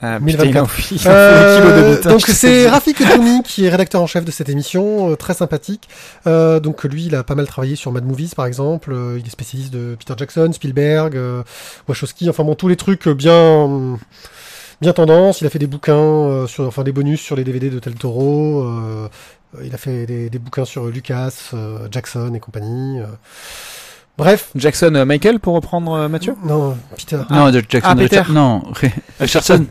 [0.03, 0.25] Ah, 1024.
[0.43, 2.67] putain, il en faut- il en faut Euh, de donc c'est.
[2.69, 5.88] Rafik Toumi qui est rédacteur en chef de cette émission, euh, très sympathique.
[6.27, 8.91] Euh, donc lui, il a pas mal travaillé sur Mad Movies par exemple.
[8.91, 11.43] Euh, il est spécialiste de Peter Jackson, Spielberg, euh,
[11.88, 12.30] Wachowski.
[12.30, 13.97] Enfin bon, tous les trucs bien
[14.81, 15.39] bien tendance.
[15.41, 18.63] Il a fait des bouquins sur, enfin des bonus sur les DVD de Tel Toro.
[18.63, 19.07] Euh,
[19.63, 21.51] il a fait des, des bouquins sur Lucas,
[21.91, 22.99] Jackson et compagnie.
[24.18, 27.18] Bref, Jackson euh, Michael pour reprendre euh, Mathieu non, Peter.
[27.30, 28.19] Non, de Jackson Ah, Peter.
[28.19, 28.64] Richard- Non,
[29.19, 29.65] Richardson.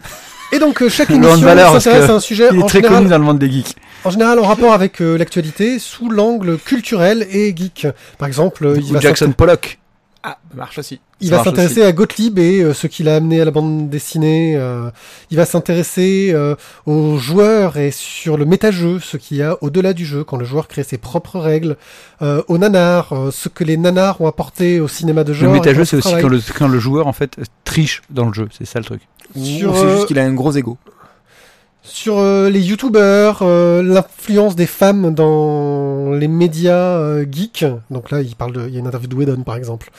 [0.52, 2.62] Et donc euh, chaque Laurent émission Valeur, parce s'intéresse que à un sujet Il est
[2.62, 3.76] en très général connu dans le monde des geeks.
[4.04, 7.86] En général, en rapport avec euh, l'actualité, sous l'angle culturel et geek.
[8.18, 9.78] Par exemple, euh, il Ou va Jackson Pollock.
[10.24, 11.00] Ah, ça marche aussi.
[11.22, 14.54] Il va s'intéresser à Gottlieb et euh, ce qu'il a amené à la bande dessinée.
[14.56, 14.90] euh,
[15.30, 16.54] il va s'intéresser euh,
[16.86, 20.44] aux joueurs et sur le méta-jeu, ce qu'il y a au-delà du jeu, quand le
[20.44, 21.76] joueur crée ses propres règles,
[22.20, 25.54] euh, aux nanars, euh, ce que les nanars ont apporté au cinéma de Le genre.
[25.54, 28.48] et méta-jeu, c'est aussi quand le, quand le joueur, en fait, triche dans le jeu.
[28.56, 29.00] C'est ça le truc.
[29.40, 30.76] Sur, Ou c'est euh, juste qu'il a un gros ego.
[31.82, 37.64] sur euh, les youtubeurs, euh, l'influence des femmes dans les médias euh, geeks.
[37.90, 39.90] Donc là, il parle de, il y a une interview de Whedon par exemple.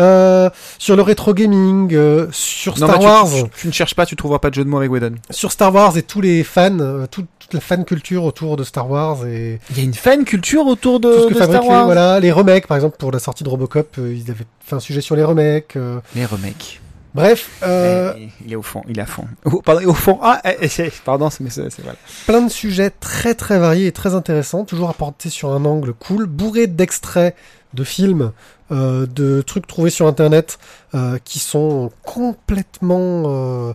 [0.00, 0.48] Euh,
[0.78, 4.38] sur le rétro gaming, euh, sur Star Wars, Tu, tu ne cherches pas, tu trouveras
[4.38, 5.14] pas de jeu de mots avec Whedon.
[5.30, 8.64] sur Star Wars et tous les fans, euh, tout- toute la fan culture autour de
[8.64, 11.42] Star Wars et Il y a une fan culture autour de, tout ce que de
[11.42, 11.86] Star Wars.
[11.86, 14.80] voilà, les remakes par exemple pour la sortie de Robocop, euh, ils avaient fait un
[14.80, 15.76] sujet sur les remakes.
[15.76, 16.80] euh, Les remakes.
[17.14, 19.24] bref, euh, Eh, il est au fond, il est à fond.
[19.46, 20.18] Oh, pardon, au fond.
[20.22, 21.96] Ah, eh, eh, pardon, c'est mais c'est c'est voilà.
[22.26, 26.26] plein de sujets très très variés et très intéressants, toujours apportés sur un angle cool,
[26.26, 27.34] bourré d'extraits
[27.74, 28.32] de films,
[28.72, 30.58] euh, de trucs trouvés sur internet
[30.94, 33.24] euh, qui sont complètement...
[33.26, 33.72] euh,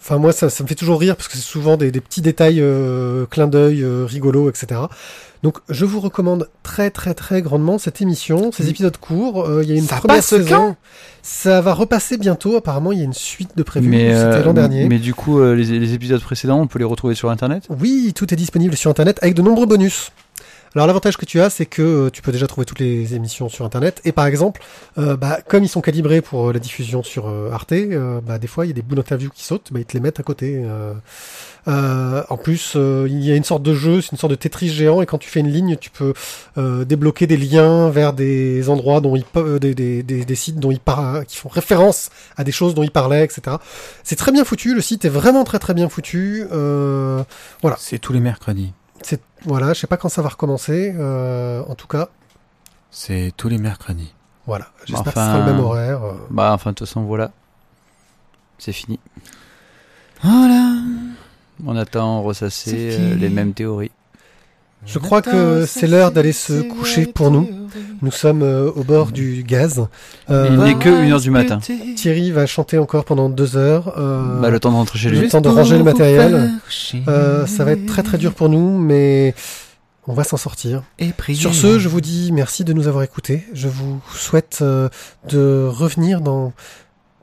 [0.00, 2.22] Enfin moi ça, ça me fait toujours rire parce que c'est souvent des, des petits
[2.22, 2.64] détails
[3.30, 4.80] clins d'œil rigolos etc.
[5.42, 8.68] Donc je vous recommande très très très grandement cette émission, ces Mm.
[8.70, 9.46] épisodes courts.
[9.62, 10.48] Il y a une Ça première passe saison.
[10.56, 10.76] quand
[11.22, 12.56] ça va repasser bientôt.
[12.56, 13.88] Apparemment il y a une suite de prévue.
[13.88, 14.88] Mais, C'était euh, l'an dernier.
[14.88, 17.66] mais du coup, euh, les, les épisodes précédents, on peut les retrouver sur Internet?
[17.68, 20.10] Oui, tout est disponible sur Internet avec de nombreux bonus.
[20.74, 23.48] Alors l'avantage que tu as, c'est que euh, tu peux déjà trouver toutes les émissions
[23.48, 24.00] sur Internet.
[24.04, 24.60] Et par exemple,
[24.98, 27.72] euh, bah, comme ils sont calibrés pour euh, la diffusion sur Arte,
[28.24, 30.00] bah, des fois il y a des bouts d'interview qui sautent, bah, ils te les
[30.00, 30.62] mettent à côté.
[31.66, 35.02] en plus, il y a une sorte de jeu, c'est une sorte de Tetris géant,
[35.02, 36.12] et quand tu fais une ligne, tu peux
[36.84, 39.24] débloquer des liens vers des endroits dont ils
[39.60, 42.82] des, des, des, des sites dont ils par- qui font référence à des choses dont
[42.82, 43.56] ils parlaient, etc.
[44.04, 46.46] C'est très bien foutu, le site est vraiment très très bien foutu.
[46.52, 47.22] Euh,
[47.78, 48.72] C'est tous les mercredis.
[49.02, 50.94] C'est voilà, je sais pas quand ça va recommencer.
[50.96, 52.08] euh, en tout cas,
[52.90, 54.12] C'est tous les mercredis.
[54.46, 54.68] voilà.
[54.86, 56.02] J'espère Enfin, que ce sera le même horaire.
[56.04, 56.14] euh.
[56.30, 57.30] Bah, enfin, de toute façon, voilà.
[58.58, 58.98] C'est fini.
[60.22, 60.74] Voilà.
[61.64, 63.90] On attend ressasser euh, les mêmes théories.
[64.86, 67.48] Je crois que c'est l'heure d'aller se coucher pour nous.
[68.00, 69.86] Nous sommes euh, au bord du gaz.
[70.30, 71.58] Euh, Il n'est que 1h du matin.
[71.96, 73.94] Thierry va chanter encore pendant deux heures.
[73.98, 75.28] euh, Bah, le temps de rentrer chez le lui.
[75.28, 76.52] temps de ranger le matériel.
[77.08, 79.34] euh, ça va être très très dur pour nous, mais
[80.06, 80.82] on va s'en sortir.
[80.98, 81.38] Et prier.
[81.38, 83.44] Sur ce, je vous dis merci de nous avoir écoutés.
[83.52, 84.88] Je vous souhaite euh,
[85.28, 86.52] de revenir dans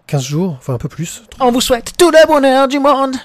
[0.08, 3.16] 15 jours, enfin un peu plus, On vous souhaite tout le bonheur du monde.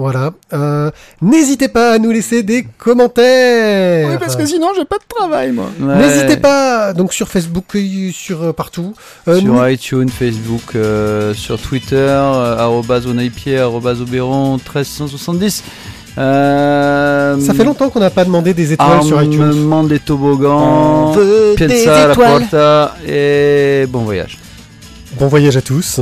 [0.00, 0.30] Voilà.
[0.52, 4.08] Euh, N'hésitez pas à nous laisser des commentaires.
[4.08, 5.66] Oui, parce que sinon, j'ai pas de travail, moi.
[5.80, 5.96] Ouais.
[5.96, 6.92] N'hésitez pas.
[6.92, 8.94] Donc sur Facebook, euh, sur euh, partout.
[9.26, 15.64] Euh, nous- Sur iTunes, Facebook, euh, sur Twitter, arrobase Onaipier, arrobase Oberon, 1370.
[16.16, 19.42] Euh, Ça fait longtemps qu'on n'a pas demandé des étoiles sur iTunes.
[19.42, 22.40] Armement des toboggans, On Piazza des la étoiles.
[22.42, 24.38] Porta et bon voyage.
[25.18, 26.00] Bon voyage à tous.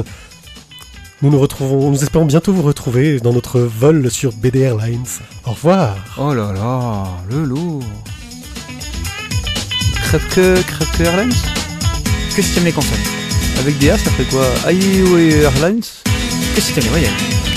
[1.23, 5.07] Nous nous retrouvons, nous espérons bientôt vous retrouver dans notre vol sur BD Airlines.
[5.47, 5.97] Au revoir.
[6.19, 7.83] Oh là là, le lourd.
[10.05, 11.33] Crève-que, Crève-que Airlines?
[12.35, 12.99] Qu'est-ce que tu aimes les consoles
[13.59, 14.47] Avec des A, ça fait quoi?
[14.67, 15.81] Highway Airlines?
[16.55, 17.56] Qu'est-ce que tu aimes les voyages?